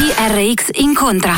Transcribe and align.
TRX 0.00 0.68
incontra. 0.78 1.34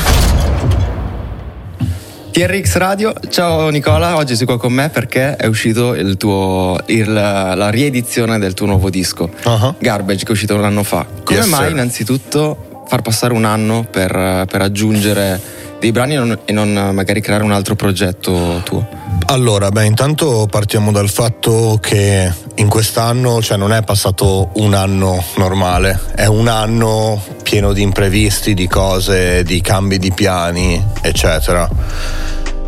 TRX 2.30 2.76
Radio, 2.76 3.12
ciao 3.28 3.68
Nicola, 3.70 4.14
oggi 4.14 4.36
sei 4.36 4.46
qua 4.46 4.56
con 4.56 4.72
me 4.72 4.88
perché 4.88 5.34
è 5.34 5.46
uscito 5.46 5.94
il 5.94 6.16
tuo, 6.16 6.78
il, 6.86 7.12
la 7.12 7.70
riedizione 7.70 8.38
del 8.38 8.54
tuo 8.54 8.66
nuovo 8.66 8.88
disco, 8.88 9.28
Uh-huh. 9.46 9.74
Garbage, 9.80 10.20
che 10.22 10.28
è 10.28 10.30
uscito 10.30 10.54
un 10.54 10.62
anno 10.64 10.84
fa. 10.84 11.04
Come 11.24 11.40
Yes, 11.40 11.48
mai 11.48 11.62
sir. 11.62 11.70
innanzitutto 11.72 12.84
far 12.86 13.02
passare 13.02 13.32
un 13.34 13.44
anno 13.44 13.84
per, 13.90 14.44
per 14.48 14.62
aggiungere 14.62 15.40
dei 15.82 15.90
brani 15.90 16.14
non, 16.14 16.38
e 16.44 16.52
non 16.52 16.90
magari 16.92 17.20
creare 17.20 17.42
un 17.42 17.50
altro 17.50 17.74
progetto 17.74 18.60
tuo? 18.62 18.86
Allora, 19.26 19.70
beh, 19.70 19.84
intanto 19.84 20.46
partiamo 20.48 20.92
dal 20.92 21.08
fatto 21.08 21.78
che 21.82 22.32
in 22.54 22.68
quest'anno, 22.68 23.42
cioè 23.42 23.56
non 23.56 23.72
è 23.72 23.82
passato 23.82 24.50
un 24.54 24.74
anno 24.74 25.22
normale, 25.38 25.98
è 26.14 26.26
un 26.26 26.46
anno 26.46 27.20
pieno 27.42 27.72
di 27.72 27.82
imprevisti, 27.82 28.54
di 28.54 28.68
cose, 28.68 29.42
di 29.42 29.60
cambi 29.60 29.98
di 29.98 30.12
piani, 30.12 30.80
eccetera. 31.00 31.68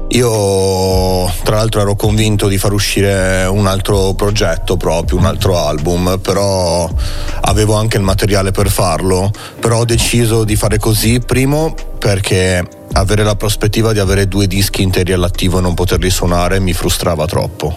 Io 0.09 1.33
tra 1.45 1.57
l'altro 1.57 1.83
ero 1.83 1.95
convinto 1.95 2.49
di 2.49 2.59
far 2.59 2.73
uscire 2.73 3.45
un 3.45 3.67
altro 3.69 4.13
progetto 4.15 4.77
proprio, 4.77 5.19
un 5.19 5.27
altro 5.27 5.57
album, 5.57 6.19
però 6.21 6.89
avevo 7.43 7.75
anche 7.75 7.97
il 7.97 8.03
materiale 8.03 8.51
per 8.51 8.71
farlo, 8.71 9.31
però 9.61 9.79
ho 9.79 9.85
deciso 9.85 10.43
di 10.43 10.57
fare 10.57 10.79
così, 10.79 11.21
primo 11.21 11.75
perché 11.99 12.63
avere 12.95 13.23
la 13.25 13.37
prospettiva 13.37 13.93
di 13.93 13.99
avere 13.99 14.27
due 14.29 14.47
dischi 14.47 14.83
interi 14.83 15.13
all'attivo 15.13 15.59
e 15.59 15.61
non 15.61 15.75
poterli 15.75 16.11
suonare 16.11 16.61
mi 16.61 16.73
frustrava 16.73 17.27
troppo. 17.27 17.75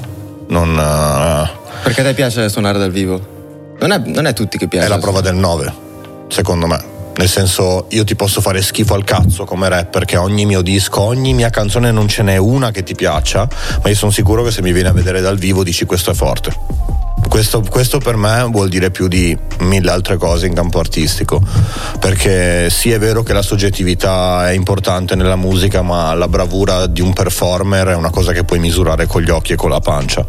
Non, 0.47 0.77
eh, 0.77 1.49
Perché 1.83 2.01
a 2.01 2.03
te 2.03 2.13
piace 2.13 2.49
suonare 2.49 2.77
dal 2.79 2.91
vivo? 2.91 3.75
Non 3.79 3.91
è, 3.91 3.97
non 4.05 4.25
è 4.25 4.33
tutti 4.33 4.57
che 4.57 4.67
piace. 4.67 4.85
è 4.85 4.89
la 4.89 4.99
prova 4.99 5.21
del 5.21 5.35
9, 5.35 5.73
secondo 6.29 6.67
me. 6.67 6.95
Nel 7.17 7.27
senso, 7.27 7.87
io 7.89 8.03
ti 8.03 8.15
posso 8.15 8.41
fare 8.41 8.61
schifo 8.61 8.93
al 8.93 9.03
cazzo 9.03 9.43
come 9.43 9.67
rapper, 9.69 10.05
che 10.05 10.17
ogni 10.17 10.45
mio 10.45 10.61
disco, 10.61 11.01
ogni 11.01 11.33
mia 11.33 11.49
canzone 11.49 11.91
non 11.91 12.07
ce 12.07 12.21
n'è 12.21 12.37
una 12.37 12.69
che 12.69 12.83
ti 12.83 12.93
piaccia, 12.93 13.47
ma 13.81 13.89
io 13.89 13.95
sono 13.95 14.11
sicuro 14.11 14.43
che 14.43 14.51
se 14.51 14.61
mi 14.61 14.71
vieni 14.71 14.87
a 14.87 14.93
vedere 14.93 15.19
dal 15.19 15.37
vivo 15.37 15.63
dici 15.63 15.85
questo 15.85 16.11
è 16.11 16.13
forte. 16.13 17.06
Questo, 17.27 17.61
questo 17.69 17.99
per 17.99 18.15
me 18.15 18.47
vuol 18.49 18.67
dire 18.67 18.89
più 18.89 19.07
di 19.07 19.37
mille 19.59 19.91
altre 19.91 20.17
cose 20.17 20.47
in 20.47 20.53
campo 20.53 20.79
artistico, 20.79 21.41
perché 21.99 22.69
sì 22.69 22.91
è 22.91 22.97
vero 22.99 23.21
che 23.21 23.33
la 23.33 23.41
soggettività 23.41 24.49
è 24.49 24.53
importante 24.53 25.15
nella 25.15 25.35
musica, 25.35 25.81
ma 25.81 26.13
la 26.15 26.27
bravura 26.27 26.87
di 26.87 27.01
un 27.01 27.13
performer 27.13 27.87
è 27.89 27.95
una 27.95 28.09
cosa 28.09 28.31
che 28.31 28.43
puoi 28.43 28.59
misurare 28.59 29.05
con 29.05 29.21
gli 29.21 29.29
occhi 29.29 29.53
e 29.53 29.55
con 29.55 29.69
la 29.69 29.79
pancia. 29.79 30.25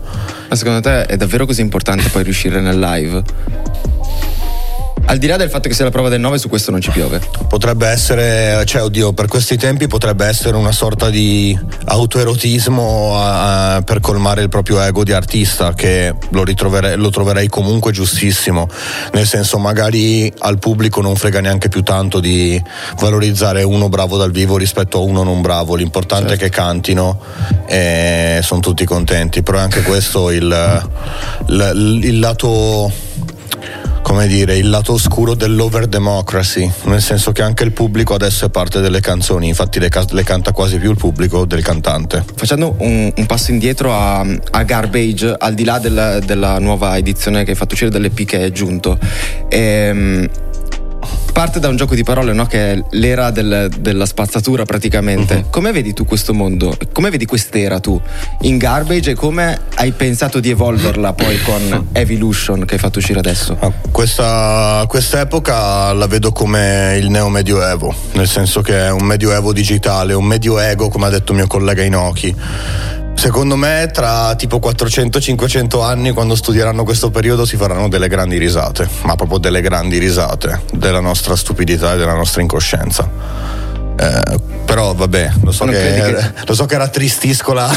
Ma 0.48 0.56
secondo 0.56 0.80
te 0.80 1.06
è 1.06 1.16
davvero 1.16 1.46
così 1.46 1.60
importante 1.62 2.08
poi 2.10 2.24
riuscire 2.24 2.60
nel 2.60 2.78
live? 2.78 3.22
Al 5.10 5.16
di 5.16 5.26
là 5.26 5.38
del 5.38 5.48
fatto 5.48 5.68
che 5.68 5.74
sia 5.74 5.84
la 5.84 5.90
prova 5.90 6.10
del 6.10 6.20
9, 6.20 6.36
su 6.36 6.50
questo 6.50 6.70
non 6.70 6.82
ci 6.82 6.90
piove. 6.90 7.18
Potrebbe 7.48 7.86
essere, 7.88 8.62
cioè, 8.66 8.82
oddio, 8.82 9.14
per 9.14 9.26
questi 9.26 9.56
tempi 9.56 9.86
potrebbe 9.86 10.26
essere 10.26 10.54
una 10.58 10.70
sorta 10.70 11.08
di 11.08 11.58
autoerotismo 11.86 13.16
eh, 13.18 13.82
per 13.84 14.00
colmare 14.00 14.42
il 14.42 14.50
proprio 14.50 14.82
ego 14.82 15.04
di 15.04 15.12
artista, 15.12 15.72
che 15.72 16.14
lo, 16.28 16.44
lo 16.44 17.08
troverei 17.10 17.48
comunque 17.48 17.90
giustissimo. 17.90 18.68
Nel 19.14 19.26
senso, 19.26 19.56
magari 19.56 20.30
al 20.40 20.58
pubblico 20.58 21.00
non 21.00 21.16
frega 21.16 21.40
neanche 21.40 21.68
più 21.70 21.82
tanto 21.82 22.20
di 22.20 22.62
valorizzare 23.00 23.62
uno 23.62 23.88
bravo 23.88 24.18
dal 24.18 24.30
vivo 24.30 24.58
rispetto 24.58 24.98
a 24.98 25.00
uno 25.00 25.22
non 25.22 25.40
bravo. 25.40 25.74
L'importante 25.74 26.34
è 26.34 26.36
che 26.36 26.50
cantino 26.50 27.18
e 27.66 28.40
sono 28.42 28.60
tutti 28.60 28.84
contenti. 28.84 29.42
Però 29.42 29.56
è 29.56 29.62
anche 29.62 29.80
questo 29.80 30.30
il, 30.30 30.82
il- 31.48 32.00
il 32.02 32.18
lato 32.18 33.06
come 34.08 34.26
dire, 34.26 34.56
il 34.56 34.70
lato 34.70 34.94
oscuro 34.94 35.34
dell'over 35.34 35.86
democracy, 35.86 36.68
nel 36.84 37.02
senso 37.02 37.30
che 37.30 37.42
anche 37.42 37.62
il 37.62 37.72
pubblico 37.72 38.14
adesso 38.14 38.46
è 38.46 38.48
parte 38.48 38.80
delle 38.80 39.00
canzoni, 39.00 39.48
infatti 39.48 39.78
le, 39.78 39.90
le 40.12 40.22
canta 40.22 40.52
quasi 40.52 40.78
più 40.78 40.90
il 40.90 40.96
pubblico 40.96 41.44
del 41.44 41.62
cantante. 41.62 42.24
Facendo 42.34 42.74
un, 42.78 43.12
un 43.14 43.26
passo 43.26 43.50
indietro 43.50 43.92
a, 43.92 44.20
a 44.20 44.62
Garbage, 44.62 45.34
al 45.38 45.52
di 45.52 45.64
là 45.64 45.78
del- 45.78 46.22
della 46.24 46.58
nuova 46.58 46.96
edizione 46.96 47.44
che 47.44 47.50
hai 47.50 47.56
fatto 47.56 47.74
uscire 47.74 47.90
dell'EP 47.90 48.24
che 48.24 48.46
è 48.46 48.50
giunto, 48.50 48.98
ehm, 49.50 50.26
parte 51.38 51.60
da 51.60 51.68
un 51.68 51.76
gioco 51.76 51.94
di 51.94 52.02
parole, 52.02 52.32
no? 52.32 52.46
che 52.46 52.72
è 52.72 52.82
l'era 52.90 53.30
del- 53.30 53.70
della 53.78 54.06
spazzatura 54.06 54.64
praticamente. 54.64 55.44
Come 55.50 55.70
vedi 55.70 55.92
tu 55.92 56.04
questo 56.04 56.34
mondo? 56.34 56.76
Come 56.92 57.10
vedi 57.10 57.26
quest'era 57.26 57.78
tu 57.78 58.00
in 58.40 58.58
Garbage 58.58 59.12
e 59.12 59.14
come 59.14 59.56
hai 59.76 59.92
pensato 59.92 60.40
di 60.40 60.50
evolverla 60.50 61.12
poi 61.12 61.40
con 61.42 61.90
Evolution 61.94 62.64
che 62.64 62.74
hai 62.74 62.80
fatto 62.80 62.98
uscire 62.98 63.20
adesso? 63.20 63.56
Ah, 63.60 63.70
Questa, 63.92 64.84
questa 64.88 65.20
epoca 65.20 65.92
la 65.92 66.08
vedo 66.08 66.32
come 66.32 66.98
il 67.00 67.08
neo 67.08 67.28
medioevo, 67.28 67.94
nel 68.14 68.26
senso 68.26 68.60
che 68.60 68.86
è 68.86 68.90
un 68.90 69.04
medioevo 69.04 69.52
digitale, 69.52 70.14
un 70.14 70.24
medioego, 70.24 70.88
come 70.88 71.06
ha 71.06 71.10
detto 71.10 71.34
mio 71.34 71.46
collega 71.46 71.84
Inoki. 71.84 72.34
Secondo 73.18 73.56
me 73.56 73.90
tra 73.92 74.36
tipo 74.36 74.58
400-500 74.60 75.82
anni 75.82 76.12
quando 76.12 76.36
studieranno 76.36 76.84
questo 76.84 77.10
periodo 77.10 77.44
si 77.44 77.56
faranno 77.56 77.88
delle 77.88 78.06
grandi 78.06 78.38
risate, 78.38 78.88
ma 79.02 79.16
proprio 79.16 79.38
delle 79.38 79.60
grandi 79.60 79.98
risate 79.98 80.60
della 80.72 81.00
nostra 81.00 81.34
stupidità 81.34 81.94
e 81.94 81.96
della 81.96 82.14
nostra 82.14 82.42
incoscienza. 82.42 83.10
Eh, 84.00 84.38
però 84.64 84.94
vabbè, 84.94 85.30
lo 85.42 85.50
so 85.50 85.64
che, 85.64 85.72
che- 85.72 86.32
lo 86.46 86.54
so 86.54 86.64
che 86.66 86.76
rattristisco 86.78 87.52
la, 87.52 87.68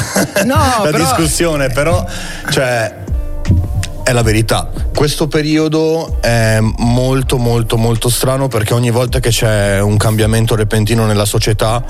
No, 0.45 0.55
la 0.83 0.89
però- 0.91 0.97
discussione, 0.99 1.69
però 1.69 2.05
cioè 2.51 2.99
è 4.03 4.11
la 4.11 4.23
verità. 4.23 4.69
Questo 4.93 5.27
periodo 5.27 6.17
è 6.21 6.59
molto 6.61 7.37
molto 7.37 7.77
molto 7.77 8.09
strano 8.09 8.47
perché 8.47 8.73
ogni 8.73 8.91
volta 8.91 9.19
che 9.19 9.29
c'è 9.29 9.79
un 9.79 9.97
cambiamento 9.97 10.55
repentino 10.55 11.05
nella 11.05 11.25
società 11.25 11.83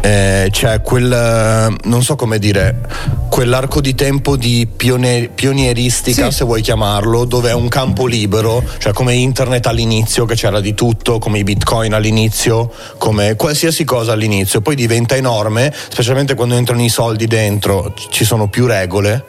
eh, 0.00 0.48
c'è 0.50 0.80
quel, 0.80 1.76
non 1.84 2.02
so 2.02 2.16
come 2.16 2.38
dire, 2.38 2.80
quell'arco 3.28 3.80
di 3.80 3.94
tempo 3.94 4.36
di 4.36 4.66
pionier- 4.74 5.30
pionieristica, 5.30 6.30
sì. 6.30 6.38
se 6.38 6.44
vuoi 6.44 6.62
chiamarlo, 6.62 7.24
dove 7.24 7.50
è 7.50 7.54
un 7.54 7.68
campo 7.68 8.06
libero, 8.06 8.64
cioè 8.78 8.92
come 8.92 9.14
internet 9.14 9.66
all'inizio 9.66 10.24
che 10.24 10.34
c'era 10.34 10.60
di 10.60 10.74
tutto, 10.74 11.18
come 11.18 11.38
i 11.38 11.44
bitcoin 11.44 11.94
all'inizio, 11.94 12.72
come 12.98 13.36
qualsiasi 13.36 13.84
cosa 13.84 14.12
all'inizio, 14.12 14.60
poi 14.60 14.74
diventa 14.74 15.16
enorme, 15.16 15.72
specialmente 15.88 16.34
quando 16.34 16.54
entrano 16.54 16.82
i 16.82 16.88
soldi 16.88 17.26
dentro, 17.26 17.94
ci 18.10 18.24
sono 18.24 18.48
più 18.48 18.66
regole 18.66 19.24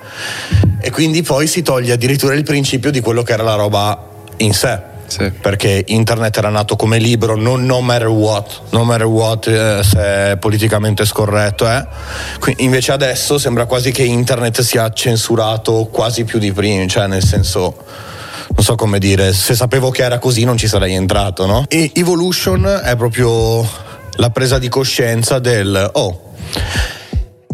e 0.79 0.89
quindi 0.89 1.21
poi 1.21 1.45
si 1.47 1.61
toglie 1.61 1.93
addirittura 1.93 2.10
il 2.11 2.43
principio 2.43 2.91
di 2.91 2.99
quello 2.99 3.23
che 3.23 3.33
era 3.33 3.43
la 3.43 3.55
roba 3.55 4.07
in 4.37 4.53
sé. 4.53 4.89
Sì. 5.11 5.29
perché 5.29 5.83
internet 5.87 6.37
era 6.37 6.47
nato 6.47 6.77
come 6.77 6.97
libro 6.97 7.35
non 7.35 7.65
no 7.65 7.81
matter 7.81 8.07
what 8.07 8.61
no 8.69 8.85
matter 8.85 9.07
what 9.07 9.45
eh, 9.45 9.81
se 9.83 9.99
è 9.99 10.37
politicamente 10.39 11.03
scorretto 11.03 11.67
eh. 11.69 11.85
invece 12.59 12.93
adesso 12.93 13.37
sembra 13.37 13.65
quasi 13.65 13.91
che 13.91 14.03
internet 14.03 14.61
sia 14.61 14.89
censurato 14.93 15.89
quasi 15.91 16.23
più 16.23 16.39
di 16.39 16.53
prima 16.53 16.87
cioè 16.87 17.07
nel 17.07 17.25
senso 17.25 17.75
non 18.55 18.63
so 18.63 18.75
come 18.75 18.99
dire 18.99 19.33
se 19.33 19.53
sapevo 19.53 19.89
che 19.91 20.01
era 20.01 20.17
così 20.17 20.45
non 20.45 20.55
ci 20.55 20.69
sarei 20.69 20.93
entrato 20.93 21.45
no? 21.45 21.65
e 21.67 21.91
Evolution 21.93 22.79
è 22.81 22.95
proprio 22.95 23.67
la 24.13 24.29
presa 24.29 24.59
di 24.59 24.69
coscienza 24.69 25.39
del 25.39 25.89
oh 25.91 26.31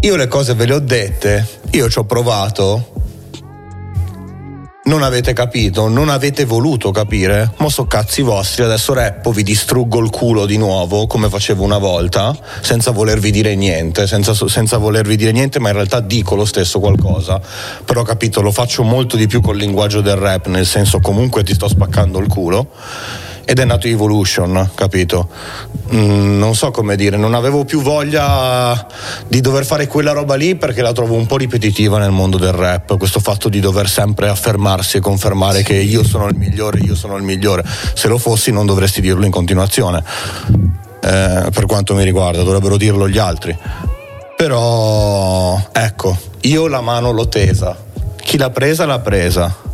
io 0.02 0.16
le 0.16 0.28
cose 0.28 0.54
ve 0.54 0.66
le 0.68 0.74
ho 0.76 0.80
dette 0.80 1.48
io 1.72 1.90
ci 1.90 1.98
ho 1.98 2.04
provato 2.04 3.07
non 4.88 5.04
avete 5.04 5.34
capito, 5.34 5.90
non 5.90 6.08
avete 6.08 6.46
voluto 6.46 6.92
capire, 6.92 7.52
mo 7.58 7.70
so 7.70 7.88
cazzi 7.88 8.22
vostri, 8.22 8.64
adesso 8.64 8.94
reppo, 8.94 9.32
vi 9.32 9.44
distruggo 9.44 10.00
il 10.00 10.10
culo 10.10 10.46
di 10.46 10.58
nuovo 10.58 11.08
come 11.08 11.28
facevo 11.28 11.62
una 11.62 11.78
volta, 11.78 12.36
senza 12.62 12.92
volervi 12.92 13.30
dire 13.30 13.54
niente, 13.56 14.08
senza, 14.08 14.34
senza 14.34 14.78
volervi 14.78 15.18
dire 15.18 15.34
niente, 15.34 15.60
ma 15.60 15.70
in 15.70 15.76
realtà 15.76 16.00
dico 16.00 16.36
lo 16.36 16.46
stesso 16.46 16.80
qualcosa, 16.80 17.40
però 17.84 18.04
capito, 18.04 18.42
lo 18.42 18.52
faccio 18.52 18.84
molto 18.84 19.18
di 19.18 19.28
più 19.28 19.42
col 19.42 19.58
linguaggio 19.58 20.00
del 20.00 20.16
rap, 20.16 20.48
nel 20.48 20.66
senso 20.66 21.02
comunque 21.02 21.44
ti 21.44 21.54
sto 21.54 21.68
spaccando 21.68 22.20
il 22.20 22.28
culo 22.28 22.70
ed 23.50 23.60
è 23.60 23.64
nato 23.64 23.88
Evolution, 23.88 24.72
capito? 24.76 25.30
Mm, 25.94 26.38
non 26.38 26.54
so 26.54 26.70
come 26.70 26.98
dire, 26.98 27.16
non 27.16 27.34
avevo 27.34 27.64
più 27.64 27.82
voglia 27.82 28.86
di 29.26 29.40
dover 29.40 29.66
fare 29.66 29.88
quella 29.88 30.12
roba 30.12 30.36
lì 30.36 30.58
perché 30.58 30.82
la 30.82 30.92
trovo 30.92 31.14
un 31.14 31.26
po' 31.26 31.38
ripetitiva 31.38 31.98
nel 31.98 32.12
mondo 32.12 32.38
del 32.38 32.52
rap, 32.52 32.98
questo 32.98 33.22
fatto 33.22 33.48
di 33.48 33.62
dover 33.62 33.88
sempre 33.88 34.28
affermarsi 34.28 34.98
e 34.98 35.00
confermare 35.00 35.64
che 35.64 35.76
io 35.76 36.04
sono 36.04 36.28
il 36.28 36.36
migliore, 36.36 36.80
io 36.80 36.94
sono 36.94 37.16
il 37.16 37.24
migliore. 37.24 37.64
Se 37.94 38.10
lo 38.10 38.18
fossi 38.18 38.52
non 38.52 38.66
dovresti 38.66 39.00
dirlo 39.00 39.24
in 39.24 39.32
continuazione. 39.32 40.04
Eh, 41.02 41.48
per 41.50 41.66
quanto 41.68 41.96
mi 41.96 42.04
riguarda, 42.04 42.44
dovrebbero 42.44 42.76
dirlo 42.76 43.08
gli 43.08 43.18
altri. 43.18 43.58
Però, 44.36 45.58
ecco, 45.72 46.18
io 46.42 46.68
la 46.68 46.82
mano 46.82 47.12
l'ho 47.12 47.30
tesa. 47.30 47.78
Chi 48.18 48.38
l'ha 48.38 48.50
presa 48.50 48.86
l'ha 48.86 49.00
presa 49.00 49.66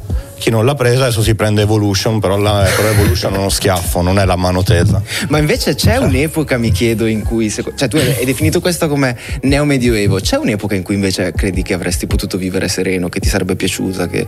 chi 0.44 0.50
non 0.50 0.66
l'ha 0.66 0.76
presa 0.76 1.06
adesso 1.06 1.22
si 1.22 1.36
prende 1.36 1.62
Evolution, 1.62 2.20
però, 2.20 2.36
la, 2.36 2.70
però 2.76 2.90
Evolution 2.90 3.34
è 3.34 3.38
uno 3.38 3.48
schiaffo, 3.48 4.02
non 4.02 4.20
è 4.20 4.26
la 4.26 4.36
mano 4.36 4.62
tesa. 4.62 5.02
Ma 5.30 5.38
invece 5.38 5.74
c'è 5.74 5.96
cioè. 5.96 6.06
un'epoca, 6.06 6.58
mi 6.58 6.70
chiedo, 6.70 7.06
in 7.06 7.24
cui, 7.24 7.50
cioè 7.50 7.88
tu 7.88 7.96
hai 7.96 8.26
definito 8.26 8.60
questo 8.60 8.90
come 8.90 9.18
neo-medioevo, 9.44 10.20
c'è 10.20 10.36
un'epoca 10.36 10.76
in 10.76 10.84
cui 10.84 10.96
invece 10.96 11.32
credi 11.32 11.62
che 11.62 11.74
avresti 11.74 12.08
potuto 12.08 12.38
vivere 12.38 12.68
sereno, 12.68 13.08
che 13.08 13.22
ti 13.22 13.30
sarebbe 13.30 13.56
piaciuta, 13.56 14.10
che 14.10 14.28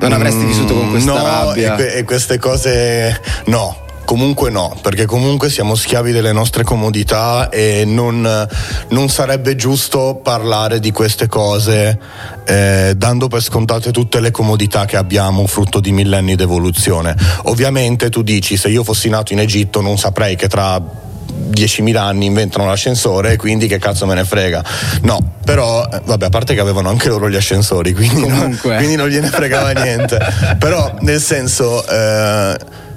non 0.00 0.12
avresti 0.12 0.46
vissuto 0.46 0.72
con 0.72 0.88
questa 0.88 1.12
no, 1.12 1.22
rabbia? 1.22 1.76
E, 1.76 1.98
e 1.98 2.04
queste 2.04 2.38
cose 2.38 3.20
no, 3.44 3.76
Comunque 4.10 4.50
no, 4.50 4.76
perché 4.82 5.06
comunque 5.06 5.48
siamo 5.50 5.76
schiavi 5.76 6.10
delle 6.10 6.32
nostre 6.32 6.64
comodità 6.64 7.48
e 7.48 7.84
non, 7.86 8.48
non 8.88 9.08
sarebbe 9.08 9.54
giusto 9.54 10.18
parlare 10.20 10.80
di 10.80 10.90
queste 10.90 11.28
cose 11.28 11.96
eh, 12.44 12.94
dando 12.96 13.28
per 13.28 13.40
scontate 13.40 13.92
tutte 13.92 14.18
le 14.18 14.32
comodità 14.32 14.84
che 14.84 14.96
abbiamo 14.96 15.46
frutto 15.46 15.78
di 15.78 15.92
millenni 15.92 16.34
d'evoluzione. 16.34 17.14
Ovviamente 17.44 18.10
tu 18.10 18.22
dici 18.22 18.56
se 18.56 18.68
io 18.68 18.82
fossi 18.82 19.08
nato 19.08 19.32
in 19.32 19.38
Egitto 19.38 19.80
non 19.80 19.96
saprei 19.96 20.34
che 20.34 20.48
tra 20.48 20.76
10.000 20.76 21.96
anni 21.96 22.26
inventano 22.26 22.66
l'ascensore 22.66 23.34
e 23.34 23.36
quindi 23.36 23.68
che 23.68 23.78
cazzo 23.78 24.06
me 24.06 24.16
ne 24.16 24.24
frega. 24.24 24.64
No, 25.02 25.34
però, 25.44 25.88
eh, 25.88 26.00
vabbè, 26.04 26.24
a 26.24 26.30
parte 26.30 26.54
che 26.54 26.60
avevano 26.60 26.88
anche 26.88 27.08
loro 27.08 27.30
gli 27.30 27.36
ascensori, 27.36 27.94
quindi, 27.94 28.26
no, 28.26 28.56
quindi 28.60 28.96
non 28.96 29.06
gliene 29.06 29.28
fregava 29.28 29.70
niente. 29.80 30.18
però, 30.58 30.96
nel 31.02 31.20
senso... 31.20 31.86
Eh, 31.86 32.88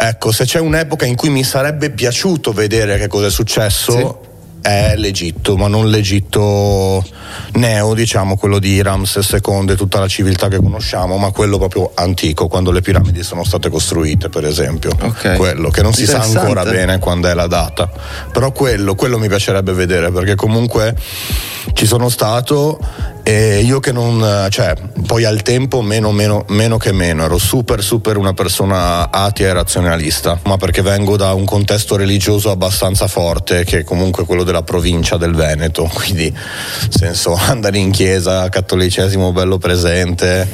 Ecco, 0.00 0.30
se 0.30 0.44
c'è 0.44 0.60
un'epoca 0.60 1.06
in 1.06 1.16
cui 1.16 1.28
mi 1.28 1.42
sarebbe 1.42 1.90
piaciuto 1.90 2.52
vedere 2.52 2.98
che 2.98 3.08
cosa 3.08 3.26
è 3.26 3.30
successo, 3.30 3.92
sì 3.92 4.26
è 4.60 4.94
l'Egitto, 4.96 5.56
ma 5.56 5.68
non 5.68 5.88
l'Egitto 5.88 7.04
neo, 7.54 7.94
diciamo 7.94 8.36
quello 8.36 8.58
di 8.58 8.82
Ramses 8.82 9.38
II 9.42 9.70
e 9.70 9.76
tutta 9.76 9.98
la 10.00 10.08
civiltà 10.08 10.48
che 10.48 10.58
conosciamo, 10.58 11.16
ma 11.16 11.30
quello 11.30 11.58
proprio 11.58 11.92
antico, 11.94 12.48
quando 12.48 12.70
le 12.70 12.80
piramidi 12.80 13.22
sono 13.22 13.44
state 13.44 13.70
costruite, 13.70 14.28
per 14.28 14.44
esempio. 14.44 14.90
Okay. 15.00 15.36
Quello 15.36 15.70
che 15.70 15.82
non 15.82 15.92
si 15.92 16.06
sa 16.06 16.20
ancora 16.20 16.64
bene 16.64 16.98
quando 16.98 17.28
è 17.28 17.34
la 17.34 17.46
data. 17.46 17.90
Però 18.32 18.52
quello, 18.52 18.94
quello 18.94 19.18
mi 19.18 19.28
piacerebbe 19.28 19.72
vedere 19.72 20.10
perché 20.10 20.34
comunque 20.34 20.94
ci 21.72 21.86
sono 21.86 22.08
stato 22.08 22.78
e 23.22 23.60
io 23.60 23.80
che 23.80 23.92
non, 23.92 24.48
cioè, 24.50 24.74
poi 25.06 25.24
al 25.24 25.42
tempo 25.42 25.82
meno, 25.82 26.12
meno, 26.12 26.44
meno 26.48 26.78
che 26.78 26.92
meno, 26.92 27.24
ero 27.24 27.38
super 27.38 27.82
super 27.82 28.16
una 28.16 28.32
persona 28.32 29.10
atea 29.10 29.48
e 29.48 29.52
razionalista, 29.52 30.40
ma 30.44 30.56
perché 30.56 30.82
vengo 30.82 31.16
da 31.16 31.34
un 31.34 31.44
contesto 31.44 31.96
religioso 31.96 32.50
abbastanza 32.50 33.06
forte, 33.06 33.64
che 33.64 33.80
è 33.80 33.84
comunque 33.84 34.24
quello 34.24 34.44
della 34.44 34.62
provincia 34.62 35.16
del 35.16 35.34
Veneto, 35.34 35.84
quindi 35.92 36.30
nel 36.30 36.90
senso 36.90 37.34
andare 37.34 37.78
in 37.78 37.90
chiesa, 37.90 38.48
cattolicesimo 38.48 39.32
bello 39.32 39.58
presente. 39.58 40.48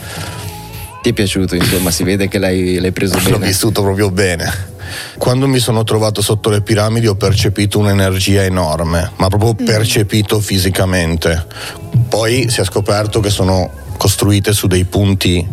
Ti 1.03 1.11
è 1.11 1.13
piaciuto, 1.13 1.55
insomma, 1.55 1.91
si 1.91 2.03
vede 2.03 2.29
che 2.29 2.39
l'hai, 2.39 2.81
l'hai 2.81 2.93
preso 2.93 3.17
bene. 3.19 3.31
L'ho 3.31 3.39
vissuto 3.39 3.83
proprio 3.83 4.11
bene. 4.11 4.73
Quando 5.19 5.47
mi 5.47 5.59
sono 5.59 5.85
trovato 5.85 6.23
sotto 6.23 6.51
le 6.51 6.63
piramidi 6.63 7.07
ho 7.07 7.15
percepito 7.15 7.79
un'energia 7.79 8.43
enorme, 8.43 9.13
ma 9.17 9.29
proprio 9.29 9.55
mm. 9.61 9.65
percepito 9.65 10.41
fisicamente. 10.41 11.47
Poi 12.09 12.49
si 12.49 12.61
è 12.61 12.65
scoperto 12.65 13.21
che 13.21 13.31
sono 13.31 13.71
costruite 13.97 14.53
su 14.53 14.67
dei 14.67 14.85
punti 14.85 15.47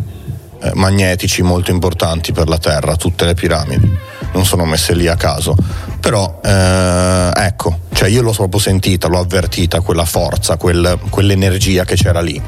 eh, 0.62 0.70
magnetici 0.74 1.42
molto 1.42 1.70
importanti 1.70 2.32
per 2.32 2.48
la 2.48 2.58
Terra, 2.58 2.96
tutte 2.96 3.24
le 3.24 3.34
piramidi. 3.34 3.98
Non 4.32 4.46
sono 4.46 4.64
messe 4.64 4.94
lì 4.94 5.08
a 5.08 5.16
caso. 5.16 5.56
Però 5.98 6.40
eh, 6.42 7.30
ecco, 7.34 7.80
cioè 7.92 8.08
io 8.08 8.22
l'ho 8.22 8.32
proprio 8.32 8.60
sentita, 8.60 9.08
l'ho 9.08 9.18
avvertita, 9.18 9.80
quella 9.80 10.04
forza, 10.04 10.56
quel, 10.56 10.98
quell'energia 11.10 11.84
che 11.84 11.94
c'era 11.94 12.20
lì. 12.20 12.40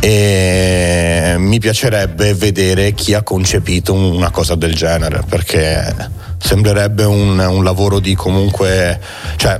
E 0.00 1.34
mi 1.38 1.58
piacerebbe 1.58 2.34
vedere 2.34 2.92
chi 2.92 3.12
ha 3.14 3.22
concepito 3.22 3.92
una 3.92 4.30
cosa 4.30 4.54
del 4.54 4.74
genere, 4.74 5.22
perché 5.28 5.94
sembrerebbe 6.38 7.04
un, 7.04 7.38
un 7.38 7.62
lavoro 7.62 8.00
di 8.00 8.14
comunque. 8.14 8.98
Cioè, 9.36 9.58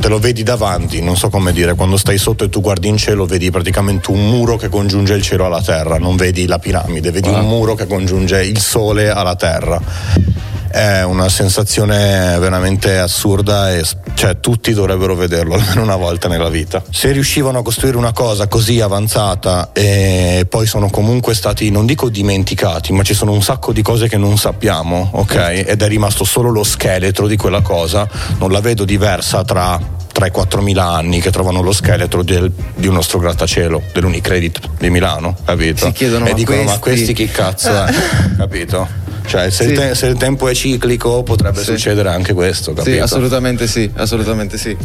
te 0.00 0.08
lo 0.08 0.18
vedi 0.18 0.42
davanti, 0.42 1.02
non 1.02 1.16
so 1.16 1.28
come 1.28 1.52
dire, 1.52 1.74
quando 1.74 1.98
stai 1.98 2.16
sotto 2.16 2.44
e 2.44 2.48
tu 2.48 2.62
guardi 2.62 2.88
in 2.88 2.96
cielo 2.96 3.26
vedi 3.26 3.50
praticamente 3.50 4.10
un 4.10 4.26
muro 4.28 4.56
che 4.56 4.70
congiunge 4.70 5.14
il 5.14 5.22
cielo 5.22 5.44
alla 5.44 5.60
terra, 5.62 5.98
non 5.98 6.16
vedi 6.16 6.46
la 6.46 6.58
piramide, 6.58 7.10
vedi 7.10 7.28
ah. 7.28 7.40
un 7.40 7.46
muro 7.46 7.74
che 7.74 7.86
congiunge 7.86 8.42
il 8.42 8.58
sole 8.58 9.10
alla 9.10 9.36
terra 9.36 10.32
è 10.74 11.04
una 11.04 11.28
sensazione 11.28 12.36
veramente 12.40 12.98
assurda 12.98 13.72
e 13.72 13.84
cioè, 14.14 14.40
tutti 14.40 14.72
dovrebbero 14.72 15.14
vederlo 15.14 15.54
almeno 15.54 15.82
una 15.82 15.94
volta 15.94 16.26
nella 16.26 16.48
vita. 16.48 16.82
Se 16.90 17.12
riuscivano 17.12 17.60
a 17.60 17.62
costruire 17.62 17.96
una 17.96 18.12
cosa 18.12 18.48
così 18.48 18.80
avanzata 18.80 19.70
e 19.72 20.46
poi 20.48 20.66
sono 20.66 20.90
comunque 20.90 21.34
stati, 21.34 21.70
non 21.70 21.86
dico 21.86 22.08
dimenticati, 22.08 22.92
ma 22.92 23.04
ci 23.04 23.14
sono 23.14 23.30
un 23.30 23.42
sacco 23.42 23.72
di 23.72 23.82
cose 23.82 24.08
che 24.08 24.16
non 24.16 24.36
sappiamo, 24.36 25.10
ok? 25.12 25.32
Certo. 25.32 25.70
Ed 25.70 25.80
è 25.80 25.86
rimasto 25.86 26.24
solo 26.24 26.50
lo 26.50 26.64
scheletro 26.64 27.28
di 27.28 27.36
quella 27.36 27.60
cosa, 27.60 28.08
non 28.38 28.50
la 28.50 28.60
vedo 28.60 28.84
diversa 28.84 29.44
tra 29.44 29.93
3-4 30.14 30.60
mila 30.60 30.92
anni 30.92 31.20
che 31.20 31.30
trovano 31.30 31.60
lo 31.60 31.72
scheletro 31.72 32.22
del, 32.22 32.50
di 32.74 32.86
un 32.86 32.94
nostro 32.94 33.18
grattacielo 33.18 33.82
dell'Unicredit 33.92 34.60
di 34.78 34.90
Milano, 34.90 35.36
capito? 35.44 35.86
Si 35.86 35.92
chiedono, 35.92 36.26
e 36.26 36.34
dicono 36.34 36.58
questi... 36.58 36.74
ma 36.74 36.78
questi 36.78 37.12
chi 37.12 37.26
cazzo 37.26 37.70
è, 37.70 37.92
capito? 38.38 39.02
Cioè, 39.26 39.50
se, 39.50 39.64
sì. 39.64 39.70
il 39.70 39.78
te- 39.78 39.94
se, 39.94 40.06
il 40.06 40.16
tempo 40.16 40.48
è 40.48 40.54
ciclico, 40.54 41.22
potrebbe 41.22 41.58
sì. 41.58 41.64
succedere 41.64 42.10
anche 42.10 42.32
questo, 42.34 42.72
capito? 42.74 42.94
Sì, 42.94 43.00
assolutamente 43.00 43.66
sì, 43.66 43.90
assolutamente 43.94 44.58
sì. 44.58 44.76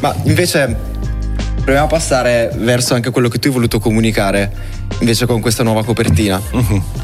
Ma 0.00 0.14
invece 0.22 0.76
proviamo 1.68 1.84
a 1.84 1.90
passare 1.98 2.50
verso 2.56 2.94
anche 2.94 3.10
quello 3.10 3.28
che 3.28 3.38
tu 3.38 3.48
hai 3.48 3.52
voluto 3.52 3.78
comunicare. 3.78 4.76
invece 5.00 5.26
con 5.26 5.40
questa 5.42 5.62
nuova 5.62 5.84
copertina, 5.84 6.40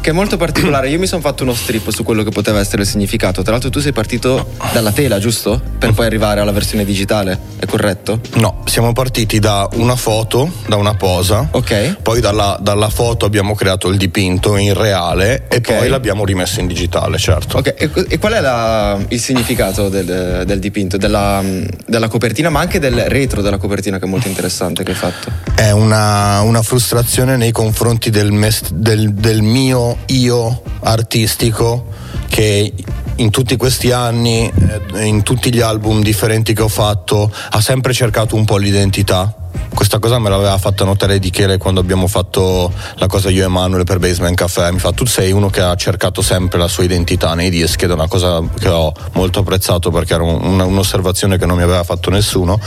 che 0.01 0.09
è 0.11 0.13
molto 0.13 0.37
particolare. 0.39 0.89
Io 0.89 0.99
mi 0.99 1.07
sono 1.07 1.21
fatto 1.21 1.43
uno 1.43 1.53
strip 1.55 1.91
su 1.91 2.03
quello 2.03 2.23
che 2.25 2.31
poteva 2.31 2.59
essere 2.59 2.83
il 2.83 2.89
significato. 2.89 3.43
Tra 3.43 3.53
l'altro 3.53 3.69
tu 3.69 3.79
sei 3.79 3.93
partito 3.93 4.53
dalla 4.73 4.91
tela, 4.91 5.19
giusto? 5.19 5.61
Per 5.79 5.93
poi 5.93 6.07
arrivare 6.07 6.41
alla 6.41 6.51
versione 6.51 6.85
digitale, 6.87 7.39
è 7.59 7.67
corretto? 7.67 8.21
No, 8.37 8.63
siamo 8.65 8.93
partiti 8.95 9.39
da 9.39 9.69
una 9.75 9.95
foto, 9.97 10.51
da 10.67 10.77
una 10.77 10.95
posa. 10.95 11.47
Ok. 11.53 11.99
Poi 12.03 12.21
dalla, 12.21 12.59
dalla 12.61 12.89
foto 12.89 13.27
abbiamo 13.27 13.55
creato 13.55 13.89
il 13.89 13.99
dipinto 13.99 14.57
in 14.57 14.73
reale 14.73 15.45
e 15.49 15.57
Ok. 15.57 15.75
poi 15.77 15.89
l'abbiamo 15.89 16.25
rimesso 16.25 16.61
in 16.61 16.67
digitale, 16.67 17.19
certo. 17.19 17.59
Ok, 17.59 17.75
e, 17.77 17.91
e 18.09 18.19
qual 18.19 18.33
è 18.33 18.41
la- 18.41 18.99
il 19.09 19.21
significato 19.21 19.89
del, 19.91 20.43
del 20.47 20.59
dipinto, 20.59 20.97
della, 20.97 21.43
della 21.87 22.09
copertina, 22.09 22.49
ma 22.49 22.61
anche 22.61 22.79
del 22.81 23.05
retro 23.09 23.43
della 23.43 23.59
copertina 23.59 23.99
che 23.99 24.07
è 24.07 24.09
molto 24.09 24.27
interessante 24.35 24.53
che 24.83 24.91
hai 24.91 24.97
fatto? 24.97 25.31
È 25.55 25.71
una, 25.71 26.41
una 26.43 26.63
frustrazione 26.63 27.37
nei 27.37 27.53
confronti 27.53 28.11
del, 28.11 28.31
mes- 28.33 28.73
del- 28.73 29.13
del 29.15 29.43
mio 29.43 29.99
io 30.07 30.63
artistico 30.83 31.87
che 32.29 32.73
in 33.17 33.31
tutti 33.31 33.57
questi 33.57 33.93
anni, 33.93 34.51
eh, 34.95 35.05
in 35.05 35.23
tutti 35.23 35.53
gli 35.55 35.61
album 35.61 36.03
differenti 36.03 36.53
che 36.55 36.63
ho 36.63 36.69
fatto, 36.69 37.31
ha 37.51 37.61
sempre 37.61 37.93
cercato 37.93 38.35
un 38.37 38.45
po' 38.45 38.57
l'identità. 38.57 39.37
Questa 39.73 39.99
cosa 39.99 40.19
me 40.19 40.29
l'aveva 40.29 40.57
fatta 40.59 40.85
notare 40.85 41.19
Di 41.19 41.31
Chele 41.31 41.59
quando 41.59 41.81
abbiamo 41.81 42.07
fatto 42.07 42.73
la 42.97 43.07
cosa 43.07 43.29
io 43.31 43.43
e 43.43 43.47
Emanuele 43.47 43.85
per 43.85 43.99
Basement 43.99 44.37
Café. 44.37 44.71
Mi 44.73 44.79
fa, 44.79 44.91
tu 44.93 45.05
sei 45.05 45.31
uno 45.33 45.49
che 45.49 45.61
ha 45.61 45.75
cercato 45.77 46.23
sempre 46.23 46.59
la 46.59 46.69
sua 46.69 46.85
identità 46.85 47.35
nei 47.35 47.51
dischi 47.51 47.85
ed 47.85 47.91
è 47.91 47.95
una 47.95 48.09
cosa 48.09 48.41
che 48.59 48.69
ho 48.69 48.93
molto 49.13 49.41
apprezzato 49.41 49.91
perché 49.91 50.15
era 50.15 50.23
un- 50.25 50.45
una- 50.45 50.65
un'osservazione 50.65 51.39
che 51.39 51.47
non 51.47 51.57
mi 51.57 51.63
aveva 51.63 51.83
fatto 51.85 52.11
nessuno. 52.11 52.59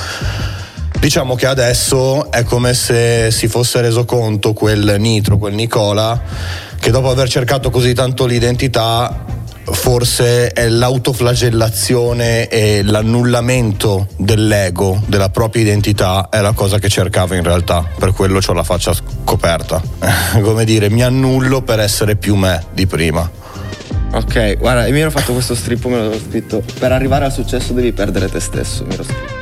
Diciamo 1.00 1.36
che 1.36 1.46
adesso 1.46 2.32
è 2.32 2.44
come 2.44 2.74
se 2.74 3.30
si 3.32 3.48
fosse 3.48 3.82
reso 3.82 4.04
conto 4.04 4.54
quel 4.54 4.96
Nitro, 5.00 5.38
quel 5.38 5.54
Nicola, 5.54 6.22
che 6.80 6.92
dopo 6.92 7.10
aver 7.10 7.30
cercato 7.30 7.70
così 7.70 7.94
tanto 7.94 8.26
l'identità, 8.26 9.26
forse 9.72 10.50
è 10.50 10.68
l'autoflagellazione 10.68 12.48
e 12.48 12.84
l'annullamento 12.84 14.08
dell'ego, 14.18 15.02
della 15.06 15.30
propria 15.30 15.62
identità, 15.62 16.30
è 16.30 16.42
la 16.42 16.54
cosa 16.54 16.80
che 16.80 16.90
cercava 16.90 17.36
in 17.36 17.44
realtà. 17.44 17.88
Per 17.98 18.12
quello 18.14 18.40
ho 18.46 18.54
la 18.54 18.64
faccia 18.64 18.94
scoperta. 18.94 19.82
come 20.42 20.66
dire, 20.66 20.90
mi 20.90 21.04
annullo 21.04 21.62
per 21.62 21.80
essere 21.80 22.16
più 22.16 22.36
me 22.36 22.66
di 22.74 22.88
prima. 22.88 23.30
Ok, 24.14 24.58
guarda, 24.58 24.88
io 24.88 24.94
mi 24.94 25.02
ero 25.02 25.12
fatto 25.12 25.34
questo 25.34 25.54
strip, 25.54 25.86
me 25.86 26.02
l'ho 26.02 26.20
scritto. 26.20 26.64
Per 26.80 26.92
arrivare 26.92 27.26
al 27.26 27.32
successo 27.32 27.74
devi 27.74 27.92
perdere 27.92 28.30
te 28.30 28.40
stesso, 28.40 28.84
mi 28.86 28.94
ero 28.94 29.04
scritto. 29.04 29.37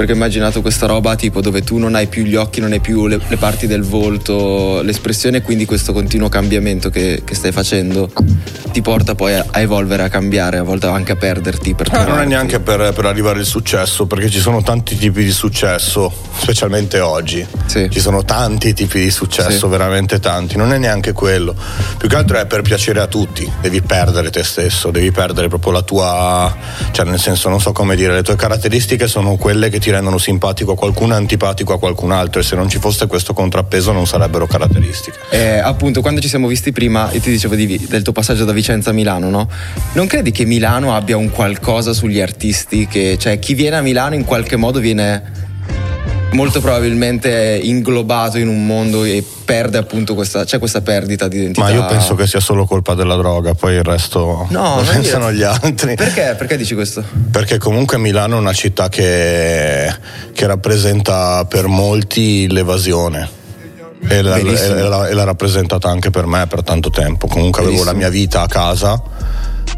Perché 0.00 0.14
ho 0.14 0.16
immaginato 0.16 0.62
questa 0.62 0.86
roba 0.86 1.14
tipo 1.14 1.42
dove 1.42 1.62
tu 1.62 1.76
non 1.76 1.94
hai 1.94 2.06
più 2.06 2.24
gli 2.24 2.34
occhi, 2.34 2.58
non 2.60 2.72
hai 2.72 2.80
più 2.80 3.06
le, 3.06 3.20
le 3.28 3.36
parti 3.36 3.66
del 3.66 3.82
volto, 3.82 4.80
l'espressione 4.80 5.36
e 5.36 5.42
quindi 5.42 5.66
questo 5.66 5.92
continuo 5.92 6.30
cambiamento 6.30 6.88
che, 6.88 7.20
che 7.22 7.34
stai 7.34 7.52
facendo 7.52 8.10
ti 8.72 8.80
porta 8.80 9.14
poi 9.14 9.34
a, 9.34 9.44
a 9.50 9.60
evolvere, 9.60 10.04
a 10.04 10.08
cambiare, 10.08 10.56
a 10.56 10.62
volte 10.62 10.86
anche 10.86 11.12
a 11.12 11.16
perderti. 11.16 11.74
Per 11.74 11.90
Eh, 11.92 12.04
non 12.04 12.18
è 12.18 12.24
neanche 12.24 12.60
per, 12.60 12.94
per 12.94 13.04
arrivare 13.04 13.40
al 13.40 13.44
successo, 13.44 14.06
perché 14.06 14.30
ci 14.30 14.40
sono 14.40 14.62
tanti 14.62 14.96
tipi 14.96 15.22
di 15.22 15.32
successo, 15.32 16.10
specialmente 16.38 16.98
oggi. 17.00 17.46
Sì. 17.66 17.90
Ci 17.90 18.00
sono 18.00 18.24
tanti 18.24 18.72
tipi 18.72 19.00
di 19.00 19.10
successo, 19.10 19.50
Sì. 19.50 19.68
veramente 19.68 20.18
tanti. 20.18 20.56
Non 20.56 20.72
è 20.72 20.78
neanche 20.78 21.12
quello. 21.12 21.54
Più 21.98 22.08
che 22.08 22.16
altro 22.16 22.38
è 22.38 22.46
per 22.46 22.62
piacere 22.62 23.00
a 23.00 23.06
tutti. 23.06 23.46
Devi 23.60 23.82
perdere 23.82 24.30
te 24.30 24.44
stesso, 24.44 24.90
devi 24.90 25.10
perdere 25.10 25.48
proprio 25.48 25.72
la 25.72 25.82
tua. 25.82 26.56
cioè, 26.92 27.04
nel 27.04 27.20
senso, 27.20 27.50
non 27.50 27.60
so 27.60 27.72
come 27.72 27.96
dire, 27.96 28.14
le 28.14 28.22
tue 28.22 28.36
caratteristiche 28.36 29.06
sono 29.06 29.36
quelle 29.36 29.68
che 29.68 29.78
ti 29.78 29.89
rendono 29.90 30.18
simpatico 30.18 30.72
a 30.72 30.76
qualcuno 30.76 31.14
e 31.14 31.16
antipatico 31.16 31.72
a 31.72 31.78
qualcun 31.78 32.12
altro. 32.12 32.40
E 32.40 32.44
se 32.44 32.56
non 32.56 32.68
ci 32.68 32.78
fosse 32.78 33.06
questo 33.06 33.32
contrappeso, 33.32 33.92
non 33.92 34.06
sarebbero 34.06 34.46
caratteristiche. 34.46 35.18
Eh, 35.30 35.58
appunto, 35.58 36.00
quando 36.00 36.20
ci 36.20 36.28
siamo 36.28 36.46
visti 36.46 36.72
prima, 36.72 37.10
io 37.12 37.20
ti 37.20 37.30
dicevo 37.30 37.54
di- 37.54 37.86
del 37.88 38.02
tuo 38.02 38.12
passaggio 38.12 38.44
da 38.44 38.52
Vicenza 38.52 38.90
a 38.90 38.92
Milano, 38.92 39.30
no? 39.30 39.48
Non 39.92 40.06
credi 40.06 40.30
che 40.30 40.44
Milano 40.44 40.94
abbia 40.94 41.16
un 41.16 41.30
qualcosa 41.30 41.92
sugli 41.92 42.20
artisti 42.20 42.86
che, 42.86 43.16
cioè, 43.18 43.38
chi 43.38 43.54
viene 43.54 43.76
a 43.76 43.80
Milano 43.80 44.14
in 44.14 44.24
qualche 44.24 44.56
modo 44.56 44.78
viene 44.78 45.48
molto 46.32 46.60
probabilmente 46.60 47.58
inglobato 47.62 48.38
in 48.38 48.48
un 48.48 48.64
mondo 48.66 49.04
e 49.04 49.24
perde 49.44 49.78
appunto 49.78 50.14
questa, 50.14 50.44
c'è 50.44 50.58
questa 50.58 50.80
perdita 50.80 51.28
di 51.28 51.38
identità. 51.38 51.66
Ma 51.66 51.70
io 51.72 51.84
penso 51.86 52.14
che 52.14 52.26
sia 52.26 52.40
solo 52.40 52.64
colpa 52.66 52.94
della 52.94 53.16
droga, 53.16 53.54
poi 53.54 53.74
il 53.74 53.82
resto 53.82 54.46
No, 54.50 54.76
lo 54.76 54.82
pensano 54.82 55.30
dire- 55.30 55.36
gli 55.38 55.42
altri. 55.42 55.94
Perché? 55.96 56.34
Perché 56.38 56.56
dici 56.56 56.74
questo? 56.74 57.02
Perché 57.30 57.58
comunque 57.58 57.98
Milano 57.98 58.36
è 58.36 58.38
una 58.38 58.52
città 58.52 58.88
che, 58.88 59.92
che 60.32 60.46
rappresenta 60.46 61.44
per 61.46 61.66
molti 61.66 62.50
l'evasione. 62.50 63.38
E 64.08 64.22
l'ha, 64.22 64.36
Benissimo. 64.36 64.74
e 64.76 64.82
l'ha- 64.82 65.08
e 65.08 65.12
l'ha 65.14 65.24
rappresentata 65.24 65.88
anche 65.90 66.08
per 66.10 66.24
me 66.26 66.46
per 66.46 66.62
tanto 66.62 66.88
tempo. 66.90 67.26
Comunque 67.26 67.60
avevo 67.62 67.84
la 67.84 67.92
Benissimo. 67.92 68.10
mia 68.10 68.20
vita 68.20 68.40
a 68.40 68.46
casa 68.46 69.02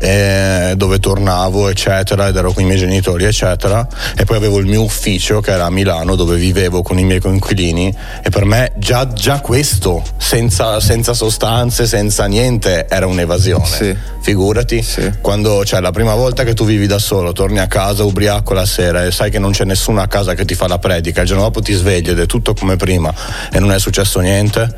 eh, 0.00 0.74
dove 0.76 0.98
tornavo 0.98 1.68
eccetera 1.68 2.28
ed 2.28 2.36
ero 2.36 2.52
con 2.52 2.62
i 2.62 2.66
miei 2.66 2.78
genitori 2.78 3.24
eccetera 3.24 3.86
e 4.16 4.24
poi 4.24 4.36
avevo 4.36 4.58
il 4.58 4.66
mio 4.66 4.82
ufficio 4.82 5.40
che 5.40 5.52
era 5.52 5.66
a 5.66 5.70
Milano 5.70 6.16
dove 6.16 6.36
vivevo 6.36 6.82
con 6.82 6.98
i 6.98 7.04
miei 7.04 7.20
coinquilini 7.20 7.94
e 8.22 8.30
per 8.30 8.44
me 8.44 8.72
già, 8.78 9.12
già 9.12 9.40
questo 9.40 10.02
senza, 10.16 10.80
senza 10.80 11.14
sostanze 11.14 11.86
senza 11.86 12.26
niente 12.26 12.86
era 12.88 13.06
un'evasione 13.06 13.64
Sì. 13.66 13.96
figurati 14.20 14.82
Sì. 14.82 15.10
quando 15.20 15.64
cioè 15.64 15.80
la 15.80 15.90
prima 15.92 16.14
volta 16.14 16.42
che 16.44 16.54
tu 16.54 16.64
vivi 16.64 16.86
da 16.86 16.98
solo 16.98 17.32
torni 17.32 17.58
a 17.60 17.66
casa 17.66 18.02
ubriaco 18.04 18.54
la 18.54 18.66
sera 18.66 19.04
e 19.04 19.10
sai 19.12 19.30
che 19.30 19.38
non 19.38 19.52
c'è 19.52 19.64
nessuno 19.64 20.00
a 20.00 20.06
casa 20.08 20.34
che 20.34 20.44
ti 20.44 20.54
fa 20.54 20.66
la 20.66 20.78
predica 20.78 21.20
il 21.20 21.26
giorno 21.28 21.42
dopo 21.44 21.60
ti 21.60 21.72
svegli 21.74 22.08
ed 22.10 22.18
è 22.18 22.26
tutto 22.26 22.54
come 22.54 22.76
prima 22.76 23.12
e 23.52 23.58
non 23.60 23.70
è 23.72 23.78
successo 23.78 24.18
niente 24.20 24.68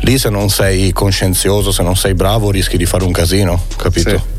lì 0.00 0.18
se 0.18 0.28
non 0.30 0.50
sei 0.50 0.92
coscienzioso 0.92 1.72
se 1.72 1.82
non 1.82 1.96
sei 1.96 2.14
bravo 2.14 2.50
rischi 2.50 2.76
di 2.76 2.86
fare 2.86 3.04
un 3.04 3.12
casino 3.12 3.64
capito? 3.76 4.10
Sì. 4.10 4.36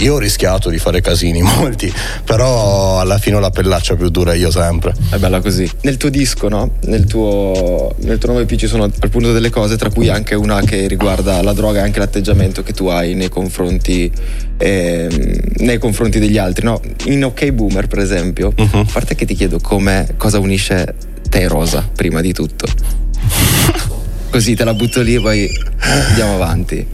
Io 0.00 0.14
ho 0.14 0.18
rischiato 0.18 0.70
di 0.70 0.78
fare 0.78 1.00
casini, 1.00 1.42
molti, 1.58 1.92
però 2.24 3.00
alla 3.00 3.18
fine 3.18 3.36
ho 3.36 3.40
la 3.40 3.50
pellaccia 3.50 3.96
più 3.96 4.08
dura 4.10 4.32
io 4.34 4.50
sempre. 4.50 4.94
È 5.10 5.16
bella 5.16 5.40
così. 5.40 5.68
Nel 5.82 5.96
tuo 5.96 6.08
disco, 6.08 6.48
no? 6.48 6.74
Nel 6.82 7.04
tuo, 7.04 7.94
nel 8.02 8.18
tuo 8.18 8.28
nuovo 8.30 8.44
EP 8.44 8.56
ci 8.56 8.68
sono 8.68 8.84
appunto 8.84 9.32
delle 9.32 9.50
cose, 9.50 9.76
tra 9.76 9.90
cui 9.90 10.08
anche 10.08 10.36
una 10.36 10.60
che 10.60 10.86
riguarda 10.86 11.42
la 11.42 11.52
droga 11.52 11.80
e 11.80 11.82
anche 11.82 11.98
l'atteggiamento 11.98 12.62
che 12.62 12.72
tu 12.72 12.86
hai 12.86 13.14
nei 13.14 13.28
confronti, 13.28 14.10
ehm, 14.56 15.40
nei 15.56 15.78
confronti 15.78 16.20
degli 16.20 16.38
altri, 16.38 16.64
no? 16.64 16.80
In 17.06 17.24
OK 17.24 17.50
Boomer, 17.50 17.88
per 17.88 17.98
esempio, 17.98 18.52
a 18.56 18.84
parte 18.92 19.16
che 19.16 19.24
ti 19.26 19.34
chiedo 19.34 19.58
come, 19.58 20.14
cosa 20.16 20.38
unisce 20.38 20.94
te 21.28 21.40
e 21.40 21.48
Rosa, 21.48 21.88
prima 21.92 22.20
di 22.20 22.32
tutto. 22.32 22.66
Così 24.30 24.54
te 24.54 24.62
la 24.62 24.74
butto 24.74 25.00
lì 25.00 25.14
e 25.14 25.20
poi 25.20 25.50
andiamo 25.80 26.34
avanti. 26.34 26.86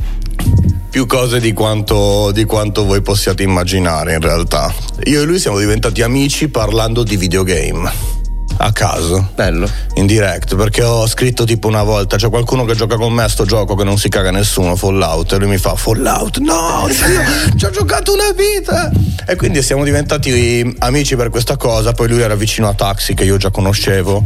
Più 0.91 1.07
cose 1.07 1.41
di 1.41 1.53
quanto, 1.53 2.31
di 2.33 2.45
quanto 2.45 2.85
voi 2.85 3.03
possiate 3.03 3.43
immaginare 3.43 4.15
in 4.15 4.21
realtà. 4.21 4.73
Io 5.05 5.23
e 5.23 5.25
lui 5.25 5.39
siamo 5.39 5.59
diventati 5.59 6.03
amici 6.03 6.49
parlando 6.49 7.03
di 7.03 7.17
videogame. 7.17 8.24
A 8.59 8.73
caso. 8.73 9.31
Bello. 9.35 9.69
in 9.95 10.07
direct 10.07 10.57
perché 10.57 10.83
ho 10.83 11.07
scritto 11.07 11.45
tipo 11.45 11.69
una 11.69 11.83
volta 11.83 12.17
c'è 12.17 12.29
qualcuno 12.29 12.65
che 12.65 12.75
gioca 12.75 12.97
con 12.97 13.13
me 13.13 13.23
a 13.23 13.29
sto 13.29 13.45
gioco 13.45 13.75
che 13.77 13.85
non 13.85 13.97
si 13.99 14.09
caga 14.09 14.31
nessuno 14.31 14.75
Fallout 14.77 15.33
e 15.33 15.39
lui 15.39 15.49
mi 15.49 15.59
fa 15.59 15.77
Fallout 15.77 16.39
no 16.39 16.87
io 16.89 17.55
ci 17.57 17.65
ho 17.65 17.71
giocato 17.71 18.13
una 18.13 18.33
vita 18.35 18.91
e 19.27 19.37
quindi 19.37 19.63
siamo 19.63 19.85
diventati 19.85 20.75
amici 20.81 21.15
per 21.15 21.31
questa 21.31 21.57
cosa 21.57 21.93
poi 21.93 22.09
lui 22.09 22.21
era 22.23 22.35
vicino 22.35 22.69
a 22.69 22.75
Taxi 22.75 23.15
che 23.15 23.23
io 23.25 23.37
già 23.37 23.51
conoscevo 23.51 24.25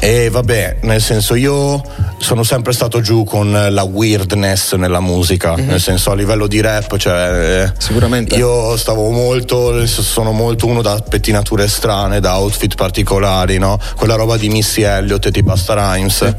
e 0.00 0.30
vabbè 0.30 0.78
nel 0.82 1.02
senso 1.02 1.34
io 1.34 1.82
sono 2.18 2.42
sempre 2.42 2.72
stato 2.72 3.00
giù 3.00 3.24
con 3.24 3.50
la 3.70 3.82
weirdness 3.82 4.74
nella 4.74 5.00
musica 5.00 5.54
nel 5.56 5.80
senso 5.80 6.10
a 6.10 6.14
livello 6.14 6.46
di 6.46 6.60
rap 6.60 6.96
cioè 6.96 7.64
eh, 7.64 7.72
Sicuramente. 7.76 8.34
io 8.36 8.76
stavo 8.78 9.10
molto 9.10 9.86
sono 9.86 10.32
molto 10.32 10.66
uno 10.66 10.80
da 10.80 10.98
pettinature 11.06 11.68
strane 11.68 12.20
da 12.20 12.38
outfit 12.38 12.74
particolari 12.76 13.58
no? 13.62 13.78
quella 13.96 14.16
roba 14.16 14.36
di 14.36 14.48
Missy 14.48 14.82
Elliott 14.82 15.26
e 15.26 15.30
di 15.30 15.42
Basta 15.42 15.74
Rhymes. 15.74 16.34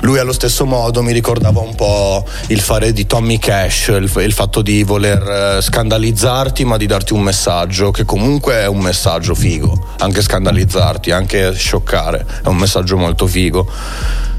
Lui 0.00 0.18
allo 0.18 0.32
stesso 0.32 0.64
modo 0.64 1.02
mi 1.02 1.12
ricordava 1.12 1.60
un 1.60 1.74
po' 1.74 2.24
il 2.48 2.60
fare 2.60 2.92
di 2.92 3.06
Tommy 3.06 3.38
Cash 3.38 3.88
il, 3.88 4.10
il 4.16 4.32
fatto 4.32 4.62
di 4.62 4.82
voler 4.82 5.58
eh, 5.58 5.62
scandalizzarti 5.62 6.64
ma 6.64 6.76
di 6.76 6.86
darti 6.86 7.12
un 7.12 7.20
messaggio 7.20 7.90
che 7.90 8.04
comunque 8.04 8.54
è 8.54 8.66
un 8.66 8.78
messaggio 8.78 9.34
figo. 9.34 9.90
Anche 9.98 10.22
scandalizzarti 10.22 11.10
anche 11.10 11.52
scioccare 11.52 12.24
è 12.42 12.48
un 12.48 12.56
messaggio 12.56 12.96
molto 12.96 13.26
figo 13.26 14.30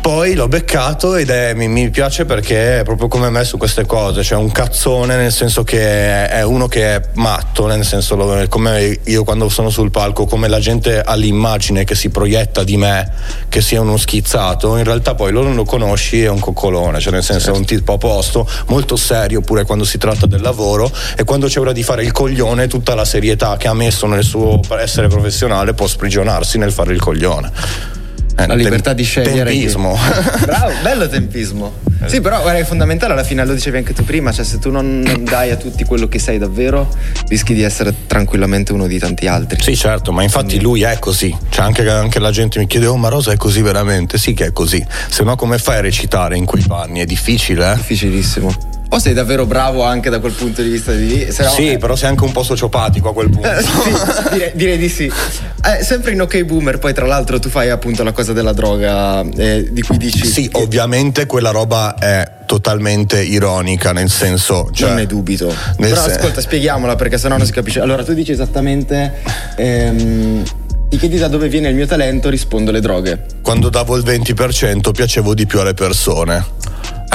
poi 0.00 0.34
l'ho 0.34 0.48
beccato 0.48 1.14
ed 1.16 1.28
è, 1.30 1.52
mi, 1.54 1.68
mi 1.68 1.90
piace 1.90 2.24
perché 2.24 2.80
è 2.80 2.82
proprio 2.84 3.08
come 3.08 3.28
me 3.28 3.44
su 3.44 3.58
queste 3.58 3.84
cose, 3.84 4.22
cioè 4.22 4.38
un 4.38 4.50
cazzone 4.50 5.16
nel 5.16 5.32
senso 5.32 5.62
che 5.62 6.26
è 6.28 6.42
uno 6.42 6.68
che 6.68 6.94
è 6.94 7.00
matto, 7.14 7.66
nel 7.66 7.84
senso 7.84 8.16
lo- 8.16 8.46
come 8.48 8.98
io 9.04 9.24
quando 9.24 9.48
sono 9.48 9.68
sul 9.68 9.90
palco, 9.90 10.24
come 10.24 10.48
la 10.48 10.58
gente 10.58 11.00
ha 11.00 11.14
l'immagine 11.14 11.84
che 11.84 11.94
si 11.94 12.08
proietta 12.08 12.64
di 12.64 12.76
me, 12.78 13.12
che 13.48 13.60
sia 13.60 13.80
uno 13.82 13.98
schizzato, 13.98 14.76
in 14.76 14.84
realtà 14.84 15.14
poi 15.14 15.32
lo 15.32 15.42
non 15.42 15.54
lo 15.54 15.64
conosci 15.64 16.22
è 16.22 16.28
un 16.28 16.40
coccolone, 16.40 16.98
cioè 16.98 17.12
nel 17.12 17.22
senso 17.22 17.52
è 17.52 17.56
un 17.56 17.66
tipo 17.66 17.92
a 17.92 17.98
posto, 17.98 18.48
molto 18.68 18.96
serio 18.96 19.42
pure 19.42 19.64
quando 19.64 19.84
si 19.84 19.98
tratta 19.98 20.26
del 20.26 20.40
lavoro 20.40 20.90
e 21.14 21.24
quando 21.24 21.46
c'è 21.46 21.60
ora 21.60 21.72
di 21.72 21.82
fare 21.82 22.02
il 22.02 22.12
coglione 22.12 22.68
tutta 22.68 22.94
la 22.94 23.04
serietà 23.04 23.56
che 23.58 23.68
ha 23.68 23.74
messo 23.74 24.06
nel 24.06 24.24
suo 24.24 24.60
essere 24.78 25.08
professionale 25.08 25.74
può 25.74 25.86
sprigionarsi 25.86 26.56
nel 26.56 26.72
fare 26.72 26.92
il 26.94 27.00
coglione. 27.00 27.99
Eh, 28.42 28.46
la 28.46 28.54
libertà 28.54 28.92
di 28.92 29.02
scegliere. 29.02 29.50
Tempismo. 29.50 29.96
Bravo, 30.44 30.72
bello 30.82 31.08
tempismo. 31.10 31.88
Sì, 32.06 32.20
però 32.22 32.40
guarda, 32.40 32.58
è 32.58 32.64
fondamentale 32.64 33.12
alla 33.12 33.24
fine, 33.24 33.44
lo 33.44 33.52
dicevi 33.52 33.76
anche 33.76 33.92
tu 33.92 34.04
prima, 34.04 34.32
cioè 34.32 34.44
se 34.44 34.58
tu 34.58 34.70
non, 34.70 35.00
non 35.00 35.22
dai 35.22 35.50
a 35.50 35.56
tutti 35.56 35.84
quello 35.84 36.08
che 36.08 36.18
sei 36.18 36.38
davvero, 36.38 36.88
rischi 37.28 37.52
di 37.52 37.62
essere 37.62 37.94
tranquillamente 38.06 38.72
uno 38.72 38.86
di 38.86 38.98
tanti 38.98 39.26
altri. 39.26 39.60
Sì, 39.60 39.76
certo, 39.76 40.10
ma 40.10 40.22
infatti 40.22 40.58
Quindi... 40.58 40.64
lui 40.64 40.82
è 40.82 40.98
così. 40.98 41.36
Cioè 41.50 41.64
anche, 41.64 41.88
anche, 41.88 42.18
la 42.18 42.30
gente 42.30 42.58
mi 42.58 42.66
chiede, 42.66 42.86
oh 42.86 42.96
ma 42.96 43.08
Rosa 43.08 43.32
è 43.32 43.36
così 43.36 43.60
veramente? 43.60 44.16
Sì 44.16 44.32
che 44.32 44.46
è 44.46 44.52
così. 44.52 44.84
Se 45.08 45.22
no 45.24 45.36
come 45.36 45.58
fai 45.58 45.76
a 45.76 45.80
recitare 45.82 46.36
in 46.36 46.46
quei 46.46 46.64
panni? 46.66 47.00
È 47.00 47.04
difficile, 47.04 47.72
eh? 47.72 47.76
Difficilissimo. 47.76 48.69
O 48.92 48.98
sei 48.98 49.12
davvero 49.12 49.46
bravo 49.46 49.84
anche 49.84 50.10
da 50.10 50.18
quel 50.18 50.32
punto 50.32 50.62
di 50.62 50.68
vista 50.68 50.92
di... 50.92 51.24
No, 51.38 51.48
sì, 51.48 51.72
eh. 51.72 51.78
però 51.78 51.94
sei 51.94 52.08
anche 52.08 52.24
un 52.24 52.32
po' 52.32 52.42
sociopatico 52.42 53.10
a 53.10 53.12
quel 53.12 53.30
punto. 53.30 53.48
Eh, 53.48 53.62
sì, 53.62 54.30
direi, 54.32 54.50
direi, 54.54 54.78
di 54.78 54.88
sì. 54.88 55.04
Eh, 55.04 55.84
sempre 55.84 56.10
in 56.10 56.20
OK 56.20 56.42
Boomer, 56.42 56.78
poi 56.78 56.92
tra 56.92 57.06
l'altro 57.06 57.38
tu 57.38 57.48
fai 57.48 57.70
appunto 57.70 58.02
la 58.02 58.10
cosa 58.10 58.32
della 58.32 58.52
droga 58.52 59.20
eh, 59.36 59.68
di 59.70 59.82
cui 59.82 59.96
dici... 59.96 60.26
Sì, 60.26 60.48
che... 60.48 60.60
ovviamente 60.60 61.26
quella 61.26 61.52
roba 61.52 61.94
è 61.94 62.38
totalmente 62.46 63.22
ironica, 63.22 63.92
nel 63.92 64.10
senso... 64.10 64.70
Cioè, 64.72 64.88
non 64.88 64.98
ne 64.98 65.06
dubito. 65.06 65.54
Però 65.76 65.94
sen- 65.94 66.10
ascolta, 66.10 66.40
spieghiamola 66.40 66.96
perché 66.96 67.16
sennò 67.16 67.36
non 67.36 67.46
si 67.46 67.52
capisce. 67.52 67.78
Allora, 67.78 68.02
tu 68.02 68.12
dici 68.12 68.32
esattamente... 68.32 69.18
Ehm, 69.54 70.42
ti 70.88 70.96
chiedi 70.96 71.18
da 71.18 71.28
dove 71.28 71.48
viene 71.48 71.68
il 71.68 71.76
mio 71.76 71.86
talento, 71.86 72.28
rispondo 72.28 72.72
le 72.72 72.80
droghe. 72.80 73.24
Quando 73.42 73.68
davo 73.68 73.96
il 73.96 74.02
20% 74.02 74.90
piacevo 74.90 75.34
di 75.34 75.46
più 75.46 75.60
alle 75.60 75.74
persone. 75.74 76.44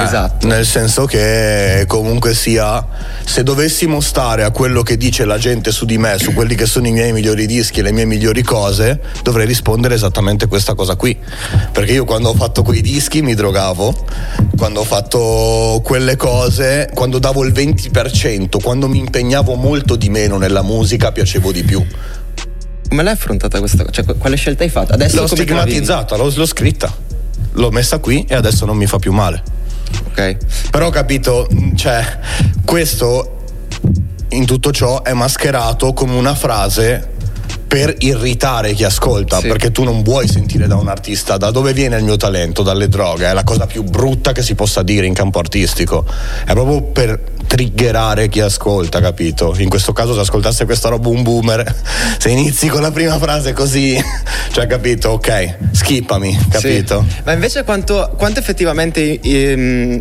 Esatto. 0.06 0.46
Nel 0.46 0.64
senso 0.64 1.04
che 1.04 1.84
comunque 1.86 2.34
sia, 2.34 2.86
se 3.24 3.42
dovessimo 3.42 4.00
stare 4.00 4.44
a 4.44 4.50
quello 4.50 4.82
che 4.82 4.96
dice 4.96 5.24
la 5.24 5.38
gente 5.38 5.72
su 5.72 5.84
di 5.84 5.98
me, 5.98 6.16
su 6.18 6.32
quelli 6.32 6.54
che 6.54 6.66
sono 6.66 6.86
i 6.86 6.92
miei 6.92 7.12
migliori 7.12 7.46
dischi 7.46 7.80
e 7.80 7.82
le 7.82 7.92
mie 7.92 8.04
migliori 8.04 8.42
cose, 8.42 9.00
dovrei 9.22 9.46
rispondere 9.46 9.94
esattamente 9.94 10.46
questa 10.46 10.74
cosa 10.74 10.94
qui. 10.96 11.16
Perché 11.72 11.92
io 11.92 12.04
quando 12.04 12.28
ho 12.28 12.34
fatto 12.34 12.62
quei 12.62 12.80
dischi 12.80 13.22
mi 13.22 13.34
drogavo, 13.34 14.06
quando 14.56 14.80
ho 14.80 14.84
fatto 14.84 15.80
quelle 15.82 16.16
cose, 16.16 16.88
quando 16.94 17.18
davo 17.18 17.44
il 17.44 17.52
20%, 17.52 18.60
quando 18.62 18.88
mi 18.88 18.98
impegnavo 18.98 19.54
molto 19.54 19.96
di 19.96 20.08
meno 20.08 20.38
nella 20.38 20.62
musica, 20.62 21.12
piacevo 21.12 21.52
di 21.52 21.62
più. 21.64 21.84
Come 22.88 23.02
l'hai 23.02 23.14
affrontata 23.14 23.58
questa 23.58 23.84
cosa? 23.84 24.02
Cioè, 24.02 24.16
quale 24.16 24.36
scelta 24.36 24.62
hai 24.62 24.70
fatto? 24.70 24.92
Adesso 24.92 25.20
l'ho 25.20 25.26
stigmatizzata, 25.26 26.16
l'ho, 26.16 26.32
l'ho 26.32 26.46
scritta, 26.46 26.94
l'ho 27.52 27.70
messa 27.70 27.98
qui 27.98 28.24
e 28.28 28.34
adesso 28.36 28.64
non 28.64 28.76
mi 28.76 28.86
fa 28.86 28.98
più 28.98 29.12
male 29.12 29.55
ok? 30.08 30.36
Però 30.70 30.86
ho 30.86 30.90
capito, 30.90 31.48
cioè, 31.74 32.18
questo 32.64 33.32
in 34.30 34.44
tutto 34.44 34.72
ciò 34.72 35.02
è 35.02 35.12
mascherato 35.12 35.92
come 35.92 36.14
una 36.14 36.34
frase 36.34 37.14
per 37.66 37.94
irritare 37.98 38.72
chi 38.74 38.84
ascolta, 38.84 39.40
sì. 39.40 39.48
perché 39.48 39.70
tu 39.70 39.82
non 39.82 40.02
vuoi 40.02 40.28
sentire 40.28 40.66
da 40.66 40.76
un 40.76 40.88
artista 40.88 41.36
da 41.36 41.50
dove 41.50 41.72
viene 41.72 41.96
il 41.96 42.04
mio 42.04 42.16
talento, 42.16 42.62
dalle 42.62 42.88
droghe, 42.88 43.26
è 43.26 43.32
la 43.32 43.44
cosa 43.44 43.66
più 43.66 43.82
brutta 43.82 44.32
che 44.32 44.42
si 44.42 44.54
possa 44.54 44.82
dire 44.82 45.06
in 45.06 45.14
campo 45.14 45.38
artistico. 45.38 46.06
È 46.44 46.52
proprio 46.52 46.82
per 46.82 47.20
triggerare 47.46 48.28
chi 48.28 48.40
ascolta, 48.40 49.00
capito? 49.00 49.54
In 49.58 49.68
questo 49.68 49.92
caso 49.92 50.14
se 50.14 50.20
ascoltasse 50.20 50.64
questa 50.64 50.88
roba 50.88 51.08
un 51.08 51.22
boomer, 51.22 51.74
se 52.18 52.30
inizi 52.30 52.68
con 52.68 52.82
la 52.82 52.90
prima 52.90 53.18
frase 53.18 53.52
così, 53.52 53.96
cioè 54.52 54.66
capito, 54.66 55.10
ok, 55.10 55.56
skippami, 55.72 56.38
capito? 56.50 57.04
Sì. 57.08 57.22
Ma 57.24 57.32
invece 57.32 57.64
quanto, 57.64 58.14
quanto 58.16 58.40
effettivamente 58.40 59.20
ehm, 59.20 60.00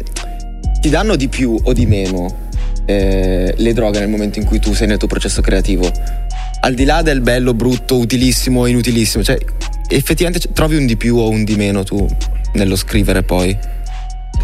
ti 0.82 0.90
danno 0.90 1.16
di 1.16 1.28
più 1.28 1.58
o 1.64 1.74
di 1.74 1.86
meno 1.86 2.44
eh, 2.86 3.54
le 3.56 3.74
droghe 3.74 4.00
nel 4.00 4.10
momento 4.10 4.40
in 4.40 4.46
cui 4.46 4.60
tu 4.60 4.74
sei 4.74 4.88
nel 4.88 4.98
tuo 4.98 5.08
processo 5.08 5.42
creativo? 5.42 5.92
al 6.66 6.74
di 6.74 6.84
là 6.84 7.04
del 7.04 7.22
bello, 7.22 7.54
brutto, 7.54 7.98
utilissimo, 7.98 8.66
inutilissimo, 8.66 9.24
cioè 9.24 9.38
effettivamente 9.88 10.52
trovi 10.52 10.75
un 10.75 10.88
di 10.88 10.98
più 10.98 11.16
o 11.18 11.30
un 11.30 11.44
di 11.44 11.56
meno 11.56 11.84
tu 11.84 12.08
nello 12.54 12.75
scrivere 12.75 13.22
poi? 13.22 13.56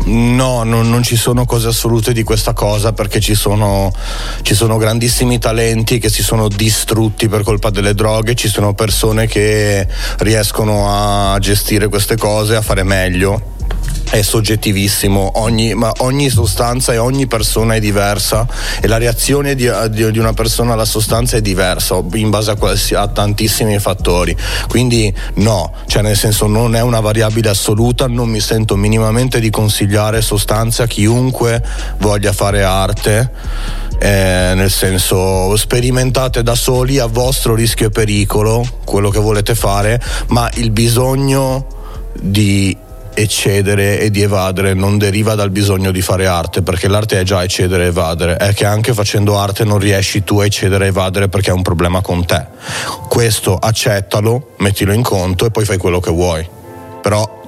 No, 0.04 0.64
non, 0.64 0.90
non, 0.90 1.04
ci 1.04 1.16
sono 1.16 1.46
cose 1.46 1.68
assolute 1.68 2.12
di 2.12 2.24
questa 2.24 2.54
cosa 2.54 2.92
perché 2.92 3.20
ci 3.20 3.36
sono, 3.36 3.94
ci 4.42 4.56
sono, 4.56 4.78
grandissimi 4.78 5.38
talenti 5.38 6.00
che 6.00 6.10
si 6.10 6.24
sono 6.24 6.48
distrutti 6.48 7.28
per 7.28 7.44
colpa 7.44 7.70
delle 7.70 7.94
droghe, 7.94 8.34
ci 8.34 8.48
sono 8.48 8.74
persone 8.74 9.28
che 9.28 9.88
riescono 10.20 10.88
a 10.90 11.38
gestire 11.40 11.88
queste 11.88 12.18
cose, 12.18 12.56
a 12.56 12.62
fare 12.62 12.84
meglio 12.84 13.60
è 14.12 14.22
soggettivissimo, 14.22 15.40
ogni, 15.40 15.74
ma 15.74 15.90
ogni 16.00 16.30
sostanza 16.30 16.92
e 16.92 16.98
ogni 16.98 17.28
persona 17.28 17.76
è 17.76 17.80
diversa 17.80 18.46
e 18.82 18.88
la 18.88 18.98
reazione 18.98 19.56
di, 19.56 19.72
di, 19.90 20.12
di 20.12 20.20
una 20.20 20.34
persona 20.34 20.74
alla 20.74 20.84
sostanza 20.84 21.38
è 21.38 21.42
diversa 21.42 22.04
in 22.16 22.30
base 22.30 22.52
a, 22.52 22.56
qualsi, 22.56 22.94
a, 22.94 23.08
tantissimi 23.08 23.80
fattori. 23.80 24.36
Quindi 24.68 25.14
no, 25.36 25.74
cioè 25.88 26.02
nel 26.02 26.18
senso 26.18 26.48
non 26.48 26.76
è 26.76 26.82
una 26.82 27.00
variabile 27.00 27.50
assoluta, 27.50 28.08
non 28.08 28.28
mi 28.28 28.42
sento 28.42 28.76
minimamente 28.76 29.40
di 29.40 29.50
consigliare 29.50 30.22
sostanze 30.22 30.84
a 30.84 30.88
chiunque 30.88 31.64
voglia 32.00 32.34
fare 32.34 32.64
arte. 32.64 33.32
Eh, 33.98 34.54
nel 34.56 34.72
senso 34.72 35.56
sperimentate 35.56 36.42
da 36.42 36.56
soli 36.56 36.98
a 36.98 37.06
vostro 37.06 37.54
rischio 37.54 37.88
e 37.88 37.90
pericolo 37.92 38.68
quello 38.84 39.10
che 39.10 39.20
volete 39.20 39.54
fare, 39.54 40.02
ma 40.30 40.50
il 40.56 40.72
bisogno 40.72 41.68
di 42.20 42.76
eccedere 43.14 44.00
e 44.00 44.10
di 44.10 44.22
evadere 44.22 44.74
non 44.74 44.98
deriva 44.98 45.36
dal 45.36 45.50
bisogno 45.50 45.92
di 45.92 46.02
fare 46.02 46.28
arte, 46.28 46.62
perché 46.62 46.88
l'arte 46.88 47.20
è 47.20 47.24
già 47.24 47.44
eccedere 47.44 47.84
e 47.84 47.88
evadere, 47.88 48.38
è 48.38 48.54
che 48.54 48.66
anche 48.66 48.94
facendo 48.94 49.38
arte 49.38 49.64
non 49.64 49.80
riesci 49.80 50.24
tu 50.24 50.40
a 50.40 50.46
eccedere 50.46 50.86
e 50.86 50.88
evadere 50.90 51.30
perché 51.30 51.52
è 51.52 51.54
un 51.54 51.62
problema 51.62 52.02
con 52.02 52.26
te. 52.26 52.46
Questo 53.08 53.56
accettalo, 53.58 54.52
mettilo 54.58 54.94
in 54.94 55.02
conto 55.02 55.46
e 55.46 55.52
poi 55.52 55.66
fai 55.66 55.78
quello 55.78 56.00
che 56.00 56.12
vuoi. 56.12 56.48
Però 57.02 57.40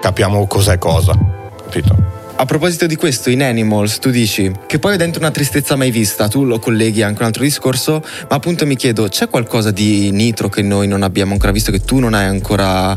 capiamo 0.00 0.46
cos'è 0.46 0.78
cosa, 0.78 1.16
capito? 1.62 2.10
A 2.36 2.46
proposito 2.46 2.86
di 2.86 2.96
questo, 2.96 3.28
in 3.28 3.42
Animals 3.42 3.98
tu 3.98 4.08
dici 4.08 4.50
che 4.66 4.78
poi 4.78 4.94
è 4.94 4.96
dentro 4.96 5.20
una 5.20 5.30
tristezza 5.30 5.76
mai 5.76 5.90
vista, 5.90 6.26
tu 6.26 6.44
lo 6.44 6.58
colleghi 6.58 7.02
anche 7.02 7.20
un 7.20 7.26
altro 7.26 7.42
discorso, 7.42 8.02
ma 8.30 8.36
appunto 8.36 8.64
mi 8.64 8.76
chiedo, 8.76 9.08
c'è 9.08 9.28
qualcosa 9.28 9.70
di 9.70 10.10
nitro 10.10 10.48
che 10.48 10.62
noi 10.62 10.86
non 10.86 11.02
abbiamo 11.02 11.32
ancora 11.32 11.52
visto, 11.52 11.70
che 11.70 11.80
tu 11.80 11.98
non 11.98 12.14
hai 12.14 12.24
ancora 12.24 12.96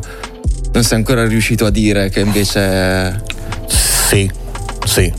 non 0.73 0.83
sei 0.83 0.97
ancora 0.97 1.25
riuscito 1.27 1.65
a 1.65 1.69
dire 1.69 2.09
che 2.09 2.19
invece... 2.19 3.21
Sì, 3.67 4.29
sì, 4.85 5.11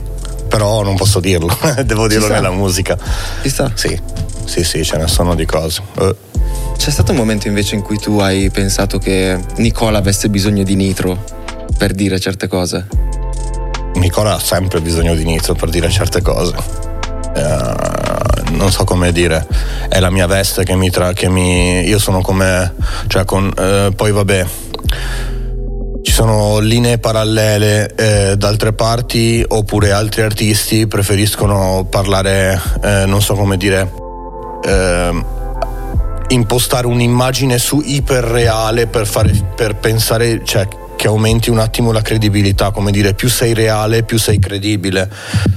però 0.49 0.83
non 0.83 0.97
posso 0.97 1.21
dirlo, 1.21 1.57
devo 1.87 2.09
dirlo 2.09 2.29
nella 2.29 2.51
musica. 2.51 2.99
Ci 3.43 3.49
sta? 3.49 3.71
Sì, 3.75 3.99
sì, 4.45 4.65
sì, 4.65 4.85
ce 4.85 4.97
ne 4.97 5.07
sono 5.07 5.35
di 5.35 5.47
cose. 5.47 5.81
Uh. 5.97 6.15
C'è 6.77 6.91
stato 6.91 7.13
un 7.13 7.19
momento 7.19 7.47
invece 7.49 7.77
in 7.77 7.83
cui 7.83 7.99
tu 7.99 8.19
hai 8.19 8.51
pensato 8.51 8.99
che 8.99 9.39
Nicola 9.57 9.99
avesse 9.99 10.29
bisogno 10.29 10.65
di 10.65 10.75
nitro 10.75 11.25
per 11.79 11.93
dire 11.93 12.19
certe 12.19 12.49
cose? 12.49 12.87
Nicola 13.95 14.35
ha 14.35 14.41
sempre 14.41 14.81
bisogno 14.81 15.15
di 15.15 15.25
nitro 15.25 15.55
per 15.55 15.71
dire 15.71 15.89
certe 15.89 16.21
cose. 16.21 16.55
Uh, 17.35 18.55
non 18.57 18.71
so 18.71 18.85
come 18.85 19.13
dire, 19.13 19.47
è 19.89 20.01
la 20.01 20.11
mia 20.11 20.27
veste 20.27 20.65
che 20.65 20.75
mi 20.75 20.91
tra, 20.91 21.13
che 21.13 21.29
mi. 21.29 21.87
Io 21.87 21.99
sono 21.99 22.21
come. 22.23 22.75
cioè 23.07 23.25
con. 23.25 23.53
Uh, 23.57 23.95
poi 23.95 24.11
vabbè 24.11 24.47
ci 26.05 26.13
sono 26.13 26.59
linee 26.59 26.99
parallele 26.99 27.95
eh, 27.95 28.37
da 28.37 28.49
altre 28.49 28.75
parti 28.75 29.43
oppure 29.49 29.91
altri 29.91 30.21
artisti 30.21 30.87
preferiscono 30.87 31.87
parlare, 31.89 32.61
eh, 32.83 33.07
non 33.07 33.23
so 33.23 33.33
come 33.35 33.57
dire, 33.57 33.91
eh, 34.63 35.25
impostare 36.29 36.87
un'immagine 36.87 37.57
su 37.57 37.81
iperreale 37.83 38.87
per, 38.87 39.07
fare, 39.07 39.33
per 39.57 39.77
pensare, 39.77 40.45
cioè 40.45 40.69
che 41.05 41.11
aumenti 41.11 41.51
un 41.51 41.59
attimo 41.59 41.93
la 41.93 42.01
credibilità, 42.01 42.71
come 42.71 42.91
dire, 42.91 43.13
più 43.13 43.29
sei 43.29 43.53
reale, 43.53 44.05
più 44.05 44.19
sei 44.19 44.39
credibile. 44.39 45.07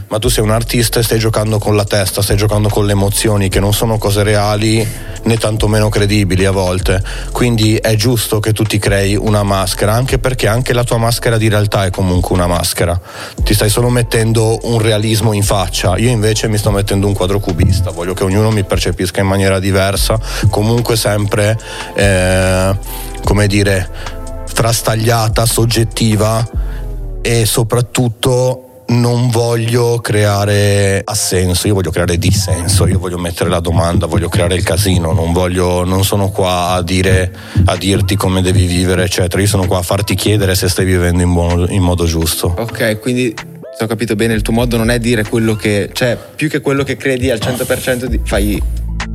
Ma 0.10 0.20
tu 0.20 0.28
sei 0.28 0.44
un 0.44 0.52
artista 0.52 1.00
e 1.00 1.04
stai 1.04 1.20
giocando 1.20 1.58
con 1.58 1.74
la 1.74 1.86
testa, 1.86 2.22
stai 2.22 2.36
giocando 2.36 2.68
con 2.68 2.86
le 2.86 2.92
emozioni, 2.92 3.48
che 3.48 3.62
non 3.62 3.74
sono 3.74 3.98
cose 3.98 4.24
reali 4.24 4.86
né 5.24 5.38
tantomeno 5.38 5.88
credibili 5.88 6.44
a 6.44 6.52
volte. 6.52 7.02
Quindi 7.32 7.78
è 7.78 7.96
giusto 7.96 8.42
che 8.42 8.52
tu 8.52 8.64
ti 8.64 8.78
crei 8.78 9.16
una 9.16 9.44
maschera, 9.44 9.94
anche 9.94 10.20
perché 10.20 10.50
anche 10.50 10.74
la 10.74 10.84
tua 10.84 10.98
maschera 10.98 11.38
di 11.38 11.48
realtà 11.48 11.86
è 11.86 11.92
comunque 11.92 12.36
una 12.36 12.48
maschera. 12.48 13.00
Ti 13.42 13.54
stai 13.54 13.70
solo 13.70 13.88
mettendo 13.88 14.60
un 14.64 14.80
realismo 14.80 15.32
in 15.32 15.44
faccia. 15.44 15.96
Io 15.96 16.10
invece 16.10 16.50
mi 16.50 16.58
sto 16.58 16.72
mettendo 16.72 17.08
un 17.08 17.14
quadro 17.14 17.40
cubista, 17.40 17.92
voglio 17.92 18.14
che 18.14 18.26
ognuno 18.26 18.52
mi 18.52 18.66
percepisca 18.66 19.22
in 19.22 19.28
maniera 19.28 19.60
diversa, 19.60 20.20
comunque 20.50 20.98
sempre, 20.98 21.58
eh, 21.96 22.78
come 23.24 23.48
dire, 23.48 24.16
frastagliata, 24.58 25.46
soggettiva 25.46 26.44
e 27.22 27.46
soprattutto 27.46 28.86
non 28.88 29.30
voglio 29.30 30.00
creare 30.00 31.00
assenso, 31.06 31.68
io 31.68 31.76
voglio 31.76 31.92
creare 31.92 32.18
dissenso, 32.18 32.88
io 32.88 32.98
voglio 32.98 33.20
mettere 33.20 33.52
la 33.52 33.60
domanda, 33.60 34.08
voglio 34.08 34.30
creare 34.30 34.56
il 34.56 34.64
casino, 34.64 35.12
non, 35.14 35.32
voglio, 35.32 35.84
non 35.84 36.04
sono 36.04 36.32
qua 36.32 36.70
a, 36.72 36.82
dire, 36.82 37.32
a 37.66 37.78
dirti 37.78 38.16
come 38.16 38.42
devi 38.42 38.66
vivere, 38.66 39.04
eccetera, 39.04 39.40
io 39.40 39.48
sono 39.48 39.68
qua 39.68 39.78
a 39.78 39.84
farti 39.84 40.16
chiedere 40.16 40.56
se 40.56 40.68
stai 40.68 40.86
vivendo 40.86 41.22
in, 41.22 41.32
buono, 41.32 41.68
in 41.68 41.84
modo 41.84 42.06
giusto. 42.06 42.56
Ok, 42.58 43.00
quindi 43.00 43.36
se 43.36 43.84
ho 43.84 43.88
capito 43.88 44.16
bene, 44.16 44.34
il 44.34 44.42
tuo 44.42 44.54
modo 44.54 44.76
non 44.76 44.90
è 44.90 44.98
dire 44.98 45.24
quello 45.24 45.56
che, 45.56 45.92
cioè 45.94 46.18
più 46.36 46.50
che 46.50 46.62
quello 46.62 46.82
che 46.82 46.98
credi 46.98 47.30
al 47.30 47.38
100% 47.38 48.06
di, 48.06 48.20
fai 48.24 48.60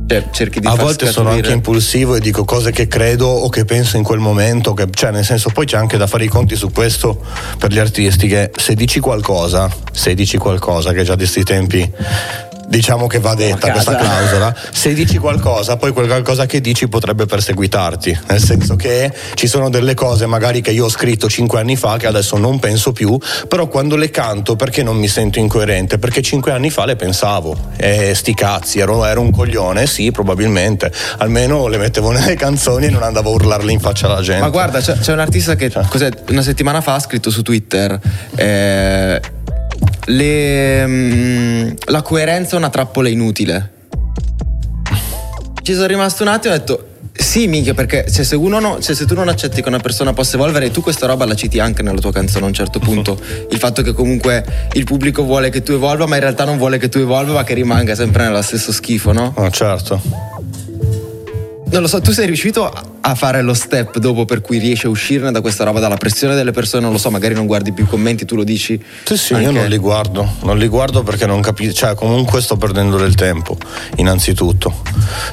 Cioè, 0.05 0.25
cerchi 0.31 0.59
di 0.59 0.67
a 0.67 0.75
volte 0.75 1.05
sono 1.07 1.29
scaturire- 1.29 1.47
anche 1.47 1.53
impulsivo 1.53 2.15
e 2.15 2.19
dico 2.19 2.43
cose 2.45 2.71
che 2.71 2.87
credo 2.87 3.27
o 3.27 3.49
che 3.49 3.65
penso 3.65 3.97
in 3.97 4.03
quel 4.03 4.19
momento, 4.19 4.73
che- 4.73 4.87
cioè 4.91 5.11
nel 5.11 5.25
senso 5.25 5.49
poi 5.49 5.65
c'è 5.65 5.77
anche 5.77 5.97
da 5.97 6.05
fare 6.07 6.25
i 6.25 6.27
conti 6.27 6.55
su 6.55 6.71
questo 6.71 7.19
per 7.57 7.71
gli 7.71 7.79
artisti 7.79 8.27
che 8.27 8.51
se 8.55 8.75
dici 8.75 8.99
qualcosa, 8.99 9.69
se 9.91 10.13
dici 10.13 10.37
qualcosa 10.37 10.91
che 10.93 11.03
già 11.03 11.13
di 11.13 11.19
questi 11.23 11.43
tempi 11.43 11.89
diciamo 12.67 13.07
che 13.07 13.19
va 13.19 13.35
detta 13.35 13.71
questa 13.71 13.95
clausola, 13.95 14.55
se 14.71 14.93
dici 14.93 15.17
qualcosa 15.17 15.77
poi 15.77 15.91
quel 15.91 16.07
qualcosa 16.07 16.45
che 16.45 16.61
dici 16.61 16.87
potrebbe 16.87 17.25
perseguitarti, 17.25 18.19
nel 18.27 18.39
senso 18.39 18.75
che 18.75 19.11
ci 19.33 19.47
sono 19.47 19.69
delle 19.69 19.93
cose 19.93 20.25
magari 20.25 20.61
che 20.61 20.71
io 20.71 20.85
ho 20.85 20.89
scritto 20.89 21.27
cinque 21.29 21.59
anni 21.59 21.75
fa 21.75 21.97
che 21.97 22.07
adesso 22.07 22.37
non 22.37 22.59
penso 22.59 22.91
più, 22.91 23.17
però 23.47 23.67
quando 23.67 23.95
le 23.95 24.09
canto 24.09 24.55
perché 24.55 24.83
non 24.83 24.97
mi 24.97 25.07
sento 25.07 25.39
incoerente? 25.39 25.97
Perché 25.97 26.21
cinque 26.21 26.51
anni 26.51 26.69
fa 26.69 26.85
le 26.85 26.95
pensavo 26.95 27.57
e 27.77 28.13
sti 28.13 28.33
cazzi, 28.33 28.79
ero, 28.79 29.05
ero 29.05 29.21
un 29.21 29.31
coglione, 29.31 29.87
sì 29.87 30.11
probabilmente, 30.11 30.91
almeno 31.17 31.67
le 31.67 31.77
mettevo 31.77 32.11
nelle 32.15 32.35
canzoni 32.35 32.87
e 32.87 32.89
non 32.89 33.03
andavo 33.03 33.29
a 33.29 33.33
urlarle 33.33 33.71
in 33.71 33.79
faccia 33.79 34.07
alla 34.07 34.21
gente. 34.21 34.41
Ma 34.41 34.49
guarda, 34.49 34.79
c'è, 34.79 34.97
c'è 34.97 35.13
un 35.13 35.19
artista 35.19 35.55
che 35.55 35.71
cos'è, 35.89 36.09
una 36.29 36.41
settimana 36.41 36.81
fa 36.81 36.95
ha 36.95 36.99
scritto 36.99 37.29
su 37.29 37.41
Twitter. 37.41 37.99
eh, 38.35 39.21
le, 40.05 40.87
mm, 40.87 41.71
la 41.85 42.01
coerenza 42.01 42.55
è 42.55 42.57
una 42.57 42.69
trappola 42.69 43.09
inutile. 43.09 43.71
Ci 45.61 45.73
sono 45.73 45.85
rimasto 45.85 46.23
un 46.23 46.29
attimo 46.29 46.53
e 46.53 46.57
ho 46.57 46.59
detto. 46.59 46.87
Sì, 47.15 47.47
minchia, 47.47 47.75
perché 47.75 48.05
cioè, 48.11 48.25
se, 48.25 48.35
no- 48.37 48.79
cioè, 48.81 48.95
se 48.95 49.05
tu 49.05 49.13
non 49.13 49.27
accetti 49.27 49.61
che 49.61 49.67
una 49.67 49.79
persona 49.79 50.13
possa 50.13 50.35
evolvere, 50.35 50.71
tu 50.71 50.81
questa 50.81 51.05
roba 51.05 51.25
la 51.25 51.35
citi 51.35 51.59
anche 51.59 51.83
nella 51.83 51.99
tua 51.99 52.11
canzone 52.11 52.45
a 52.45 52.47
un 52.47 52.53
certo 52.53 52.79
punto. 52.79 53.19
Il 53.51 53.59
fatto 53.59 53.83
che 53.83 53.93
comunque 53.93 54.43
il 54.73 54.83
pubblico 54.83 55.23
vuole 55.23 55.49
che 55.49 55.61
tu 55.61 55.73
evolva, 55.73 56.07
ma 56.07 56.15
in 56.15 56.21
realtà 56.21 56.43
non 56.43 56.57
vuole 56.57 56.79
che 56.79 56.89
tu 56.89 56.97
evolva, 56.97 57.33
ma 57.33 57.43
che 57.43 57.53
rimanga 57.53 57.93
sempre 57.93 58.23
nello 58.23 58.41
stesso 58.41 58.71
schifo, 58.71 59.11
no? 59.11 59.31
Ah, 59.37 59.51
certo. 59.51 60.32
Non 61.73 61.81
lo 61.81 61.87
so, 61.87 61.99
tu 62.01 62.11
sei 62.11 62.27
riuscito 62.27 62.69
a- 63.01 63.15
fare 63.15 63.41
lo 63.41 63.55
step 63.55 63.97
dopo 63.97 64.25
per 64.25 64.41
cui 64.41 64.59
riesci 64.59 64.85
a 64.85 64.89
uscirne 64.89 65.31
da 65.31 65.41
questa 65.41 65.63
roba, 65.63 65.79
dalla 65.79 65.97
pressione 65.97 66.35
delle 66.35 66.51
persone, 66.51 66.83
non 66.83 66.91
lo 66.91 66.99
so, 66.99 67.09
magari 67.09 67.33
non 67.33 67.47
guardi 67.47 67.71
più 67.73 67.83
i 67.83 67.87
commenti, 67.87 68.25
tu 68.25 68.35
lo 68.35 68.43
dici. 68.43 68.79
Sì, 69.03 69.17
sì, 69.17 69.33
anche- 69.33 69.45
io 69.47 69.51
non 69.51 69.65
li 69.67 69.77
guardo, 69.77 70.35
non 70.43 70.59
li 70.59 70.67
guardo 70.67 71.01
perché 71.01 71.25
non 71.25 71.41
capisco, 71.41 71.73
cioè 71.73 71.95
comunque 71.95 72.41
sto 72.43 72.57
perdendo 72.57 72.97
del 72.97 73.15
tempo, 73.15 73.57
innanzitutto. 73.95 74.81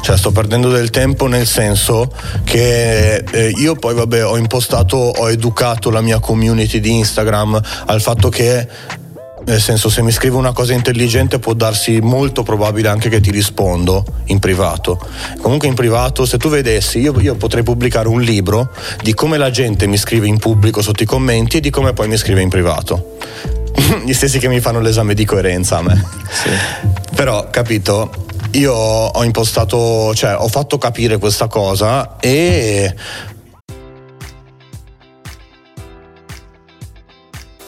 Cioè 0.01 0.17
sto 0.17 0.31
perdendo 0.31 0.71
del 0.71 0.89
tempo 0.89 1.27
nel 1.27 1.47
senso 1.47 2.11
che 2.45 3.17
eh, 3.17 3.53
io 3.57 3.75
poi 3.75 3.93
vabbè 3.95 4.25
ho 4.25 4.39
impostato, 4.39 4.97
ho 4.97 5.31
educato 5.31 5.91
la 5.91 6.01
mia 6.01 6.21
community 6.21 6.81
di 6.81 6.97
Instagram 6.97 7.61
al 7.85 8.01
fatto 8.01 8.31
che 8.31 8.67
nel 9.51 9.61
senso, 9.61 9.91
se 9.91 10.01
mi 10.03 10.13
scrive 10.13 10.37
una 10.37 10.53
cosa 10.53 10.73
intelligente 10.73 11.39
può 11.41 11.55
darsi 11.55 12.01
molto 12.01 12.43
probabile 12.43 12.89
anche 12.89 13.09
che 13.09 13.21
ti 13.21 13.31
rispondo 13.31 14.05
in 14.27 14.39
privato. 14.39 15.01
Comunque 15.41 15.67
in 15.67 15.75
privato, 15.75 16.25
se 16.25 16.39
tu 16.39 16.49
vedessi, 16.49 17.01
io, 17.01 17.19
io 17.21 17.35
potrei 17.35 17.63
pubblicare 17.63 18.07
un 18.07 18.21
libro 18.21 18.71
di 19.03 19.13
come 19.13 19.39
la 19.39 19.51
gente 19.51 19.87
mi 19.87 19.97
scrive 19.97 20.29
in 20.29 20.39
pubblico 20.39 20.83
sotto 20.83 21.03
i 21.03 21.07
commenti 21.07 21.57
e 21.57 21.61
di 21.61 21.71
come 21.71 21.93
poi 21.93 22.07
mi 22.07 22.17
scrive 22.17 22.41
in 22.41 22.49
privato. 22.49 23.17
Gli 24.05 24.13
stessi 24.13 24.39
che 24.39 24.49
mi 24.49 24.61
fanno 24.61 24.81
l'esame 24.81 25.15
di 25.15 25.25
coerenza 25.25 25.79
a 25.79 25.83
me. 25.83 26.05
Però, 27.15 27.51
capito, 27.51 28.29
io 28.53 28.73
ho 28.73 29.25
impostato, 29.25 30.15
cioè 30.15 30.37
ho 30.37 30.49
fatto 30.49 30.79
capire 30.79 31.19
questa 31.19 31.47
cosa 31.47 32.17
e 32.19 32.95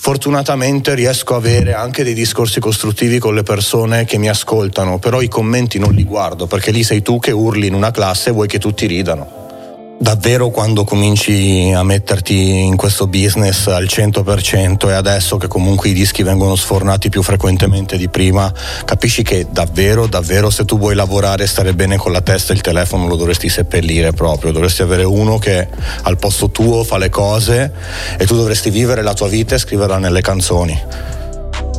Fortunatamente 0.00 0.94
riesco 0.94 1.34
a 1.34 1.38
avere 1.38 1.74
anche 1.74 2.04
dei 2.04 2.14
discorsi 2.14 2.60
costruttivi 2.60 3.18
con 3.18 3.34
le 3.34 3.42
persone 3.42 4.04
che 4.04 4.16
mi 4.16 4.28
ascoltano, 4.28 4.98
però 4.98 5.20
i 5.20 5.28
commenti 5.28 5.78
non 5.78 5.92
li 5.92 6.04
guardo 6.04 6.46
perché 6.46 6.70
lì 6.70 6.84
sei 6.84 7.02
tu 7.02 7.18
che 7.18 7.32
urli 7.32 7.66
in 7.66 7.74
una 7.74 7.90
classe 7.90 8.30
e 8.30 8.32
vuoi 8.32 8.46
che 8.46 8.58
tutti 8.60 8.86
ridano. 8.86 9.47
Davvero 10.00 10.50
quando 10.50 10.84
cominci 10.84 11.72
a 11.74 11.82
metterti 11.82 12.60
in 12.60 12.76
questo 12.76 13.08
business 13.08 13.66
al 13.66 13.86
100% 13.86 14.88
e 14.88 14.92
adesso 14.92 15.38
che 15.38 15.48
comunque 15.48 15.88
i 15.88 15.92
dischi 15.92 16.22
vengono 16.22 16.54
sfornati 16.54 17.08
più 17.08 17.20
frequentemente 17.20 17.96
di 17.96 18.08
prima, 18.08 18.52
capisci 18.84 19.24
che 19.24 19.48
davvero, 19.50 20.06
davvero 20.06 20.50
se 20.50 20.64
tu 20.64 20.78
vuoi 20.78 20.94
lavorare 20.94 21.42
e 21.42 21.46
stare 21.48 21.74
bene 21.74 21.96
con 21.96 22.12
la 22.12 22.20
testa 22.20 22.52
il 22.52 22.60
telefono 22.60 23.08
lo 23.08 23.16
dovresti 23.16 23.48
seppellire 23.48 24.12
proprio, 24.12 24.52
dovresti 24.52 24.82
avere 24.82 25.02
uno 25.02 25.36
che 25.38 25.66
al 26.02 26.16
posto 26.16 26.48
tuo 26.50 26.84
fa 26.84 26.96
le 26.96 27.08
cose 27.08 27.72
e 28.16 28.24
tu 28.24 28.36
dovresti 28.36 28.70
vivere 28.70 29.02
la 29.02 29.14
tua 29.14 29.26
vita 29.26 29.56
e 29.56 29.58
scriverla 29.58 29.98
nelle 29.98 30.20
canzoni 30.20 30.80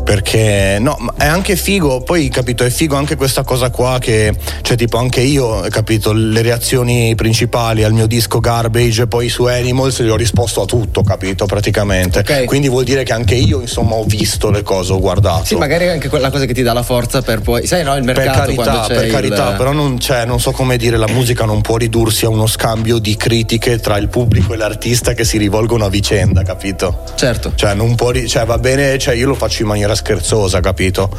perché 0.10 0.78
no, 0.80 0.98
è 1.19 1.28
anche 1.28 1.56
figo, 1.56 2.02
poi 2.02 2.30
capito, 2.30 2.63
è 2.63 2.72
figo 2.72 2.95
anche 2.95 3.15
questa 3.15 3.43
cosa 3.43 3.69
qua 3.69 4.00
che 4.02 4.34
cioè 4.63 4.76
tipo 4.76 4.98
anche 4.98 5.22
io, 5.22 5.60
capito, 5.69 6.13
le 6.13 6.41
reazioni 6.41 7.13
principali 7.13 7.84
al 7.84 7.93
mio 7.93 8.08
disco 8.08 8.39
Garbage 8.39 9.04
e 9.04 9.08
poi 9.08 9.30
su 9.30 9.43
Animals 9.43 10.02
gli 10.02 10.10
ho 10.10 10.15
risposto 10.15 10.63
a 10.63 10.65
tutto, 10.65 11.04
capito, 11.04 11.45
praticamente. 11.45 12.19
Ok. 12.19 12.45
Quindi 12.45 12.69
vuol 12.69 12.86
dire 12.86 13.04
che 13.04 13.13
anche 13.13 13.36
io, 13.36 13.62
insomma, 13.62 13.93
ho 13.93 14.04
visto 14.04 14.50
le 14.50 14.63
cose, 14.63 14.93
ho 14.93 15.00
guardato. 15.00 15.45
Sì, 15.45 15.54
magari 15.54 15.86
è 15.86 15.89
anche 15.89 16.10
quella 16.10 16.32
cosa 16.32 16.45
che 16.45 16.56
ti 16.56 16.63
dà 16.63 16.74
la 16.74 16.82
forza 16.82 17.22
per 17.22 17.41
poi. 17.41 17.67
Sai, 17.67 17.84
no, 17.84 17.95
il 17.95 18.04
per 18.04 18.17
mercato 18.17 18.39
carità, 18.39 18.63
quando 18.63 18.88
c'è 18.88 18.95
per 18.95 19.06
il- 19.06 19.12
carità, 19.12 19.52
però 19.52 19.74
non, 19.74 20.00
c'è, 20.00 20.26
non 20.26 20.39
so 20.39 20.50
come 20.50 20.78
dire, 20.78 20.98
la 20.98 21.08
musica 21.08 21.45
non 21.45 21.62
può 21.62 21.78
ridursi 21.78 22.26
a 22.26 22.30
uno 22.30 22.48
scambio 22.48 22.98
di 22.98 23.15
critiche 23.15 23.78
tra 23.78 23.98
il 23.98 24.08
pubblico 24.08 24.56
e 24.56 24.58
l'artista 24.58 25.13
che 25.13 25.24
si 25.24 25.38
rivolgono 25.38 25.86
a 25.86 25.89
vicenda, 25.89 26.41
capito? 26.41 27.04
Certo. 27.13 27.52
Cioè, 27.54 27.76
non 27.76 27.93
può, 27.93 28.12
cioè, 28.26 28.43
va 28.45 28.58
bene, 28.58 28.98
cioè, 28.98 29.13
io 29.13 29.28
lo 29.28 29.36
faccio 29.36 29.62
in 29.62 29.67
maniera 29.67 29.98
scherzosa, 30.00 30.60
capito? 30.62 31.10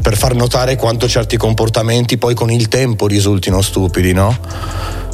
Per 0.00 0.16
far 0.16 0.34
notare 0.34 0.76
quanto 0.76 1.08
certi 1.08 1.36
comportamenti 1.36 2.16
poi 2.18 2.34
con 2.34 2.50
il 2.50 2.68
tempo 2.68 3.06
risultino 3.06 3.60
stupidi, 3.60 4.12
no? 4.12 4.36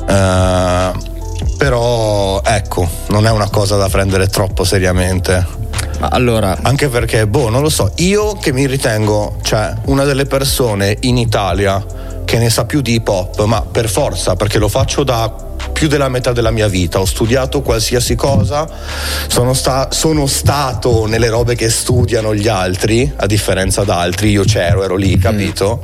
Eh, 0.08 1.12
però, 1.56 2.42
ecco, 2.42 2.88
non 3.08 3.26
è 3.26 3.30
una 3.30 3.48
cosa 3.48 3.76
da 3.76 3.88
prendere 3.88 4.28
troppo 4.28 4.64
seriamente. 4.64 5.62
Allora, 6.00 6.58
Anche 6.62 6.88
perché, 6.88 7.26
boh, 7.26 7.48
non 7.48 7.62
lo 7.62 7.68
so, 7.68 7.92
io 7.96 8.34
che 8.34 8.52
mi 8.52 8.66
ritengo, 8.66 9.38
cioè, 9.42 9.72
una 9.86 10.04
delle 10.04 10.26
persone 10.26 10.96
in 11.00 11.16
Italia 11.16 11.84
che 12.24 12.38
ne 12.38 12.50
sa 12.50 12.64
più 12.64 12.80
di 12.80 12.94
hip 12.94 13.08
hop, 13.08 13.44
ma 13.44 13.62
per 13.62 13.88
forza, 13.88 14.34
perché 14.36 14.58
lo 14.58 14.68
faccio 14.68 15.04
da 15.04 15.32
più 15.72 15.88
della 15.88 16.08
metà 16.08 16.32
della 16.32 16.50
mia 16.50 16.68
vita, 16.68 17.00
ho 17.00 17.04
studiato 17.04 17.62
qualsiasi 17.62 18.14
cosa, 18.14 18.66
sono, 19.28 19.54
sta- 19.54 19.88
sono 19.90 20.26
stato 20.26 21.06
nelle 21.06 21.28
robe 21.28 21.54
che 21.54 21.70
studiano 21.70 22.34
gli 22.34 22.48
altri, 22.48 23.10
a 23.16 23.26
differenza 23.26 23.82
da 23.84 23.98
altri, 24.00 24.30
io 24.30 24.44
c'ero, 24.44 24.84
ero 24.84 24.96
lì, 24.96 25.16
capito? 25.18 25.82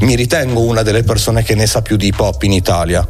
Mi 0.00 0.14
ritengo 0.14 0.60
una 0.60 0.82
delle 0.82 1.02
persone 1.02 1.42
che 1.42 1.54
ne 1.54 1.66
sa 1.66 1.82
più 1.82 1.96
di 1.96 2.06
hip 2.06 2.20
hop 2.20 2.42
in 2.44 2.52
Italia. 2.52 3.06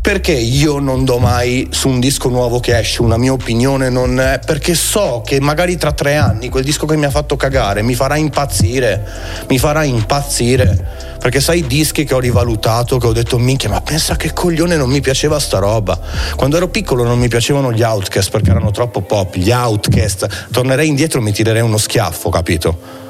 Perché 0.00 0.32
io 0.32 0.78
non 0.78 1.04
do 1.04 1.18
mai 1.18 1.66
su 1.70 1.88
un 1.88 1.98
disco 1.98 2.28
nuovo 2.28 2.60
che 2.60 2.78
esce 2.78 3.02
una 3.02 3.16
mia 3.16 3.32
opinione? 3.32 3.88
Non 3.90 4.38
perché 4.44 4.74
so 4.74 5.22
che 5.24 5.40
magari 5.40 5.76
tra 5.76 5.92
tre 5.92 6.14
anni 6.14 6.48
quel 6.48 6.62
disco 6.62 6.86
che 6.86 6.96
mi 6.96 7.06
ha 7.06 7.10
fatto 7.10 7.36
cagare 7.36 7.82
mi 7.82 7.94
farà 7.94 8.16
impazzire, 8.16 9.04
mi 9.48 9.58
farà 9.58 9.82
impazzire. 9.82 11.14
Perché 11.18 11.40
sai 11.40 11.58
i 11.58 11.66
dischi 11.66 12.04
che 12.04 12.14
ho 12.14 12.20
rivalutato, 12.20 12.98
che 12.98 13.06
ho 13.06 13.12
detto 13.12 13.36
minchia, 13.36 13.68
ma 13.68 13.80
pensa 13.80 14.14
che 14.14 14.32
coglione 14.32 14.76
non 14.76 14.90
mi 14.90 15.00
piaceva 15.00 15.40
sta 15.40 15.58
roba. 15.58 15.98
Quando 16.36 16.56
ero 16.56 16.68
piccolo 16.68 17.02
non 17.02 17.18
mi 17.18 17.26
piacevano 17.26 17.72
gli 17.72 17.82
Outcast 17.82 18.30
perché 18.30 18.50
erano 18.50 18.70
troppo 18.70 19.00
pop, 19.00 19.34
gli 19.34 19.50
Outcast. 19.50 20.48
Tornerei 20.52 20.86
indietro 20.86 21.18
e 21.18 21.22
mi 21.22 21.32
tirerei 21.32 21.62
uno 21.62 21.78
schiaffo, 21.78 22.28
capito? 22.30 23.05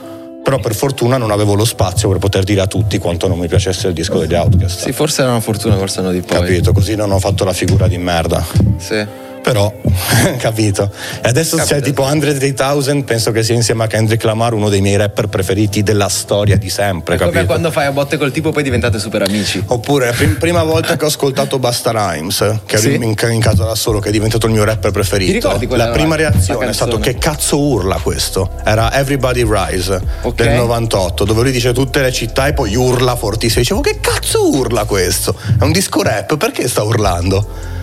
Però 0.46 0.60
per 0.60 0.76
fortuna 0.76 1.16
non 1.16 1.32
avevo 1.32 1.54
lo 1.54 1.64
spazio 1.64 2.08
per 2.08 2.18
poter 2.18 2.44
dire 2.44 2.60
a 2.60 2.68
tutti 2.68 2.98
quanto 2.98 3.26
non 3.26 3.36
mi 3.36 3.48
piacesse 3.48 3.88
il 3.88 3.94
disco 3.94 4.20
degli 4.20 4.34
Outcast. 4.34 4.78
sì, 4.78 4.92
forse 4.92 5.22
era 5.22 5.32
una 5.32 5.40
fortuna 5.40 5.74
col 5.74 5.90
senno 5.90 6.12
di 6.12 6.20
poi. 6.20 6.38
Capito, 6.38 6.72
così 6.72 6.94
non 6.94 7.10
ho 7.10 7.18
fatto 7.18 7.42
la 7.42 7.52
figura 7.52 7.88
di 7.88 7.98
merda. 7.98 8.46
Sì. 8.76 9.04
Però, 9.46 9.72
capito. 10.38 10.90
E 11.22 11.28
adesso 11.28 11.56
c'è 11.56 11.62
Capita. 11.62 11.80
tipo 11.86 12.02
Andre 12.02 12.34
3000, 12.36 13.04
penso 13.04 13.30
che 13.30 13.44
sia 13.44 13.54
insieme 13.54 13.84
a 13.84 13.86
Kendrick 13.86 14.24
Lamar 14.24 14.54
uno 14.54 14.68
dei 14.68 14.80
miei 14.80 14.96
rapper 14.96 15.28
preferiti 15.28 15.84
della 15.84 16.08
storia 16.08 16.56
di 16.56 16.68
sempre, 16.68 17.14
È 17.14 17.18
come 17.18 17.30
capito? 17.30 17.46
quando 17.52 17.70
fai 17.70 17.86
a 17.86 17.92
botte 17.92 18.16
col 18.16 18.32
tipo 18.32 18.50
poi 18.50 18.64
diventate 18.64 18.98
super 18.98 19.22
amici. 19.22 19.62
Oppure, 19.64 20.10
prim- 20.10 20.38
prima 20.38 20.64
volta 20.64 20.96
che 20.96 21.04
ho 21.04 21.06
ascoltato 21.06 21.60
Basta 21.60 21.92
Rhymes, 21.92 22.58
che 22.66 22.76
Sì? 22.76 22.94
ero 22.94 23.04
in, 23.04 23.14
in 23.30 23.40
casa 23.40 23.62
da 23.64 23.76
solo, 23.76 24.00
che 24.00 24.08
è 24.08 24.12
diventato 24.12 24.46
il 24.46 24.52
mio 24.52 24.64
rapper 24.64 24.90
preferito. 24.90 25.30
Ti 25.30 25.38
ricordi 25.38 25.66
quella 25.68 25.84
la 25.86 25.92
prima 25.92 26.16
la 26.16 26.28
reazione 26.28 26.66
è 26.68 26.72
stato 26.72 26.96
canzone? 26.98 27.14
che 27.14 27.18
cazzo 27.20 27.60
urla 27.60 27.98
questo? 28.02 28.50
Era 28.64 28.92
Everybody 28.94 29.46
Rise 29.48 30.00
Ok. 30.22 30.42
del 30.42 30.54
98, 30.54 31.24
dove 31.24 31.42
lui 31.42 31.52
dice 31.52 31.72
tutte 31.72 32.00
le 32.02 32.10
città 32.10 32.48
e 32.48 32.52
poi 32.52 32.74
urla 32.74 33.14
fortissimo. 33.14 33.60
Dicevo, 33.60 33.80
che 33.80 33.98
cazzo 34.00 34.48
urla 34.50 34.84
questo? 34.86 35.36
È 35.56 35.62
un 35.62 35.70
disco 35.70 36.02
rap, 36.02 36.36
perché 36.36 36.66
sta 36.66 36.82
urlando? 36.82 37.74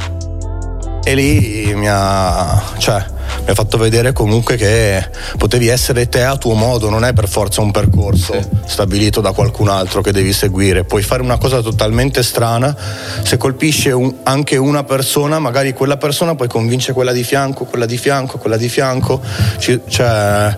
E 1.05 1.15
lì 1.15 1.73
mi 1.75 1.87
ha, 1.89 2.63
cioè, 2.77 3.03
mi 3.43 3.49
ha 3.49 3.53
fatto 3.53 3.77
vedere 3.77 4.13
comunque 4.13 4.55
che 4.55 5.05
potevi 5.37 5.67
essere 5.67 6.07
te 6.07 6.23
a 6.23 6.37
tuo 6.37 6.53
modo, 6.53 6.89
non 6.89 7.03
è 7.03 7.11
per 7.11 7.27
forza 7.27 7.59
un 7.59 7.71
percorso 7.71 8.33
stabilito 8.65 9.19
da 9.19 9.33
qualcun 9.33 9.67
altro 9.67 10.01
che 10.01 10.13
devi 10.13 10.31
seguire. 10.31 10.85
Puoi 10.85 11.03
fare 11.03 11.21
una 11.21 11.37
cosa 11.37 11.61
totalmente 11.61 12.23
strana, 12.23 12.73
se 13.21 13.35
colpisce 13.35 13.91
un- 13.91 14.15
anche 14.23 14.55
una 14.55 14.85
persona, 14.85 15.39
magari 15.39 15.73
quella 15.73 15.97
persona 15.97 16.35
poi 16.35 16.47
convince 16.47 16.93
quella 16.93 17.11
di 17.11 17.23
fianco, 17.23 17.65
quella 17.65 17.85
di 17.85 17.97
fianco, 17.97 18.37
quella 18.37 18.57
di 18.57 18.69
fianco. 18.69 19.21
Ci- 19.57 19.81
cioè, 19.89 20.57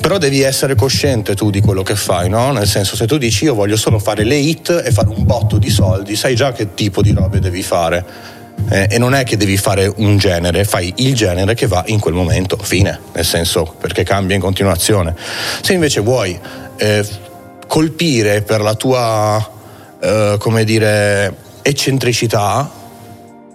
però 0.00 0.16
devi 0.18 0.42
essere 0.42 0.76
cosciente 0.76 1.34
tu 1.34 1.50
di 1.50 1.60
quello 1.60 1.82
che 1.82 1.96
fai, 1.96 2.28
no? 2.28 2.52
Nel 2.52 2.68
senso, 2.68 2.94
se 2.94 3.06
tu 3.06 3.18
dici 3.18 3.44
io 3.44 3.54
voglio 3.54 3.76
solo 3.76 3.98
fare 3.98 4.22
le 4.22 4.36
hit 4.36 4.82
e 4.84 4.92
fare 4.92 5.08
un 5.08 5.24
botto 5.24 5.58
di 5.58 5.70
soldi, 5.70 6.14
sai 6.14 6.36
già 6.36 6.52
che 6.52 6.72
tipo 6.74 7.02
di 7.02 7.10
robe 7.12 7.40
devi 7.40 7.62
fare. 7.62 8.31
Eh, 8.68 8.88
e 8.90 8.98
non 8.98 9.14
è 9.14 9.24
che 9.24 9.36
devi 9.36 9.56
fare 9.56 9.92
un 9.96 10.16
genere, 10.16 10.64
fai 10.64 10.92
il 10.96 11.14
genere 11.14 11.54
che 11.54 11.66
va 11.66 11.82
in 11.86 11.98
quel 11.98 12.14
momento, 12.14 12.56
fine, 12.56 12.98
nel 13.12 13.24
senso 13.24 13.74
perché 13.78 14.02
cambia 14.02 14.34
in 14.34 14.40
continuazione. 14.40 15.14
Se 15.60 15.72
invece 15.72 16.00
vuoi 16.00 16.38
eh, 16.76 17.06
colpire 17.66 18.42
per 18.42 18.60
la 18.60 18.74
tua, 18.74 19.50
eh, 20.00 20.36
come 20.38 20.64
dire, 20.64 21.34
eccentricità, 21.62 22.70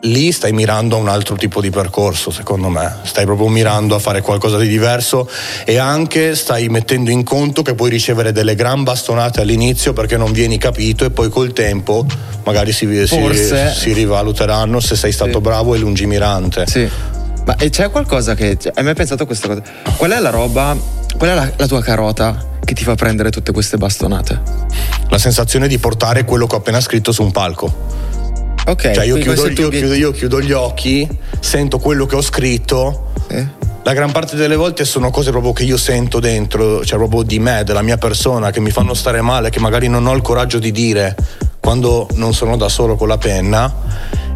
lì 0.01 0.31
stai 0.31 0.51
mirando 0.53 0.95
a 0.95 0.99
un 0.99 1.07
altro 1.07 1.35
tipo 1.35 1.59
di 1.59 1.69
percorso, 1.69 2.31
secondo 2.31 2.69
me. 2.69 2.97
Stai 3.03 3.25
proprio 3.25 3.47
mirando 3.47 3.95
a 3.95 3.99
fare 3.99 4.21
qualcosa 4.21 4.57
di 4.57 4.67
diverso 4.67 5.29
e 5.65 5.77
anche 5.77 6.35
stai 6.35 6.69
mettendo 6.69 7.09
in 7.09 7.23
conto 7.23 7.61
che 7.61 7.73
puoi 7.73 7.89
ricevere 7.89 8.31
delle 8.31 8.55
gran 8.55 8.83
bastonate 8.83 9.41
all'inizio 9.41 9.93
perché 9.93 10.15
non 10.17 10.31
vieni 10.31 10.57
capito 10.57 11.03
e 11.05 11.09
poi 11.09 11.29
col 11.29 11.51
tempo 11.53 12.05
magari 12.45 12.71
si, 12.71 12.87
si- 13.07 13.45
si 13.73 13.93
rivaluteranno 13.93 14.79
se 14.79 14.95
sei 14.95 15.11
stato 15.11 15.31
Sì. 15.33 15.39
bravo 15.41 15.75
e 15.75 15.79
lungimirante. 15.79 16.65
Sì. 16.67 16.87
Ma 17.45 17.55
e 17.55 17.69
c'è 17.69 17.89
qualcosa 17.89 18.35
che. 18.35 18.57
cioè, 18.59 18.73
hai 18.75 18.83
mai 18.83 18.93
pensato 18.93 19.23
a 19.23 19.25
questa 19.25 19.47
cosa? 19.47 19.61
Qual 19.97 20.11
è 20.11 20.19
la 20.19 20.29
roba. 20.29 20.75
Qual 21.17 21.29
è 21.29 21.33
la, 21.33 21.49
la 21.55 21.65
tua 21.67 21.81
carota 21.81 22.55
che 22.63 22.73
ti 22.73 22.83
fa 22.83 22.93
prendere 22.95 23.31
tutte 23.31 23.51
queste 23.51 23.77
bastonate? 23.77 24.39
La 25.09 25.17
sensazione 25.17 25.67
di 25.67 25.77
portare 25.79 26.25
quello 26.25 26.45
che 26.45 26.55
ho 26.55 26.57
appena 26.59 26.79
scritto 26.81 27.11
su 27.11 27.23
un 27.23 27.31
palco. 27.31 27.73
Ok. 28.67 28.91
Cioè 28.91 29.05
io 29.05 29.15
chiudo, 29.17 29.47
io 29.47 29.69
chiudo- 29.69 29.93
io 29.93 30.11
chiudo 30.11 30.41
gli 30.41 30.51
occhi, 30.51 31.07
sento 31.39 31.79
quello 31.79 32.05
che 32.05 32.15
ho 32.15 32.21
scritto 32.21 33.11
Eh? 33.29 33.65
La 33.83 33.93
gran 33.93 34.11
parte 34.11 34.35
delle 34.35 34.57
volte 34.57 34.83
sono 34.83 35.09
cose 35.11 35.31
proprio 35.31 35.53
che 35.53 35.63
io 35.63 35.77
sento 35.77 36.19
dentro, 36.19 36.83
cioè 36.83 36.97
proprio 36.97 37.21
di 37.23 37.39
me, 37.39 37.63
della 37.63 37.81
mia 37.81 37.97
persona, 37.97 38.51
che 38.51 38.59
mi 38.59 38.69
fanno 38.69 38.93
stare 38.93 39.21
male, 39.21 39.49
che 39.49 39.61
magari 39.61 39.87
non 39.87 40.05
ho 40.05 40.13
il 40.13 40.21
coraggio 40.21 40.59
di 40.59 40.71
dire 40.73 41.15
quando 41.61 42.07
non 42.15 42.33
sono 42.33 42.57
da 42.57 42.67
solo 42.67 42.95
con 42.97 43.07
la 43.07 43.17
penna. 43.17 43.73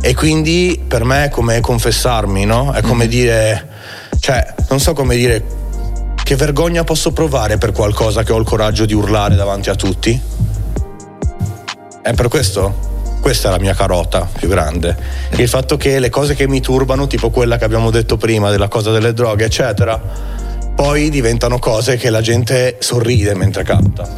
E 0.02 0.16
quindi 0.16 0.82
per 0.88 1.04
me 1.04 1.26
è 1.26 1.30
come 1.30 1.60
confessarmi, 1.60 2.46
no? 2.46 2.72
È 2.72 2.82
come 2.82 3.08
dire, 3.10 3.68
cioè, 4.22 4.54
non 4.70 4.80
so 4.80 4.94
come 4.94 5.18
dire, 5.18 5.44
che 6.24 6.36
vergogna 6.38 6.86
posso 6.86 7.12
provare 7.12 7.58
per 7.58 7.74
qualcosa 7.74 8.24
che 8.24 8.32
ho 8.32 8.38
il 8.38 8.46
coraggio 8.46 8.86
di 8.86 8.94
urlare 8.94 9.36
davanti 9.36 9.70
a 9.70 9.76
tutti? 9.76 10.18
È 12.02 12.14
per 12.14 12.30
questo? 12.30 12.91
Questa 13.22 13.48
è 13.48 13.52
la 13.52 13.60
mia 13.60 13.76
carota 13.76 14.28
più 14.38 14.50
grande. 14.50 14.98
Il 15.38 15.48
fatto 15.48 15.78
che 15.78 16.00
le 16.00 16.10
cose 16.10 16.34
che 16.36 16.48
mi 16.48 16.60
turbano, 16.60 17.08
tipo 17.08 17.30
quella 17.30 17.58
che 17.58 17.64
abbiamo 17.64 17.92
detto 17.92 18.18
prima, 18.18 18.50
della 18.50 18.68
cosa 18.68 18.92
delle 18.92 19.14
droghe, 19.14 19.46
eccetera, 19.46 20.02
poi 20.76 21.10
diventano 21.10 21.60
cose 21.60 21.98
che 21.98 22.10
la 22.10 22.22
gente 22.22 22.78
sorride 22.80 23.36
mentre 23.36 23.64
canta. 23.64 24.10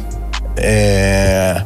E- 0.54 1.64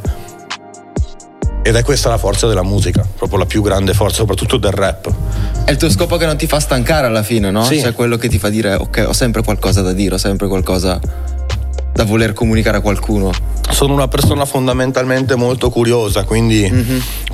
Ed 1.63 1.77
è 1.77 1.83
questa 1.83 2.09
la 2.09 2.19
forza 2.19 2.47
della 2.47 2.63
musica, 2.63 3.07
proprio 3.17 3.39
la 3.39 3.47
più 3.47 3.63
grande 3.63 3.93
forza, 3.95 4.17
soprattutto 4.17 4.57
del 4.57 4.73
rap. 4.73 5.13
È 5.65 5.71
il 5.71 5.77
tuo 5.77 5.91
scopo 5.91 6.17
che 6.17 6.25
non 6.25 6.37
ti 6.39 6.47
fa 6.47 6.59
stancare 6.61 7.07
alla 7.07 7.23
fine, 7.23 7.51
no? 7.51 7.63
Sì. 7.65 7.81
Cioè 7.81 7.93
quello 7.93 8.17
che 8.17 8.29
ti 8.29 8.39
fa 8.39 8.49
dire, 8.49 8.75
ok, 8.75 9.05
ho 9.07 9.13
sempre 9.13 9.43
qualcosa 9.43 9.83
da 9.83 9.93
dire, 9.93 10.15
ho 10.15 10.19
sempre 10.19 10.49
qualcosa 10.49 10.99
da 11.99 12.05
voler 12.05 12.33
comunicare 12.33 12.77
a 12.77 12.81
qualcuno. 12.81 13.33
Sono 13.71 13.93
una 13.93 14.07
persona 14.07 14.45
fondamentalmente 14.45 15.35
molto 15.35 15.69
curiosa, 15.69 16.23
quindi 16.23 16.71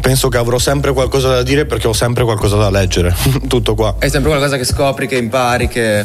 penso 0.00 0.30
che 0.30 0.38
avrò 0.38 0.58
sempre 0.58 0.94
qualcosa 0.94 1.28
da 1.28 1.42
dire 1.42 1.66
perché 1.66 1.86
ho 1.86 1.92
sempre 1.92 2.24
qualcosa 2.24 2.56
da 2.56 2.70
leggere. 2.70 3.14
Tutto 3.46 3.74
qua. 3.74 3.96
È 3.98 4.08
sempre 4.08 4.30
qualcosa 4.30 4.56
che 4.56 4.64
scopri, 4.64 5.06
che 5.06 5.18
impari, 5.18 5.68
che. 5.68 6.02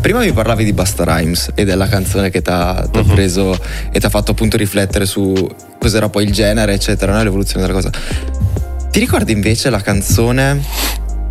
Prima 0.00 0.20
mi 0.20 0.32
parlavi 0.32 0.64
di 0.64 0.72
Basta 0.72 1.04
Rhymes 1.04 1.50
e 1.54 1.66
della 1.66 1.88
canzone 1.88 2.30
che 2.30 2.40
ti 2.40 2.50
ha 2.50 2.88
preso 3.06 3.54
e 3.92 4.00
ti 4.00 4.06
ha 4.06 4.08
fatto 4.08 4.30
appunto 4.30 4.56
riflettere 4.56 5.04
su 5.04 5.34
cos'era 5.78 6.08
poi 6.08 6.24
il 6.24 6.32
genere, 6.32 6.72
eccetera, 6.72 7.12
no? 7.12 7.22
l'evoluzione 7.22 7.66
della 7.66 7.74
cosa. 7.74 7.90
Ti 8.90 8.98
ricordi 8.98 9.32
invece 9.32 9.68
la 9.68 9.80
canzone 9.82 10.64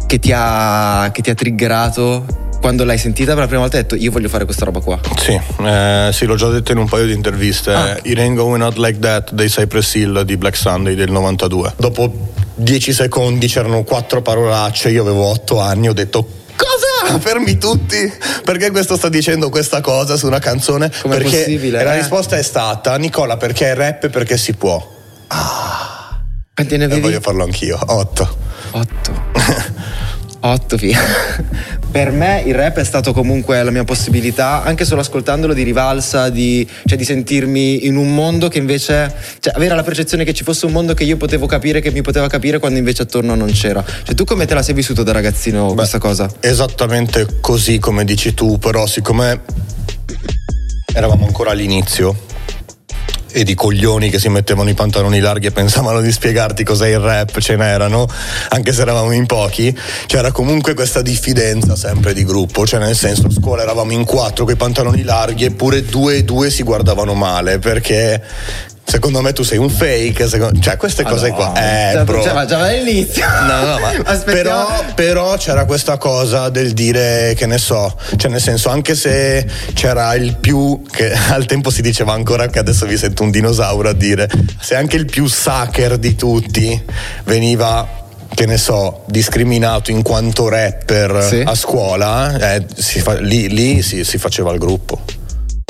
che 0.06 0.20
ti 0.20 0.32
ha, 0.32 1.10
che 1.12 1.24
ti 1.24 1.32
ha 1.32 1.34
triggerato 1.34 2.41
quando 2.62 2.86
l'hai 2.86 2.98
sentita 3.00 3.32
per 3.32 3.42
la 3.42 3.48
prima 3.48 3.62
volta 3.62 3.76
e 3.76 3.80
hai 3.80 3.86
detto 3.88 4.02
io 4.02 4.12
voglio 4.12 4.30
fare 4.30 4.46
questa 4.46 4.64
roba 4.66 4.80
qua? 4.80 5.00
Sì, 5.18 5.38
eh, 5.64 6.10
sì, 6.14 6.26
l'ho 6.26 6.36
già 6.36 6.48
detto 6.50 6.72
in 6.72 6.78
un 6.78 6.88
paio 6.88 7.06
di 7.06 7.14
interviste. 7.14 7.74
Ah. 7.74 7.98
It 8.04 8.18
ain't 8.20 8.36
going 8.38 8.62
out 8.62 8.78
like 8.78 9.00
that 9.00 9.34
dei 9.34 9.50
Cypress 9.50 9.96
Hill 9.96 10.22
di 10.22 10.38
Black 10.38 10.56
Sunday 10.56 10.94
del 10.96 11.12
92. 11.12 11.74
Dopo 11.76 12.30
10 12.56 12.94
secondi 12.94 13.48
c'erano 13.48 13.84
quattro 13.84 14.22
parolacce, 14.22 14.90
io 14.92 15.02
avevo 15.02 15.26
8 15.26 15.60
anni, 15.60 15.90
ho 15.90 15.94
detto 15.94 16.40
Cosa? 16.56 17.18
Fermi 17.20 17.58
tutti! 17.58 18.12
Perché 18.46 18.70
questo 18.70 18.96
sta 18.96 19.10
dicendo 19.10 19.50
questa 19.50 19.82
cosa 19.82 20.16
su 20.16 20.28
una 20.28 20.38
canzone? 20.38 20.92
Com'è 21.02 21.18
perché 21.18 21.38
possibile, 21.38 21.82
e 21.82 21.84
la 21.84 21.96
eh? 21.96 21.98
risposta 21.98 22.38
è 22.38 22.44
stata 22.44 22.96
Nicola 22.98 23.38
perché 23.38 23.72
è 23.72 23.76
rap 23.76 24.04
e 24.04 24.10
perché 24.10 24.38
si 24.38 24.54
può. 24.54 24.78
Quanti 26.54 26.78
ne 26.78 26.84
E 26.84 26.86
avevi? 26.86 27.02
voglio 27.02 27.20
farlo 27.22 27.44
anch'io. 27.44 27.80
8. 27.84 28.38
Otto. 28.72 29.24
Otto, 30.42 30.76
via. 30.76 31.00
Per 31.92 32.12
me 32.12 32.42
il 32.46 32.56
rap 32.56 32.78
è 32.78 32.84
stato 32.84 33.14
comunque 33.14 33.62
la 33.62 33.70
mia 33.70 33.84
possibilità, 33.84 34.64
anche 34.64 34.86
solo 34.86 35.02
ascoltandolo, 35.02 35.54
di 35.54 35.64
rivalsa, 35.64 36.30
di, 36.30 36.68
cioè 36.86 36.98
di 36.98 37.04
sentirmi 37.04 37.86
in 37.86 37.96
un 37.96 38.14
mondo 38.14 38.48
che 38.48 38.58
invece. 38.58 39.14
cioè 39.40 39.54
avere 39.54 39.76
la 39.76 39.84
percezione 39.84 40.24
che 40.24 40.34
ci 40.34 40.44
fosse 40.44 40.66
un 40.66 40.72
mondo 40.72 40.94
che 40.94 41.04
io 41.04 41.18
potevo 41.18 41.46
capire, 41.46 41.82
che 41.82 41.92
mi 41.92 42.02
poteva 42.02 42.28
capire, 42.28 42.60
quando 42.60 42.80
invece 42.80 43.04
attorno 43.04 43.36
non 43.36 43.52
c'era. 43.52 43.84
Cioè, 43.84 44.16
tu 44.16 44.24
come 44.24 44.46
te 44.46 44.54
la 44.54 44.64
sei 44.64 44.74
vissuto 44.74 45.04
da 45.04 45.12
ragazzino 45.12 45.74
questa 45.74 46.00
cosa? 46.00 46.32
Esattamente 46.40 47.28
così 47.40 47.78
come 47.78 48.04
dici 48.06 48.34
tu, 48.34 48.58
però 48.58 48.88
siccome 48.88 49.42
eravamo 50.94 51.26
ancora 51.26 51.52
all'inizio 51.52 52.30
e 53.32 53.44
di 53.44 53.56
coglioni 53.56 54.10
che 54.10 54.20
si 54.20 54.30
mettevano 54.30 54.70
i 54.70 54.74
pantaloni 54.74 55.20
larghi 55.20 55.48
e 55.48 55.52
pensavano 55.52 56.02
di 56.02 56.12
spiegarti 56.12 56.64
cos'è 56.64 56.88
il 56.88 57.00
rap, 57.00 57.40
ce 57.40 57.56
n'erano, 57.56 58.08
anche 58.50 58.74
se 58.74 58.82
eravamo 58.82 59.12
in 59.12 59.26
pochi, 59.26 59.76
c'era 60.06 60.32
comunque 60.32 60.74
questa 60.74 61.02
diffidenza 61.02 61.76
sempre 61.76 62.14
di 62.14 62.24
gruppo, 62.24 62.66
cioè 62.66 62.80
nel 62.80 62.96
senso 62.96 63.28
a 63.28 63.32
scuola 63.32 63.64
eravamo 63.64 63.92
in 63.92 64.06
quattro 64.06 64.46
con 64.46 64.54
i 64.54 64.58
pantaloni 64.58 65.04
larghi 65.04 65.46
eppure 65.46 65.84
due 65.84 66.18
e 66.18 66.24
due 66.24 66.50
si 66.50 66.64
guardavano 66.64 67.14
male 67.14 67.60
perché 67.60 68.22
Secondo 68.92 69.22
me 69.22 69.32
tu 69.32 69.44
sei 69.44 69.58
un 69.58 69.70
fake, 69.70 70.28
secondo... 70.28 70.60
cioè 70.60 70.76
queste 70.76 71.04
cose 71.04 71.30
no, 71.30 71.36
qua. 71.36 71.54
Eh, 71.54 72.04
bro. 72.04 72.22
Già, 72.22 72.34
ma 72.34 72.44
già 72.44 72.60
all'inizio. 72.60 73.24
No, 73.26 73.66
no, 73.66 73.80
ma 73.80 74.18
però, 74.26 74.84
però, 74.94 75.38
c'era 75.38 75.64
questa 75.64 75.98
cosa 75.98 76.50
del 76.50 76.74
dire 76.74 77.34
che 77.38 77.46
ne 77.46 77.58
so, 77.58 77.98
cioè 78.18 78.30
nel 78.30 78.42
senso 78.42 78.68
anche 78.68 78.94
se 78.96 79.48
c'era 79.72 80.14
il 80.16 80.36
più, 80.36 80.82
che 80.92 81.10
al 81.32 81.46
tempo 81.46 81.70
si 81.70 81.82
diceva 81.82 82.12
ancora 82.12 82.48
che 82.48 82.60
adesso 82.60 82.86
vi 82.86 82.98
sento 82.98 83.24
un 83.24 83.32
dinosauro 83.32 83.88
a 83.88 83.94
dire, 83.94 84.30
se 84.60 84.76
anche 84.76 84.98
il 84.98 85.06
più 85.06 85.26
sucker 85.26 85.98
di 85.98 86.14
tutti 86.16 86.84
veniva 87.24 87.88
che 88.36 88.46
ne 88.46 88.58
so, 88.58 89.04
discriminato 89.08 89.90
in 89.92 90.02
quanto 90.02 90.50
rapper 90.50 91.24
sì. 91.24 91.42
a 91.46 91.56
scuola, 91.56 92.56
eh, 92.56 92.66
fa, 92.76 93.14
lì, 93.22 93.48
lì 93.48 93.82
si, 93.82 94.04
si 94.04 94.18
faceva 94.18 94.52
il 94.52 94.60
gruppo. 94.60 95.21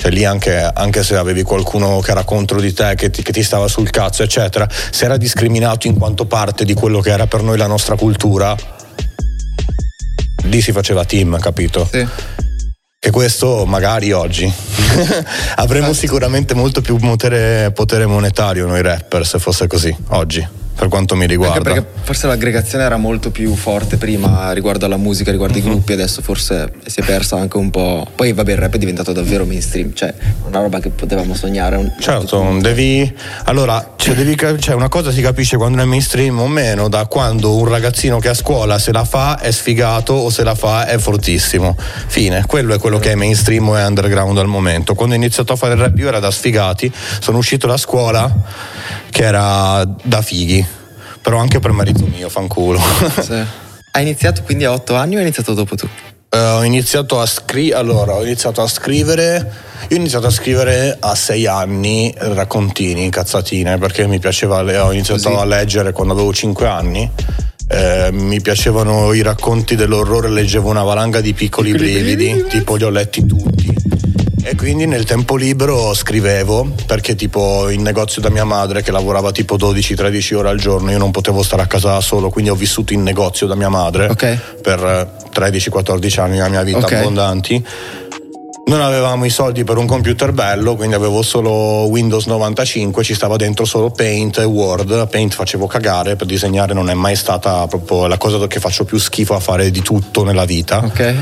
Cioè 0.01 0.09
lì 0.09 0.25
anche, 0.25 0.57
anche, 0.57 1.03
se 1.03 1.15
avevi 1.15 1.43
qualcuno 1.43 1.99
che 1.99 2.09
era 2.09 2.23
contro 2.23 2.59
di 2.59 2.73
te, 2.73 2.95
che 2.95 3.11
ti, 3.11 3.21
che 3.21 3.31
ti, 3.31 3.43
stava 3.43 3.67
sul 3.67 3.91
cazzo, 3.91 4.23
eccetera, 4.23 4.67
se 4.67 5.05
era 5.05 5.15
discriminato 5.15 5.85
in 5.85 5.95
quanto 5.95 6.25
parte 6.25 6.65
di 6.65 6.73
quello 6.73 7.01
che 7.01 7.11
era 7.11 7.27
per 7.27 7.43
noi 7.43 7.55
la 7.55 7.67
nostra 7.67 7.95
cultura, 7.95 8.55
lì 10.45 10.59
si 10.59 10.71
faceva 10.71 11.05
team, 11.05 11.37
capito? 11.37 11.87
Sì. 11.91 12.07
E 12.99 13.11
questo 13.11 13.63
magari 13.67 14.11
oggi 14.11 14.51
avremo 15.57 15.89
esatto. 15.89 15.99
sicuramente 15.99 16.55
molto 16.55 16.81
più 16.81 16.97
potere, 16.97 17.71
potere 17.71 18.07
monetario 18.07 18.65
noi 18.65 18.81
rapper 18.81 19.23
se 19.23 19.37
fosse 19.37 19.67
così, 19.67 19.95
oggi 20.07 20.61
per 20.81 20.89
quanto 20.89 21.15
mi 21.15 21.27
riguarda. 21.27 21.57
Anche 21.57 21.81
perché 21.83 22.01
forse 22.01 22.25
l'aggregazione 22.25 22.83
era 22.83 22.97
molto 22.97 23.29
più 23.29 23.53
forte 23.55 23.97
prima 23.97 24.51
riguardo 24.51 24.87
alla 24.87 24.97
musica, 24.97 25.29
riguardo 25.29 25.59
uh-huh. 25.59 25.63
i 25.63 25.67
mhm. 25.67 25.73
gruppi, 25.73 25.93
adesso 25.93 26.23
forse 26.23 26.73
si 26.87 27.01
è 27.01 27.03
persa 27.03 27.37
anche 27.37 27.57
un 27.57 27.69
po'. 27.69 28.07
Poi 28.15 28.33
vabbè, 28.33 28.53
il 28.53 28.57
rap 28.57 28.73
è 28.73 28.77
diventato 28.79 29.11
davvero 29.11 29.45
mainstream, 29.45 29.93
cioè 29.93 30.11
una 30.47 30.59
roba 30.59 30.79
che 30.79 30.89
potevamo 30.89 31.35
sognare. 31.35 31.75
Un 31.75 31.93
certo, 31.99 32.57
devi. 32.59 33.15
Allora, 33.43 33.93
cioè, 33.95 34.15
devi, 34.15 34.35
cioè, 34.35 34.73
una 34.73 34.89
cosa 34.89 35.11
si 35.11 35.21
capisce 35.21 35.55
quando 35.55 35.83
è 35.83 35.85
mainstream 35.85 36.39
o 36.39 36.47
meno, 36.47 36.89
da 36.89 37.05
quando 37.05 37.55
un 37.57 37.67
ragazzino 37.67 38.17
che 38.17 38.29
a 38.29 38.33
scuola 38.33 38.79
se 38.79 38.91
la 38.91 39.05
fa 39.05 39.37
è 39.37 39.51
sfigato 39.51 40.13
o 40.13 40.31
se 40.31 40.43
la 40.43 40.55
fa 40.55 40.87
è 40.87 40.97
fortissimo. 40.97 41.77
Fine, 41.77 42.43
quello 42.47 42.73
è 42.73 42.79
quello 42.79 42.97
che 42.97 43.11
è 43.11 43.15
mainstream 43.15 43.69
o 43.69 43.75
è 43.75 43.85
underground 43.85 44.35
al 44.39 44.47
momento. 44.47 44.95
Quando 44.95 45.13
ho 45.13 45.17
iniziato 45.17 45.53
a 45.53 45.55
fare 45.55 45.75
il 45.75 45.79
rap 45.79 45.95
io 45.99 46.07
era 46.07 46.19
da 46.19 46.31
sfigati, 46.31 46.91
sono 47.19 47.37
uscito 47.37 47.67
da 47.67 47.77
scuola 47.77 48.33
che 49.11 49.23
era 49.23 49.85
da 49.85 50.21
fighi 50.23 50.70
però 51.21 51.38
anche 51.38 51.60
per 51.60 51.71
merito 51.71 52.05
mio, 52.05 52.29
fanculo. 52.29 52.79
Sì. 53.21 53.34
Hai 53.93 54.03
iniziato 54.03 54.41
quindi 54.43 54.63
a 54.63 54.71
otto 54.71 54.95
anni 54.95 55.15
o 55.15 55.17
hai 55.17 55.25
iniziato 55.25 55.53
dopo 55.53 55.75
tu? 55.75 55.86
Uh, 55.86 56.38
ho 56.38 56.63
iniziato 56.63 57.19
a 57.19 57.25
scrivere, 57.25 57.77
allora 57.77 58.13
ho 58.13 58.23
iniziato 58.23 58.62
a 58.62 58.67
scrivere, 58.67 59.51
io 59.89 59.97
ho 59.97 59.99
iniziato 59.99 60.27
a 60.27 60.29
scrivere 60.29 60.95
a 60.97 61.13
sei 61.13 61.45
anni 61.45 62.13
raccontini, 62.17 63.10
cazzatine, 63.10 63.77
perché 63.79 64.07
mi 64.07 64.17
piaceva, 64.19 64.60
ho 64.86 64.93
iniziato 64.93 65.23
Così. 65.23 65.41
a 65.41 65.43
leggere 65.43 65.91
quando 65.91 66.13
avevo 66.13 66.31
cinque 66.31 66.67
anni. 66.67 67.12
Eh, 67.67 68.10
mi 68.13 68.39
piacevano 68.39 69.12
i 69.12 69.21
racconti 69.21 69.75
dell'orrore, 69.75 70.29
leggevo 70.29 70.69
una 70.69 70.84
valanga 70.84 71.19
di 71.19 71.34
piccoli, 71.34 71.73
piccoli 71.73 71.91
brividi, 71.91 72.29
brividi, 72.31 72.47
tipo 72.47 72.75
li 72.75 72.84
ho 72.86 72.89
letti 72.89 73.25
tutti 73.25 73.75
e 74.43 74.56
quindi 74.56 74.86
nel 74.86 75.06
tempo 75.06 75.36
libero 75.36 75.93
scrivevo 75.93 76.73
perché 76.86 77.15
tipo 77.15 77.69
in 77.69 77.82
negozio 77.82 78.21
da 78.21 78.30
mia 78.30 78.43
madre 78.43 78.82
che 78.82 78.91
lavorava 78.91 79.32
tipo 79.32 79.56
12-13 79.56 80.36
ore 80.36 80.49
al 80.49 80.58
giorno 80.58 80.91
io 80.91 80.97
non 80.97 81.12
potevo 81.12 81.43
stare 81.43 81.62
a 81.62 81.67
casa 81.67 81.93
da 81.93 82.01
solo 82.01 82.30
quindi 82.30 82.49
ho 82.49 82.56
vissuto 82.56 82.93
in 82.93 83.04
negozio 83.04 83.47
da 83.47 83.56
mia 83.56 83.69
madre 83.69 84.08
okay. 84.08 84.38
per 84.62 85.30
13-14 85.34 86.19
anni 86.19 86.36
della 86.36 86.49
mia 86.49 86.63
vita 86.63 86.80
okay. 86.80 86.99
abbondanti 86.99 87.65
non 88.63 88.82
avevamo 88.82 89.25
i 89.25 89.30
soldi 89.30 89.65
per 89.65 89.77
un 89.77 89.86
computer 89.86 90.32
bello, 90.32 90.75
quindi 90.75 90.95
avevo 90.95 91.23
solo 91.23 91.88
Windows 91.89 92.25
95, 92.27 93.04
ci 93.04 93.13
stava 93.13 93.36
dentro 93.36 93.65
solo 93.65 93.89
Paint 93.89 94.38
e 94.38 94.45
Word. 94.45 95.10
Paint 95.10 95.34
facevo 95.34 95.67
cagare, 95.67 96.15
per 96.15 96.25
disegnare 96.25 96.73
non 96.73 96.89
è 96.89 96.93
mai 96.93 97.17
stata 97.17 97.67
proprio 97.67 98.08
la 98.08 98.17
cosa 98.17 98.45
che 98.47 98.62
faccio 98.62 98.86
più 98.86 98.97
schifo 98.97 99.34
a 99.34 99.39
fare 99.41 99.71
di 99.71 99.82
tutto 99.82 100.23
nella 100.23 100.45
vita. 100.45 100.77
Ok 100.77 101.15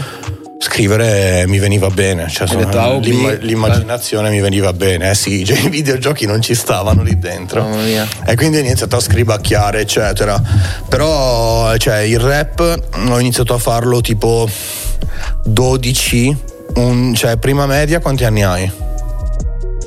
scrivere 0.61 1.45
mi 1.47 1.57
veniva 1.57 1.89
bene, 1.89 2.27
cioè, 2.29 2.45
sono, 2.45 2.99
l'imma- 2.99 3.31
l'immaginazione 3.39 4.29
mi 4.29 4.41
veniva 4.41 4.73
bene, 4.73 5.09
eh 5.09 5.15
sì, 5.15 5.45
cioè, 5.45 5.57
i 5.63 5.69
videogiochi 5.69 6.25
non 6.25 6.41
ci 6.41 6.53
stavano 6.53 7.01
lì 7.01 7.17
dentro. 7.17 7.63
Oh, 7.63 7.77
e 8.25 8.35
quindi 8.35 8.57
ho 8.57 8.59
iniziato 8.59 8.97
a 8.97 8.99
scribacchiare, 8.99 9.79
eccetera. 9.79 10.41
Però 10.87 11.75
cioè, 11.77 11.99
il 11.99 12.19
rap 12.19 12.79
ho 13.07 13.19
iniziato 13.19 13.53
a 13.53 13.57
farlo 13.57 14.01
tipo 14.01 14.49
12, 15.45 16.37
un, 16.75 17.15
cioè 17.15 17.37
prima 17.37 17.65
media 17.65 17.99
quanti 17.99 18.25
anni 18.25 18.43
hai? 18.43 18.71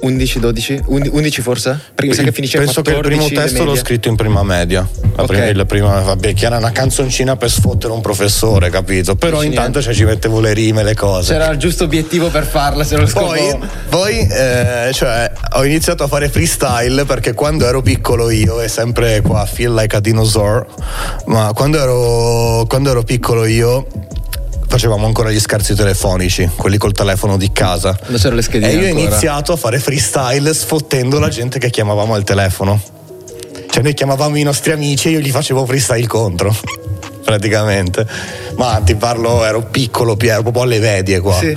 11, 0.03 0.41
12? 0.41 0.83
11 0.87 1.43
forse? 1.43 1.79
Perché 1.95 2.17
mi 2.19 2.25
che 2.25 2.33
finisce 2.33 2.59
Penso 2.59 2.83
14, 2.83 3.09
che 3.09 3.25
il 3.25 3.31
primo 3.31 3.43
testo 3.43 3.65
l'ho 3.65 3.77
scritto 3.77 4.09
in 4.09 4.17
prima 4.17 4.43
media. 4.43 4.87
La 5.15 5.23
okay. 5.23 5.27
prima, 5.27 5.53
la 5.53 5.65
prima, 5.65 6.01
vabbè, 6.01 6.35
che 6.35 6.47
era 6.47 6.57
una 6.57 6.73
canzoncina 6.73 7.37
per 7.37 7.51
sfottere 7.51 7.93
un 7.93 8.01
professore, 8.01 8.69
capito? 8.69 9.15
Però 9.15 9.39
Dici 9.39 9.51
intanto 9.51 9.81
cioè, 9.81 9.95
ci 9.95 10.05
mettevo 10.05 10.41
le 10.41 10.53
rime, 10.55 10.83
le 10.83 10.95
cose. 10.95 11.33
C'era 11.33 11.51
il 11.51 11.59
giusto 11.59 11.85
obiettivo 11.85 12.31
per 12.31 12.45
farla, 12.45 12.83
se 12.83 12.97
lo 12.97 13.07
Poi, 13.07 13.59
poi 13.89 14.27
eh, 14.27 14.91
cioè, 14.93 15.31
ho 15.53 15.65
iniziato 15.65 16.03
a 16.03 16.09
fare 16.09 16.29
freestyle 16.29 17.05
perché 17.05 17.33
quando 17.33 17.67
ero 17.67 17.81
piccolo 17.81 18.31
io, 18.31 18.61
e 18.61 18.67
sempre 18.67 19.21
qua, 19.21 19.47
feel 19.47 19.73
like 19.73 19.95
a 19.95 20.01
dinosaur, 20.01 20.67
ma 21.27 21.53
quando 21.55 21.79
ero, 21.79 22.67
quando 22.67 22.91
ero 22.91 23.03
piccolo 23.05 23.45
io 23.45 23.87
facevamo 24.73 25.05
ancora 25.05 25.31
gli 25.31 25.39
scherzi 25.39 25.75
telefonici, 25.75 26.49
quelli 26.57 26.79
col 26.79 26.93
telefono 26.93 27.37
di 27.37 27.53
casa. 27.53 27.95
Non 28.07 28.17
c'erano 28.17 28.37
le 28.37 28.43
schedine. 28.43 28.71
E 28.71 28.77
io 28.77 28.87
ho 28.87 28.99
iniziato 28.99 29.53
a 29.53 29.57
fare 29.57 29.79
freestyle 29.79 30.55
sfottendo 30.55 31.19
la 31.19 31.29
gente 31.29 31.59
che 31.59 31.69
chiamavamo 31.69 32.15
al 32.15 32.25
telefono. 32.25 32.81
Cioè 33.69 33.83
noi 33.83 33.93
chiamavamo 33.93 34.39
i 34.39 34.43
nostri 34.43 34.73
amici 34.73 35.09
e 35.09 35.11
io 35.11 35.19
gli 35.19 35.31
facevo 35.31 35.67
freestyle 35.67 36.07
contro. 36.07 36.57
praticamente. 37.23 38.07
Ma 38.57 38.81
ti 38.83 38.95
parlo, 38.95 39.45
ero 39.45 39.61
piccolo, 39.61 40.17
ero 40.19 40.41
proprio 40.41 40.63
alle 40.63 40.79
medie 40.79 41.21
qua. 41.21 41.37
Sì. 41.37 41.55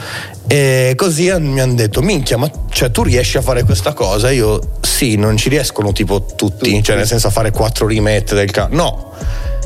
E 0.47 0.91
così 0.97 1.31
mi 1.39 1.61
hanno 1.61 1.75
detto: 1.75 2.01
Minchia, 2.01 2.35
ma 2.35 2.51
cioè, 2.69 2.91
tu 2.91 3.03
riesci 3.03 3.37
a 3.37 3.41
fare 3.41 3.63
questa 3.63 3.93
cosa? 3.93 4.29
Io 4.29 4.59
sì, 4.81 5.15
non 5.15 5.37
ci 5.37 5.47
riescono 5.47 5.93
tipo 5.93 6.25
tutti, 6.25 6.69
tutti. 6.69 6.83
cioè 6.83 6.97
nel 6.97 7.07
senso 7.07 7.27
a 7.27 7.29
fare 7.29 7.51
quattro 7.51 7.87
rimette 7.87 8.35
del 8.35 8.51
cazzo. 8.51 8.75
No, 8.75 9.13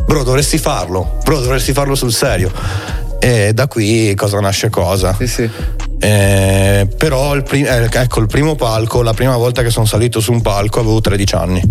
bro, 0.06 0.24
dovresti 0.24 0.60
farlo, 0.60 1.18
bro, 1.24 1.40
dovresti 1.40 1.74
farlo 1.74 1.96
sul 1.96 2.14
serio. 2.14 3.08
E 3.20 3.54
da 3.54 3.68
qui 3.68 4.14
cosa 4.16 4.40
nasce 4.40 4.70
cosa. 4.70 5.14
Sì, 5.18 5.28
sì. 5.28 5.50
Eh, 6.00 6.88
però 6.98 7.36
il, 7.36 7.44
prim- 7.44 7.68
eh, 7.68 7.90
ecco 7.92 8.22
il 8.22 8.28
primo 8.28 8.56
palco, 8.56 9.02
la 9.02 9.14
prima 9.14 9.36
volta 9.36 9.62
che 9.62 9.70
sono 9.70 9.86
salito 9.86 10.20
su 10.20 10.32
un 10.32 10.42
palco 10.42 10.80
avevo 10.80 11.02
13 11.02 11.36
anni. 11.36 11.62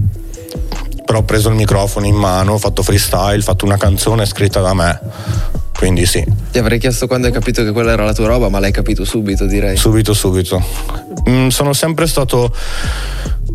Però 1.04 1.20
ho 1.20 1.24
preso 1.24 1.48
il 1.48 1.54
microfono 1.54 2.06
in 2.06 2.16
mano, 2.16 2.52
ho 2.52 2.58
fatto 2.58 2.82
freestyle, 2.82 3.38
ho 3.38 3.42
fatto 3.42 3.64
una 3.64 3.78
canzone 3.78 4.26
scritta 4.26 4.60
da 4.60 4.74
me. 4.74 5.00
Quindi 5.74 6.04
sì. 6.04 6.22
Ti 6.50 6.58
avrei 6.58 6.78
chiesto 6.78 7.06
quando 7.06 7.28
hai 7.28 7.32
capito 7.32 7.62
che 7.62 7.72
quella 7.72 7.92
era 7.92 8.04
la 8.04 8.12
tua 8.12 8.26
roba, 8.26 8.48
ma 8.48 8.58
l'hai 8.58 8.72
capito 8.72 9.04
subito, 9.04 9.46
direi. 9.46 9.76
Subito, 9.76 10.12
subito. 10.12 10.62
Mm, 11.30 11.48
sono 11.48 11.72
sempre 11.72 12.06
stato 12.06 12.52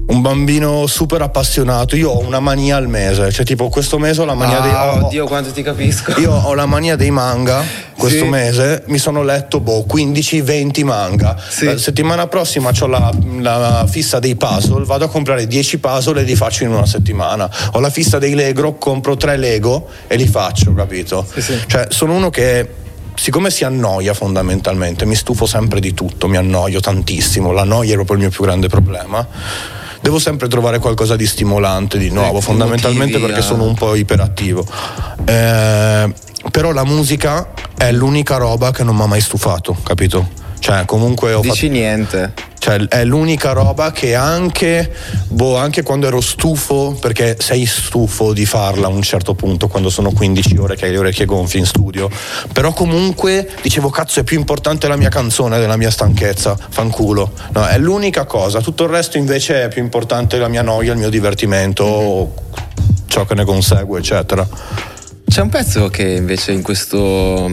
un 0.05 0.21
bambino 0.21 0.85
super 0.87 1.21
appassionato. 1.21 1.95
Io 1.95 2.09
ho 2.09 2.19
una 2.19 2.39
mania 2.39 2.75
al 2.75 2.87
mese, 2.87 3.31
cioè 3.31 3.45
tipo 3.45 3.69
questo 3.69 3.97
mese 3.97 4.21
ho 4.21 4.25
la 4.25 4.33
mania 4.33 4.59
ah, 4.59 4.61
dei. 4.61 4.73
Oh, 4.73 5.05
oddio, 5.05 5.25
quanto 5.25 5.51
ti 5.51 5.61
capisco. 5.61 6.19
Io 6.19 6.31
ho 6.31 6.53
la 6.53 6.65
mania 6.65 6.95
dei 6.95 7.11
manga. 7.11 7.63
Questo 7.95 8.23
sì. 8.23 8.29
mese 8.29 8.83
mi 8.87 8.97
sono 8.97 9.23
letto 9.23 9.59
boh, 9.59 9.85
15-20 9.87 10.83
manga. 10.83 11.37
Sì. 11.47 11.65
La 11.65 11.77
settimana 11.77 12.27
prossima 12.27 12.71
ho 12.77 12.87
la, 12.87 13.11
la, 13.39 13.85
fissa 13.87 14.19
dei 14.19 14.35
puzzle, 14.35 14.83
vado 14.83 15.05
a 15.05 15.09
comprare 15.09 15.47
10 15.47 15.77
puzzle 15.79 16.19
e 16.19 16.23
li 16.23 16.35
faccio 16.35 16.63
in 16.63 16.71
una 16.71 16.85
settimana. 16.85 17.49
Ho 17.71 17.79
la 17.79 17.89
fissa 17.89 18.19
dei 18.19 18.33
Lego, 18.33 18.73
compro 18.73 19.15
3 19.15 19.37
Lego 19.37 19.87
e 20.07 20.15
li 20.15 20.27
faccio, 20.27 20.73
capito? 20.73 21.25
Sì, 21.31 21.41
sì. 21.41 21.59
Cioè, 21.65 21.87
sono 21.89 22.13
uno 22.13 22.29
che 22.29 22.81
siccome 23.15 23.51
si 23.51 23.63
annoia 23.63 24.13
fondamentalmente, 24.13 25.05
mi 25.05 25.15
stufo 25.15 25.45
sempre 25.45 25.79
di 25.79 25.93
tutto, 25.93 26.27
mi 26.27 26.35
annoio 26.35 26.79
tantissimo, 26.79 27.51
la 27.51 27.63
noia 27.63 27.91
è 27.91 27.95
proprio 27.95 28.17
il 28.17 28.23
mio 28.23 28.31
più 28.31 28.43
grande 28.43 28.67
problema 28.67 29.25
devo 30.03 30.19
sempre 30.19 30.49
trovare 30.49 30.79
qualcosa 30.79 31.15
di 31.15 31.25
stimolante 31.25 31.97
di 31.97 32.09
nuovo, 32.09 32.39
sì, 32.39 32.47
fondamentalmente 32.47 33.19
perché 33.19 33.39
a... 33.39 33.41
sono 33.41 33.63
un 33.63 33.73
po' 33.73 33.95
iperattivo. 33.95 34.67
Eh, 35.23 36.13
però 36.51 36.73
la 36.73 36.83
musica 36.83 37.51
è 37.77 37.89
l'unica 37.93 38.35
roba 38.35 38.71
che 38.71 38.83
non 38.83 38.97
mi 38.97 39.03
ha 39.03 39.05
mai 39.05 39.21
stufato, 39.21 39.77
capito? 39.81 40.27
Cioè, 40.59 40.83
comunque 40.83 41.33
ho 41.33 41.39
Dici 41.39 41.67
fatto... 41.67 41.71
niente. 41.71 42.33
Cioè, 42.63 42.87
è 42.87 43.03
l'unica 43.03 43.51
roba 43.51 43.91
che 43.91 44.15
anche, 44.15 44.89
boh, 45.27 45.57
anche 45.57 45.83
quando 45.83 46.07
ero 46.07 46.21
stufo, 46.21 46.97
perché 46.97 47.35
sei 47.37 47.65
stufo 47.65 48.31
di 48.31 48.45
farla 48.45 48.87
a 48.87 48.89
un 48.89 49.01
certo 49.01 49.33
punto, 49.33 49.67
quando 49.67 49.89
sono 49.89 50.13
15 50.13 50.55
ore 50.55 50.77
che 50.77 50.85
hai 50.85 50.91
le 50.91 50.99
orecchie 50.99 51.25
gonfie 51.25 51.59
in 51.59 51.65
studio, 51.65 52.09
però 52.53 52.71
comunque 52.71 53.49
dicevo 53.61 53.89
cazzo 53.89 54.21
è 54.21 54.23
più 54.23 54.39
importante 54.39 54.87
la 54.87 54.95
mia 54.95 55.09
canzone 55.09 55.59
della 55.59 55.75
mia 55.75 55.91
stanchezza, 55.91 56.57
fanculo. 56.69 57.33
No, 57.51 57.67
è 57.67 57.77
l'unica 57.77 58.23
cosa, 58.23 58.61
tutto 58.61 58.85
il 58.85 58.91
resto 58.91 59.17
invece 59.17 59.63
è 59.63 59.67
più 59.67 59.83
importante 59.83 60.37
la 60.37 60.47
mia 60.47 60.61
noia, 60.61 60.93
il 60.93 60.99
mio 60.99 61.09
divertimento, 61.09 62.33
ciò 63.07 63.25
che 63.25 63.35
ne 63.35 63.43
consegue, 63.43 63.99
eccetera. 63.99 64.47
C'è 65.27 65.41
un 65.41 65.49
pezzo 65.49 65.89
che 65.89 66.11
invece 66.11 66.53
in 66.53 66.61
questo 66.61 67.51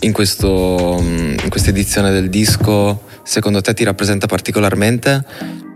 in, 0.00 0.12
questo, 0.12 0.96
in 1.00 1.46
questa 1.48 1.70
edizione 1.70 2.10
del 2.10 2.28
disco 2.28 3.12
secondo 3.24 3.60
te 3.60 3.74
ti 3.74 3.82
rappresenta 3.82 4.26
particolarmente 4.26 5.24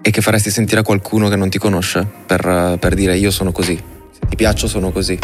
e 0.01 0.11
che 0.11 0.21
faresti 0.21 0.51
sentire 0.51 0.81
a 0.81 0.85
qualcuno 0.85 1.29
che 1.29 1.37
non 1.37 1.49
ti 1.49 1.59
conosce 1.59 2.07
per, 2.27 2.77
per 2.79 2.95
dire 2.95 3.17
io 3.17 3.31
sono 3.31 3.51
così, 3.51 3.75
se 3.75 4.21
ti 4.29 4.37
piaccio 4.37 4.69
sono 4.69 4.93
così? 4.93 5.19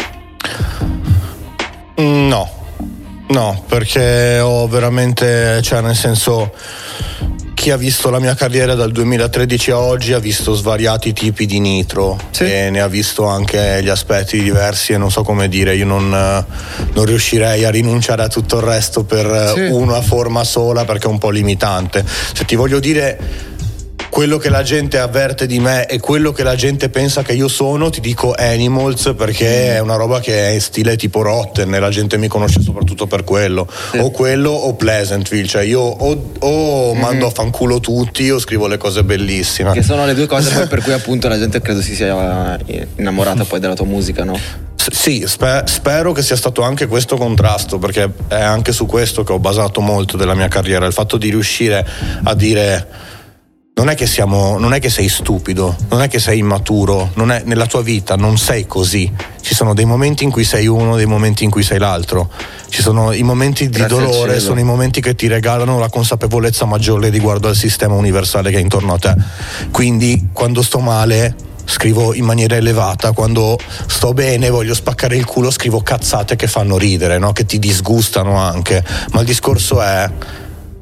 No, 1.97 2.49
no, 3.29 3.63
perché 3.67 4.39
ho 4.39 4.67
veramente, 4.67 5.61
cioè 5.61 5.81
nel 5.81 5.95
senso 5.95 6.53
chi 7.65 7.71
ha 7.71 7.77
visto 7.77 8.11
la 8.11 8.19
mia 8.19 8.35
carriera 8.35 8.75
dal 8.75 8.91
2013 8.91 9.71
a 9.71 9.79
oggi 9.79 10.13
ha 10.13 10.19
visto 10.19 10.53
svariati 10.53 11.13
tipi 11.13 11.47
di 11.47 11.59
nitro 11.59 12.15
sì. 12.29 12.43
e 12.43 12.69
ne 12.69 12.79
ha 12.79 12.87
visto 12.87 13.25
anche 13.25 13.79
gli 13.81 13.89
aspetti 13.89 14.39
diversi 14.39 14.93
e 14.93 14.97
non 14.99 15.09
so 15.09 15.23
come 15.23 15.47
dire, 15.47 15.75
io 15.75 15.87
non, 15.87 16.07
non 16.09 17.05
riuscirei 17.05 17.65
a 17.65 17.71
rinunciare 17.71 18.21
a 18.21 18.27
tutto 18.27 18.57
il 18.57 18.61
resto 18.61 19.03
per 19.03 19.53
sì. 19.55 19.61
una 19.61 20.03
forma 20.03 20.43
sola 20.43 20.85
perché 20.85 21.07
è 21.07 21.09
un 21.09 21.17
po' 21.17 21.31
limitante. 21.31 22.05
Se 22.05 22.45
ti 22.45 22.53
voglio 22.53 22.79
dire 22.79 23.17
quello 24.15 24.37
che 24.37 24.47
la 24.47 24.63
gente 24.63 24.97
avverte 24.97 25.45
di 25.45 25.59
me 25.59 25.87
e 25.87 25.99
quello 25.99 26.31
che 26.31 26.43
la 26.43 26.55
gente 26.55 26.87
pensa 26.87 27.21
che 27.21 27.33
io 27.33 27.49
sono, 27.49 27.89
ti 27.89 27.99
dico 27.99 28.33
Animals 28.33 29.13
perché 29.17 29.75
è 29.75 29.79
una 29.79 29.97
roba 29.97 30.21
che 30.21 30.47
è 30.47 30.51
in 30.51 30.61
stile 30.61 30.95
tipo 30.95 31.21
Rotten 31.21 31.73
e 31.73 31.79
la 31.79 31.89
gente 31.89 32.15
mi 32.15 32.29
conosce 32.29 32.61
soprattutto 32.61 33.07
per 33.07 33.25
quello. 33.25 33.67
Sì. 33.91 33.97
O 33.97 34.11
quello 34.11 34.51
o 34.51 34.73
Pleasantville, 34.75 35.47
cioè 35.47 35.63
io 35.63 35.81
o, 35.81 36.31
o 36.39 36.93
mm-hmm. 36.93 37.01
mando 37.01 37.27
a 37.27 37.29
fanculo 37.29 37.81
tutti 37.81 38.29
o 38.31 38.39
scrivo 38.39 38.67
le 38.67 38.77
cose 38.77 39.03
bellissime. 39.03 39.73
Che 39.73 39.83
sono 39.83 40.05
le 40.05 40.13
due 40.13 40.27
cose 40.27 40.65
per 40.67 40.81
cui 40.81 40.93
appunto 40.93 41.27
la 41.27 41.37
gente 41.37 41.59
credo 41.59 41.81
si 41.81 41.93
sia 41.93 42.57
innamorata 42.95 43.43
poi 43.43 43.59
della 43.59 43.75
tua 43.75 43.85
musica, 43.85 44.23
no? 44.23 44.39
Sì, 44.75 45.25
sper- 45.27 45.67
spero 45.67 46.13
che 46.13 46.21
sia 46.21 46.37
stato 46.37 46.61
anche 46.61 46.87
questo 46.87 47.17
contrasto, 47.17 47.79
perché 47.79 48.09
è 48.29 48.39
anche 48.39 48.71
su 48.71 48.85
questo 48.85 49.25
che 49.25 49.33
ho 49.33 49.39
basato 49.39 49.81
molto 49.81 50.15
della 50.15 50.35
mia 50.35 50.47
carriera, 50.47 50.85
il 50.85 50.93
fatto 50.93 51.17
di 51.17 51.29
riuscire 51.29 51.85
a 52.23 52.33
dire 52.33 53.13
non 53.77 53.89
è, 53.89 53.95
che 53.95 54.07
siamo, 54.07 54.57
non 54.57 54.73
è 54.73 54.79
che 54.79 54.89
sei 54.89 55.09
stupido, 55.09 55.75
non 55.89 56.01
è 56.01 56.07
che 56.07 56.17
sei 56.17 56.39
immaturo, 56.39 57.11
è, 57.13 57.41
nella 57.43 57.65
tua 57.65 57.81
vita 57.81 58.15
non 58.15 58.37
sei 58.37 58.65
così. 58.65 59.11
Ci 59.41 59.53
sono 59.53 59.73
dei 59.73 59.83
momenti 59.83 60.23
in 60.23 60.31
cui 60.31 60.45
sei 60.45 60.65
uno, 60.65 60.95
dei 60.95 61.05
momenti 61.05 61.43
in 61.43 61.49
cui 61.49 61.61
sei 61.61 61.77
l'altro. 61.77 62.29
Ci 62.69 62.81
sono 62.81 63.11
i 63.11 63.21
momenti 63.21 63.67
di 63.67 63.77
Grazie 63.77 63.97
dolore, 63.97 64.39
sono 64.39 64.61
i 64.61 64.63
momenti 64.63 65.01
che 65.01 65.13
ti 65.13 65.27
regalano 65.27 65.77
la 65.77 65.89
consapevolezza 65.89 66.63
maggiore 66.63 67.09
riguardo 67.09 67.49
al 67.49 67.55
sistema 67.55 67.95
universale 67.95 68.49
che 68.49 68.57
è 68.57 68.61
intorno 68.61 68.93
a 68.93 68.97
te. 68.97 69.13
Quindi 69.71 70.29
quando 70.31 70.61
sto 70.61 70.79
male 70.79 71.35
scrivo 71.65 72.13
in 72.13 72.23
maniera 72.23 72.55
elevata, 72.55 73.11
quando 73.11 73.57
sto 73.87 74.13
bene 74.13 74.49
voglio 74.49 74.73
spaccare 74.73 75.17
il 75.17 75.25
culo 75.25 75.51
scrivo 75.51 75.81
cazzate 75.81 76.37
che 76.37 76.47
fanno 76.47 76.77
ridere, 76.77 77.17
no? 77.17 77.33
che 77.33 77.45
ti 77.45 77.59
disgustano 77.59 78.37
anche. 78.37 78.81
Ma 79.11 79.19
il 79.19 79.25
discorso 79.25 79.81
è 79.81 80.09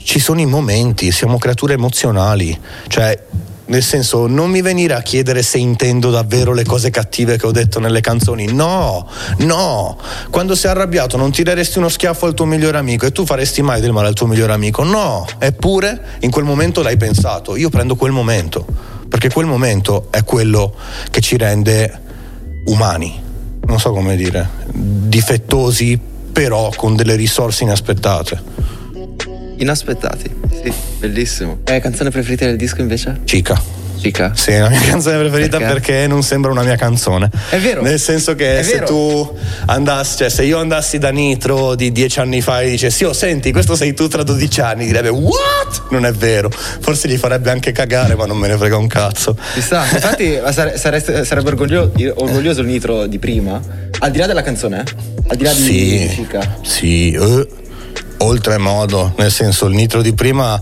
ci 0.03 0.19
sono 0.19 0.41
i 0.41 0.45
momenti, 0.45 1.11
siamo 1.11 1.37
creature 1.37 1.73
emozionali, 1.73 2.57
cioè 2.87 3.17
nel 3.65 3.81
senso 3.81 4.27
non 4.27 4.49
mi 4.49 4.61
venire 4.61 4.93
a 4.93 5.01
chiedere 5.01 5.41
se 5.41 5.57
intendo 5.57 6.11
davvero 6.11 6.53
le 6.53 6.65
cose 6.65 6.89
cattive 6.89 7.37
che 7.37 7.47
ho 7.47 7.51
detto 7.51 7.79
nelle 7.79 8.01
canzoni, 8.01 8.51
no, 8.51 9.07
no, 9.37 9.97
quando 10.29 10.55
sei 10.55 10.71
arrabbiato 10.71 11.15
non 11.17 11.31
tireresti 11.31 11.77
uno 11.77 11.89
schiaffo 11.89 12.25
al 12.25 12.33
tuo 12.33 12.45
migliore 12.45 12.77
amico 12.77 13.05
e 13.05 13.11
tu 13.11 13.25
faresti 13.25 13.61
mai 13.61 13.79
del 13.79 13.93
male 13.93 14.09
al 14.09 14.13
tuo 14.13 14.27
migliore 14.27 14.53
amico, 14.53 14.83
no, 14.83 15.25
eppure 15.39 16.17
in 16.19 16.29
quel 16.29 16.45
momento 16.45 16.81
l'hai 16.81 16.97
pensato, 16.97 17.55
io 17.55 17.69
prendo 17.69 17.95
quel 17.95 18.11
momento, 18.11 18.65
perché 19.07 19.29
quel 19.29 19.45
momento 19.45 20.07
è 20.11 20.23
quello 20.23 20.75
che 21.09 21.21
ci 21.21 21.37
rende 21.37 22.01
umani, 22.65 23.21
non 23.65 23.79
so 23.79 23.91
come 23.91 24.15
dire, 24.17 24.47
difettosi 24.73 25.99
però 26.33 26.71
con 26.75 26.95
delle 26.95 27.15
risorse 27.15 27.63
inaspettate. 27.63 28.81
Inaspettati, 29.57 30.29
sì, 30.63 30.73
bellissimo. 30.99 31.59
E 31.65 31.79
canzone 31.79 32.09
preferita 32.09 32.45
del 32.45 32.57
disco 32.57 32.81
invece? 32.81 33.21
Cica. 33.25 33.81
Cica? 34.03 34.33
Sì, 34.35 34.51
è 34.51 34.59
la 34.59 34.67
mia 34.67 34.81
canzone 34.81 35.17
preferita 35.17 35.57
perché? 35.57 35.73
perché? 35.73 36.07
non 36.07 36.23
sembra 36.23 36.51
una 36.51 36.63
mia 36.63 36.75
canzone. 36.75 37.29
È 37.49 37.57
vero. 37.57 37.81
Nel 37.81 37.99
senso 37.99 38.35
che 38.35 38.59
è 38.59 38.63
se 38.63 38.73
vero. 38.73 38.85
tu 38.85 39.37
andassi, 39.67 40.17
cioè 40.17 40.29
se 40.29 40.43
io 40.43 40.59
andassi 40.59 40.97
da 40.97 41.09
Nitro 41.09 41.73
di 41.75 41.91
dieci 41.93 42.19
anni 42.19 42.41
fa 42.41 42.61
e 42.61 42.69
dicessi, 42.71 43.05
oh 43.05 43.13
senti, 43.13 43.53
questo 43.53 43.77
sei 43.77 43.93
tu 43.93 44.09
tra 44.09 44.23
12 44.23 44.59
anni, 44.59 44.85
direbbe, 44.85 45.07
what? 45.07 45.83
Non 45.91 46.05
è 46.05 46.11
vero. 46.11 46.49
Forse 46.49 47.07
gli 47.07 47.15
farebbe 47.15 47.49
anche 47.49 47.71
cagare, 47.71 48.15
ma 48.15 48.25
non 48.25 48.37
me 48.37 48.49
ne 48.49 48.57
frega 48.57 48.75
un 48.75 48.87
cazzo. 48.87 49.37
Chissà, 49.53 49.85
infatti 49.89 50.37
sare, 50.51 50.77
sare, 50.77 51.23
sarebbe 51.23 51.47
orgoglioso, 51.47 51.93
orgoglioso, 52.15 52.59
il 52.59 52.67
Nitro 52.67 53.07
di 53.07 53.19
prima, 53.19 53.61
al 53.99 54.11
di 54.11 54.17
là 54.17 54.27
della 54.27 54.41
canzone, 54.41 54.81
eh? 54.81 54.95
al 55.27 55.37
di 55.37 55.43
là 55.43 55.51
sì, 55.51 55.63
di 55.63 56.09
Cica. 56.09 56.57
Sì, 56.61 57.15
uh 57.17 57.61
oltremodo, 58.17 59.13
nel 59.17 59.31
senso 59.31 59.65
il 59.65 59.75
nitro 59.75 60.01
di 60.01 60.13
prima 60.13 60.61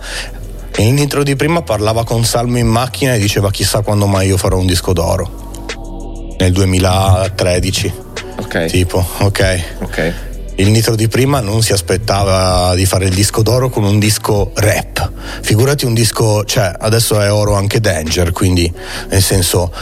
il 0.78 0.94
nitro 0.94 1.22
di 1.22 1.36
prima 1.36 1.62
parlava 1.62 2.04
con 2.04 2.24
Salmo 2.24 2.58
in 2.58 2.68
macchina 2.68 3.14
e 3.14 3.20
diceva 3.20 3.52
chissà 3.52 3.82
quando 3.82 4.08
mai 4.08 4.28
io 4.28 4.38
farò 4.38 4.58
un 4.58 4.66
disco 4.66 4.94
d'oro. 4.94 6.36
Nel 6.38 6.52
2013. 6.52 7.94
Ok. 8.38 8.66
Tipo, 8.66 9.06
ok. 9.20 9.64
Ok 9.82 10.30
il 10.62 10.70
Nitro 10.70 10.96
di 10.96 11.08
prima 11.08 11.40
non 11.40 11.64
si 11.64 11.74
aspettava 11.74 12.76
di 12.76 12.86
fare 12.86 13.06
il 13.06 13.16
disco 13.16 13.42
d'oro 13.42 13.70
con 13.70 13.84
un 13.84 13.98
disco 13.98 14.52
rap. 14.54 15.12
Figurati 15.42 15.86
un 15.86 15.96
disco, 15.96 16.46
cioè 16.46 16.72
adesso 16.78 17.20
è 17.20 17.32
oro 17.32 17.56
anche 17.56 17.80
Danger, 17.80 18.32
quindi 18.32 18.72
nel 19.10 19.24
senso 19.24 19.74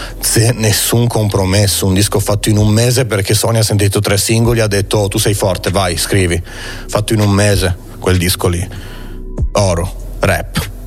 nessun 0.53 1.05
compromesso, 1.07 1.85
un 1.85 1.93
disco 1.93 2.21
fatto 2.21 2.47
in 2.47 2.57
un 2.57 2.69
mese 2.69 3.05
perché 3.05 3.33
Sony 3.33 3.57
ha 3.57 3.63
sentito 3.63 3.99
tre 3.99 4.17
singoli 4.17 4.61
ha 4.61 4.67
detto 4.67 5.09
tu 5.09 5.17
sei 5.17 5.33
forte, 5.33 5.69
vai, 5.69 5.97
scrivi. 5.97 6.41
Fatto 6.87 7.11
in 7.11 7.19
un 7.19 7.31
mese 7.31 7.75
quel 7.99 8.17
disco 8.17 8.47
lì. 8.47 8.65
Oro, 9.51 10.15
rap 10.19 10.77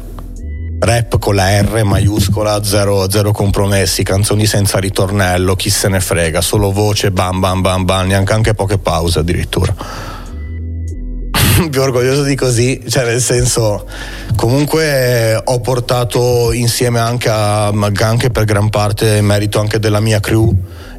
rap 0.83 1.19
con 1.19 1.37
la 1.37 1.61
R 1.61 1.85
maiuscola, 1.85 2.63
zero, 2.65 3.09
zero, 3.09 3.31
compromessi, 3.31 4.03
canzoni 4.03 4.47
senza 4.47 4.79
ritornello, 4.79 5.55
chi 5.55 5.71
se 5.71 5.89
ne 5.89 6.01
frega, 6.01 6.41
solo 6.41 6.73
voce, 6.73 7.13
bam 7.13 7.39
bam 7.39 7.61
bam 7.61 7.85
bam, 7.85 8.07
neanche 8.09 8.33
anche 8.33 8.55
poche 8.55 8.79
pause 8.79 9.21
addirittura. 9.21 9.75
Più 11.71 11.81
orgoglioso 11.81 12.25
di 12.25 12.35
così, 12.35 12.83
cioè 12.89 13.05
nel 13.05 13.21
senso, 13.21 13.87
comunque 14.35 15.41
ho 15.43 15.61
portato 15.61 16.51
insieme 16.53 16.99
anche, 16.99 17.29
a, 17.29 17.69
anche 17.69 18.31
per 18.31 18.45
gran 18.45 18.69
parte 18.69 19.21
merito 19.21 19.61
anche 19.61 19.79
della 19.79 20.01
mia 20.01 20.19
crew 20.19 20.53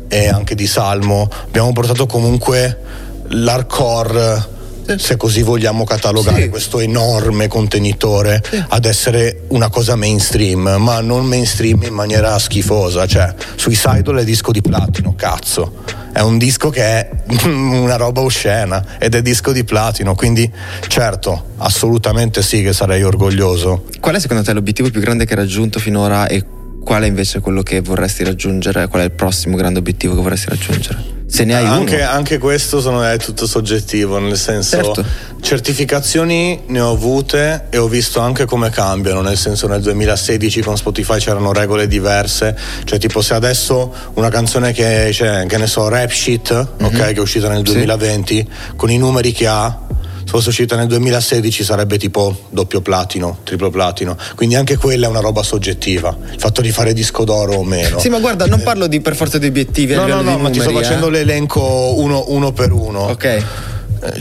e 0.07 0.29
anche 0.29 0.55
di 0.55 0.67
Salmo, 0.67 1.27
abbiamo 1.45 1.73
portato 1.73 2.05
comunque 2.05 2.79
l'hardcore 3.27 4.51
se 4.97 5.17
così 5.17 5.41
vogliamo 5.41 5.83
catalogare 5.83 6.43
sì. 6.43 6.49
questo 6.49 6.79
enorme 6.79 7.47
contenitore 7.47 8.41
sì. 8.47 8.63
ad 8.67 8.85
essere 8.85 9.43
una 9.49 9.69
cosa 9.69 9.95
mainstream, 9.95 10.75
ma 10.79 10.99
non 11.01 11.25
mainstream 11.25 11.83
in 11.83 11.93
maniera 11.93 12.37
schifosa, 12.39 13.05
cioè 13.05 13.33
sui 13.55 13.75
Sidol 13.75 14.17
è 14.17 14.23
disco 14.23 14.51
di 14.51 14.61
platino, 14.61 15.13
cazzo. 15.15 16.01
È 16.11 16.19
un 16.19 16.37
disco 16.37 16.69
che 16.69 16.83
è 16.83 17.09
una 17.45 17.95
roba 17.95 18.21
oscena 18.21 18.97
ed 18.99 19.15
è 19.15 19.21
disco 19.21 19.51
di 19.51 19.63
platino, 19.63 20.13
quindi 20.15 20.49
certo, 20.87 21.51
assolutamente 21.57 22.41
sì 22.43 22.61
che 22.61 22.73
sarei 22.73 23.03
orgoglioso. 23.03 23.85
Qual 23.99 24.15
è 24.15 24.19
secondo 24.19 24.43
te 24.43 24.53
l'obiettivo 24.53 24.89
più 24.89 25.01
grande 25.01 25.25
che 25.25 25.33
hai 25.33 25.39
raggiunto 25.39 25.79
finora 25.79 26.27
e 26.27 26.43
qual 26.83 27.03
è 27.03 27.07
invece 27.07 27.39
quello 27.39 27.63
che 27.63 27.81
vorresti 27.81 28.23
raggiungere? 28.23 28.87
Qual 28.87 29.01
è 29.01 29.05
il 29.05 29.11
prossimo 29.11 29.55
grande 29.55 29.79
obiettivo 29.79 30.15
che 30.15 30.21
vorresti 30.21 30.49
raggiungere? 30.49 31.21
Se 31.25 31.45
ne 31.45 31.55
hai 31.55 31.65
anche, 31.65 31.95
uno. 31.95 32.09
Anche 32.09 32.37
questo 32.37 32.79
sono, 32.79 33.01
è 33.03 33.17
tutto 33.17 33.47
soggettivo, 33.47 34.19
nel 34.19 34.37
senso 34.37 34.93
certo. 34.93 35.05
certificazioni 35.41 36.61
ne 36.67 36.79
ho 36.79 36.91
avute 36.91 37.65
e 37.71 37.79
ho 37.79 37.87
visto 37.87 38.19
anche 38.19 38.45
come 38.45 38.69
cambiano, 38.69 39.21
nel 39.21 39.37
senso 39.37 39.67
nel 39.67 39.81
2016 39.81 40.61
con 40.61 40.77
Spotify 40.77 41.17
c'erano 41.17 41.51
regole 41.51 41.87
diverse, 41.87 42.55
cioè 42.83 42.99
tipo 42.99 43.23
se 43.23 43.33
adesso 43.33 43.91
una 44.13 44.29
canzone 44.29 44.73
che, 44.73 45.09
cioè, 45.11 45.47
che 45.47 45.57
ne 45.57 45.65
so, 45.65 45.87
Rap 45.87 46.11
Shit, 46.11 46.53
mm-hmm. 46.53 46.85
ok, 46.85 46.97
che 46.97 47.13
è 47.13 47.19
uscita 47.19 47.47
nel 47.49 47.63
2020, 47.63 48.35
sì. 48.35 48.75
con 48.75 48.91
i 48.91 48.97
numeri 48.97 49.31
che 49.31 49.47
ha 49.47 49.79
fosse 50.33 50.49
uscita 50.49 50.75
nel 50.75 50.87
2016 50.87 51.63
sarebbe 51.63 51.99
tipo 51.99 52.35
doppio 52.49 52.81
platino, 52.81 53.37
triplo 53.43 53.69
platino. 53.69 54.17
Quindi 54.35 54.55
anche 54.55 54.77
quella 54.77 55.05
è 55.05 55.09
una 55.09 55.19
roba 55.19 55.43
soggettiva. 55.43 56.17
Il 56.31 56.39
fatto 56.39 56.59
di 56.61 56.71
fare 56.71 56.91
disco 56.93 57.23
d'oro 57.23 57.53
o 57.53 57.63
meno. 57.63 57.99
Sì, 57.99 58.09
ma 58.09 58.17
guarda, 58.17 58.47
non 58.47 58.63
parlo 58.63 58.87
di 58.87 58.99
per 58.99 59.15
forza 59.15 59.37
di 59.37 59.45
obiettivi. 59.45 59.93
No, 59.93 60.07
no, 60.07 60.21
no, 60.21 60.39
ma 60.39 60.49
ti 60.49 60.59
sto 60.59 60.71
facendo 60.71 61.09
eh? 61.09 61.11
l'elenco 61.11 61.61
uno, 61.97 62.23
uno 62.29 62.51
per 62.51 62.71
uno. 62.71 63.01
Ok. 63.01 63.23
Eh, 63.25 63.43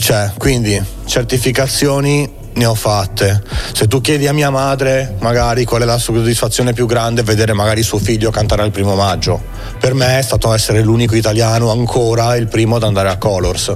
cioè, 0.01 0.33
quindi 0.37 0.79
certificazioni 1.07 2.31
ne 2.53 2.67
ho 2.67 2.75
fatte. 2.75 3.43
Se 3.73 3.87
tu 3.87 4.03
chiedi 4.03 4.27
a 4.27 4.35
mia 4.35 4.51
madre 4.51 5.17
magari 5.21 5.65
qual 5.65 5.81
è 5.81 5.85
la 5.87 5.97
soddisfazione 5.97 6.75
più 6.75 6.85
grande, 6.85 7.23
vedere 7.23 7.55
magari 7.55 7.83
suo 7.83 7.97
figlio 7.97 8.31
cantare 8.31 8.61
al 8.61 8.71
primo 8.71 8.95
maggio. 8.95 9.41
Per 9.81 9.95
me 9.95 10.19
è 10.19 10.23
stato 10.23 10.53
essere 10.53 10.83
l'unico 10.83 11.17
italiano 11.17 11.71
ancora 11.71 12.37
il 12.37 12.49
primo 12.49 12.77
ad 12.77 12.83
andare 12.83 13.09
a 13.09 13.17
Colors. 13.17 13.75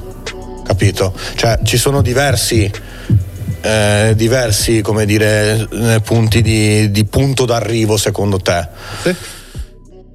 Capito? 0.66 1.14
Cioè 1.36 1.60
ci 1.62 1.76
sono 1.76 2.02
diversi 2.02 2.70
eh, 3.66 4.14
diversi 4.14 4.80
come 4.80 5.04
dire, 5.06 5.66
eh, 5.72 6.00
punti 6.00 6.40
di, 6.40 6.90
di, 6.90 7.04
punto 7.04 7.44
d'arrivo 7.44 7.96
secondo 7.96 8.38
te? 8.38 8.68
Sì. 9.02 9.14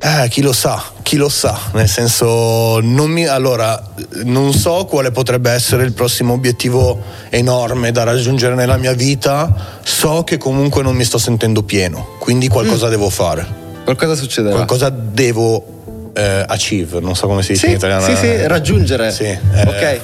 Eh, 0.03 0.29
chi 0.29 0.41
lo 0.41 0.53
sa, 0.53 0.81
chi 1.03 1.15
lo 1.15 1.29
sa, 1.29 1.59
nel 1.73 1.87
senso, 1.87 2.79
non 2.81 3.11
mi, 3.11 3.27
allora, 3.27 3.93
non 4.23 4.51
so 4.51 4.85
quale 4.85 5.11
potrebbe 5.11 5.51
essere 5.51 5.83
il 5.83 5.93
prossimo 5.93 6.33
obiettivo 6.33 6.99
enorme 7.29 7.91
da 7.91 8.03
raggiungere 8.03 8.55
nella 8.55 8.77
mia 8.77 8.93
vita, 8.93 9.79
so 9.83 10.23
che 10.23 10.37
comunque 10.37 10.81
non 10.81 10.95
mi 10.95 11.03
sto 11.03 11.19
sentendo 11.19 11.61
pieno, 11.61 12.15
quindi 12.19 12.47
qualcosa 12.47 12.87
mm. 12.87 12.89
devo 12.89 13.09
fare. 13.09 13.45
Qualcosa 13.83 14.15
succederà. 14.15 14.55
Qualcosa 14.55 14.89
devo 14.89 15.80
eh, 16.13 16.45
achieve, 16.47 16.99
non 16.99 17.15
so 17.15 17.27
come 17.27 17.41
si 17.43 17.53
dice 17.53 17.65
sì, 17.65 17.71
in 17.71 17.77
italiano. 17.77 18.05
Sì, 18.05 18.15
sì, 18.15 18.47
raggiungere. 18.47 19.11
Sì, 19.11 19.23
eh, 19.23 19.39
ok 19.61 20.01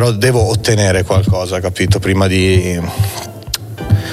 però 0.00 0.12
devo 0.12 0.48
ottenere 0.48 1.02
qualcosa, 1.02 1.60
capito? 1.60 1.98
Prima 1.98 2.26
di... 2.26 2.80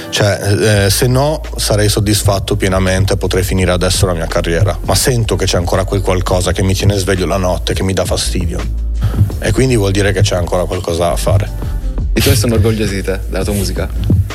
Cioè, 0.10 0.86
eh, 0.86 0.89
se 0.89 1.08
no 1.08 1.41
sarei 1.56 1.88
soddisfatto 1.89 2.58
pienamente, 2.58 3.16
potrei 3.18 3.43
finire 3.43 3.72
adesso 3.72 4.06
la 4.06 4.14
mia 4.14 4.26
carriera, 4.26 4.78
ma 4.84 4.95
sento 4.95 5.36
che 5.36 5.45
c'è 5.45 5.58
ancora 5.58 5.84
quel 5.84 6.02
qualcosa 6.02 6.52
che 6.52 6.64
mi 6.64 6.74
tiene 6.74 6.98
sveglio 6.98 7.26
la 7.26 7.38
notte, 7.38 7.74
che 7.74 7.84
mi 7.84 7.93
dà 7.93 8.04
fastidio. 8.04 8.60
E 9.39 9.52
quindi 9.52 9.78
vuol 9.78 9.91
dire 9.91 10.12
che 10.12 10.22
c'è 10.22 10.36
ancora 10.36 10.66
qualcosa 10.66 11.10
da 11.10 11.16
fare. 11.16 11.50
I 12.14 12.20
tuoi 12.22 12.36
sono 12.36 12.56
orgogliosi 12.56 12.95
di 12.95 13.04
te, 13.04 13.20
della 13.30 13.43
tua 13.43 13.54
musica? 13.54 13.88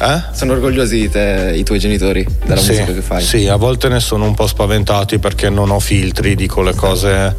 Eh? 0.03 0.23
Sono 0.33 0.55
orgogliosi 0.55 0.99
di 0.99 1.09
te 1.09 1.55
i 1.57 1.63
tuoi 1.63 1.79
genitori, 1.79 2.27
della 2.45 2.61
sì, 2.61 2.71
musica 2.71 2.93
che 2.93 3.03
fai? 3.03 3.23
Sì, 3.23 3.47
a 3.47 3.55
volte 3.55 3.89
ne 3.89 4.01
sono 4.01 4.25
un 4.25 4.35
po' 4.35 4.49
spaventati 4.49 5.21
perché 5.21 5.49
non 5.49 5.71
ho 5.71 5.79
filtri, 5.79 6.35
dico 6.35 6.61
le 6.61 6.75
cose 6.75 7.37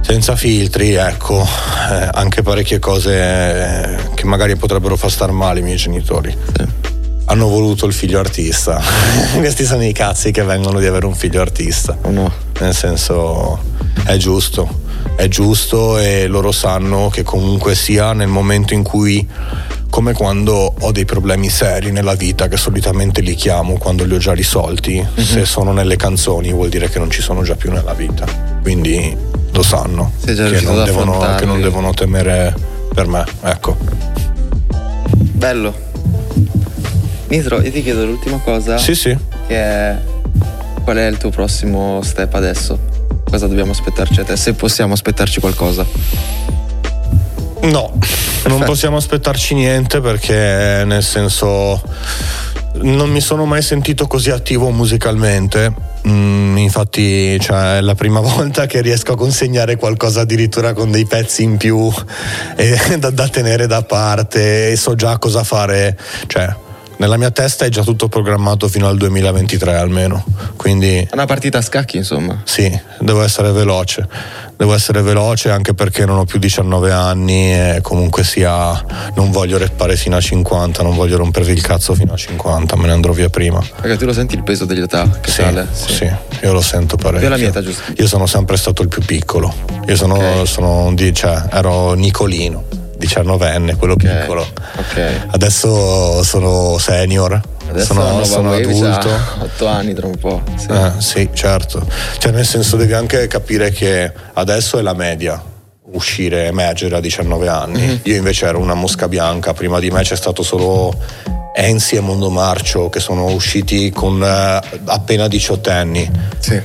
senza 0.00 0.34
filtri, 0.34 0.94
ecco, 0.94 1.42
eh, 1.42 2.08
anche 2.10 2.40
parecchie 2.40 2.78
cose 2.78 3.12
eh, 3.14 3.96
che 4.14 4.24
magari 4.24 4.56
potrebbero 4.56 4.96
far 4.96 5.10
star 5.10 5.30
male 5.30 5.60
i 5.60 5.62
miei 5.62 5.76
genitori. 5.76 6.34
Sì. 6.56 6.64
Hanno 7.26 7.48
voluto 7.48 7.84
il 7.84 7.92
figlio 7.92 8.18
artista. 8.18 8.80
Questi 9.36 9.64
sono 9.64 9.84
i 9.84 9.92
cazzi 9.92 10.30
che 10.30 10.42
vengono 10.42 10.80
di 10.80 10.86
avere 10.86 11.04
un 11.04 11.14
figlio 11.14 11.42
artista. 11.42 11.98
Oh 12.00 12.10
no. 12.10 12.32
Nel 12.60 12.74
senso, 12.74 13.62
è 14.04 14.16
giusto, 14.16 14.80
è 15.16 15.28
giusto 15.28 15.98
e 15.98 16.26
loro 16.26 16.50
sanno 16.50 17.10
che 17.10 17.22
comunque 17.22 17.74
sia 17.74 18.14
nel 18.14 18.28
momento 18.28 18.72
in 18.72 18.82
cui 18.82 19.28
come 19.90 20.12
quando 20.12 20.72
ho 20.78 20.92
dei 20.92 21.04
problemi 21.04 21.50
seri 21.50 21.90
nella 21.90 22.14
vita 22.14 22.48
che 22.48 22.56
solitamente 22.56 23.20
li 23.20 23.34
chiamo 23.34 23.76
quando 23.76 24.04
li 24.04 24.14
ho 24.14 24.18
già 24.18 24.32
risolti, 24.32 24.94
mm-hmm. 24.94 25.26
se 25.26 25.44
sono 25.44 25.72
nelle 25.72 25.96
canzoni 25.96 26.52
vuol 26.52 26.68
dire 26.68 26.88
che 26.88 26.98
non 26.98 27.10
ci 27.10 27.20
sono 27.20 27.42
già 27.42 27.56
più 27.56 27.70
nella 27.70 27.92
vita. 27.92 28.24
Quindi 28.62 29.14
lo 29.52 29.62
sanno 29.62 30.12
che 30.24 30.32
non, 30.62 30.84
devono, 30.84 31.34
che 31.36 31.44
non, 31.44 31.60
devono, 31.60 31.92
temere 31.92 32.54
per 32.94 33.06
me, 33.08 33.24
ecco. 33.42 33.76
Bello. 35.32 35.74
Nitro, 37.28 37.60
io 37.60 37.70
ti 37.70 37.82
chiedo 37.82 38.04
l'ultima 38.06 38.38
cosa. 38.38 38.78
Sì, 38.78 38.94
sì. 38.94 39.16
Che 39.46 39.54
è 39.54 39.96
qual 40.82 40.96
è 40.96 41.06
il 41.06 41.18
tuo 41.18 41.30
prossimo 41.30 42.00
step 42.02 42.34
adesso? 42.34 42.78
Cosa 43.28 43.46
dobbiamo 43.46 43.72
aspettarci 43.72 44.20
a 44.20 44.24
te? 44.24 44.36
Se 44.36 44.54
possiamo 44.54 44.94
aspettarci 44.94 45.40
qualcosa. 45.40 45.84
No, 47.62 47.92
non 48.46 48.62
possiamo 48.64 48.96
aspettarci 48.96 49.54
niente 49.54 50.00
perché 50.00 50.82
nel 50.86 51.02
senso 51.02 51.82
non 52.82 53.10
mi 53.10 53.20
sono 53.20 53.44
mai 53.44 53.62
sentito 53.62 54.06
così 54.06 54.30
attivo 54.30 54.70
musicalmente. 54.70 55.88
Mm, 56.08 56.56
infatti, 56.56 57.38
cioè, 57.40 57.76
è 57.76 57.80
la 57.80 57.94
prima 57.94 58.20
volta 58.24 58.66
che 58.66 58.80
riesco 58.80 59.12
a 59.12 59.16
consegnare 59.16 59.76
qualcosa 59.76 60.22
addirittura 60.22 60.72
con 60.72 60.90
dei 60.90 61.04
pezzi 61.04 61.42
in 61.42 61.56
più 61.56 61.92
e, 62.56 62.78
da, 62.98 63.10
da 63.10 63.28
tenere 63.28 63.66
da 63.66 63.82
parte 63.82 64.70
e 64.70 64.76
so 64.76 64.94
già 64.94 65.18
cosa 65.18 65.44
fare. 65.44 65.98
Cioè, 66.26 66.68
nella 67.00 67.16
mia 67.16 67.30
testa 67.30 67.64
è 67.64 67.70
già 67.70 67.82
tutto 67.82 68.08
programmato 68.08 68.68
fino 68.68 68.86
al 68.86 68.98
2023 68.98 69.74
almeno. 69.74 70.22
Quindi. 70.56 71.08
Una 71.12 71.24
partita 71.24 71.58
a 71.58 71.62
scacchi, 71.62 71.96
insomma. 71.96 72.42
Sì, 72.44 72.70
devo 72.98 73.22
essere 73.22 73.50
veloce. 73.52 74.06
Devo 74.54 74.74
essere 74.74 75.00
veloce 75.00 75.48
anche 75.50 75.72
perché 75.72 76.04
non 76.04 76.18
ho 76.18 76.24
più 76.24 76.38
19 76.38 76.92
anni 76.92 77.52
e 77.54 77.78
comunque 77.80 78.22
sia. 78.22 78.84
Non 79.14 79.30
voglio 79.30 79.56
reppare 79.56 79.96
fino 79.96 80.16
a 80.16 80.20
50, 80.20 80.82
non 80.82 80.94
voglio 80.94 81.16
rompervi 81.16 81.52
il 81.52 81.62
cazzo 81.62 81.94
fino 81.94 82.12
a 82.12 82.16
50, 82.16 82.76
me 82.76 82.86
ne 82.86 82.92
andrò 82.92 83.12
via 83.12 83.30
prima. 83.30 83.64
Perché 83.80 83.96
tu 83.96 84.04
lo 84.04 84.12
senti 84.12 84.34
il 84.34 84.42
peso 84.42 84.66
dell'età 84.66 85.08
che 85.20 85.30
sì, 85.30 85.40
sale? 85.40 85.66
Sì. 85.72 85.94
sì, 85.94 86.12
io 86.42 86.52
lo 86.52 86.60
sento 86.60 86.96
parecchio. 86.96 87.22
Io 87.22 87.30
la 87.30 87.38
mia 87.38 87.48
età 87.48 87.62
giusto. 87.62 87.82
Io 87.96 88.06
sono 88.06 88.26
sempre 88.26 88.58
stato 88.58 88.82
il 88.82 88.88
più 88.88 89.02
piccolo. 89.02 89.52
Io 89.86 89.96
sono, 89.96 90.16
okay. 90.16 90.46
sono 90.46 90.94
cioè, 91.14 91.44
ero 91.50 91.94
Nicolino. 91.94 92.79
19enne, 93.00 93.76
quello 93.76 93.94
okay. 93.94 94.20
piccolo. 94.20 94.46
Okay. 94.76 95.22
Adesso 95.30 96.22
sono 96.22 96.78
senior. 96.78 97.40
Adesso 97.70 97.94
sono, 97.94 98.24
sono 98.24 98.52
adulto. 98.52 99.08
8 99.40 99.66
anni 99.66 99.94
tra 99.94 100.06
un 100.06 100.16
po'. 100.16 100.42
Sì. 100.56 100.68
Eh, 100.70 100.92
sì, 100.98 101.30
certo. 101.32 101.86
Cioè, 102.18 102.32
nel 102.32 102.46
senso, 102.46 102.76
devi 102.76 102.92
anche 102.92 103.26
capire 103.28 103.70
che 103.70 104.12
adesso 104.34 104.78
è 104.78 104.82
la 104.82 104.94
media 104.94 105.40
uscire, 105.92 106.46
emergere 106.46 106.96
a 106.96 107.00
19 107.00 107.48
anni. 107.48 107.80
Mm-hmm. 107.80 107.96
Io 108.02 108.16
invece 108.16 108.46
ero 108.46 108.58
una 108.58 108.74
mosca 108.74 109.08
bianca, 109.08 109.54
prima 109.54 109.78
di 109.78 109.90
me 109.90 110.02
c'è 110.02 110.16
stato 110.16 110.42
solo 110.42 110.92
Enzi 111.54 111.96
e 111.96 112.00
Mondo 112.00 112.30
Marcio 112.30 112.88
che 112.88 113.00
sono 113.00 113.26
usciti 113.26 113.90
con 113.90 114.22
eh, 114.22 114.60
appena 114.84 115.28
18 115.28 115.70
anni. 115.70 116.10
Sì. 116.38 116.60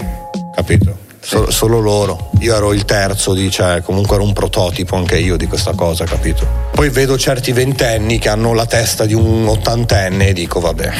Capito? 0.56 1.05
So, 1.26 1.50
solo 1.50 1.80
loro. 1.80 2.30
Io 2.42 2.56
ero 2.56 2.72
il 2.72 2.86
terzo, 2.86 3.34
di, 3.34 3.50
cioè 3.50 3.82
comunque 3.82 4.14
ero 4.14 4.24
un 4.24 4.32
prototipo 4.32 4.96
anche 4.96 5.18
io 5.18 5.38
di 5.38 5.48
questa 5.48 5.74
cosa, 5.74 6.06
capito? 6.06 6.48
Poi 6.72 6.90
vedo 6.90 7.18
certi 7.18 7.52
ventenni 7.52 8.20
che 8.20 8.30
hanno 8.30 8.54
la 8.54 8.68
testa 8.68 9.08
di 9.08 9.16
un 9.16 9.48
ottantenne 9.48 10.28
e 10.28 10.34
dico 10.34 10.60
vabbè, 10.60 10.92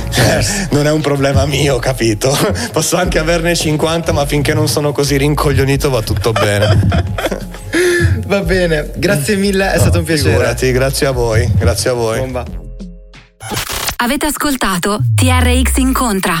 non 0.70 0.86
è 0.86 0.90
un 0.90 1.02
problema 1.02 1.44
mio, 1.44 1.78
capito? 1.78 2.34
Posso 2.72 2.96
anche 2.96 3.18
averne 3.18 3.54
50, 3.54 4.12
ma 4.12 4.24
finché 4.24 4.54
non 4.54 4.66
sono 4.66 4.92
così 4.92 5.18
rincoglionito 5.18 5.90
va 5.90 6.00
tutto 6.00 6.32
bene. 6.32 7.42
Va 8.26 8.40
bene, 8.40 8.92
grazie 8.96 9.36
mille, 9.36 9.72
è 9.72 9.74
no, 9.74 9.80
stato 9.82 9.98
un 9.98 10.04
piacere. 10.04 10.30
Figurati, 10.30 10.72
grazie 10.72 11.06
a 11.06 11.10
voi, 11.10 11.46
grazie 11.58 11.90
a 11.90 11.92
voi. 11.92 12.18
Bomba. 12.20 12.44
Avete 13.96 14.26
ascoltato 14.26 15.00
TRX 15.14 15.76
Incontra. 15.76 16.40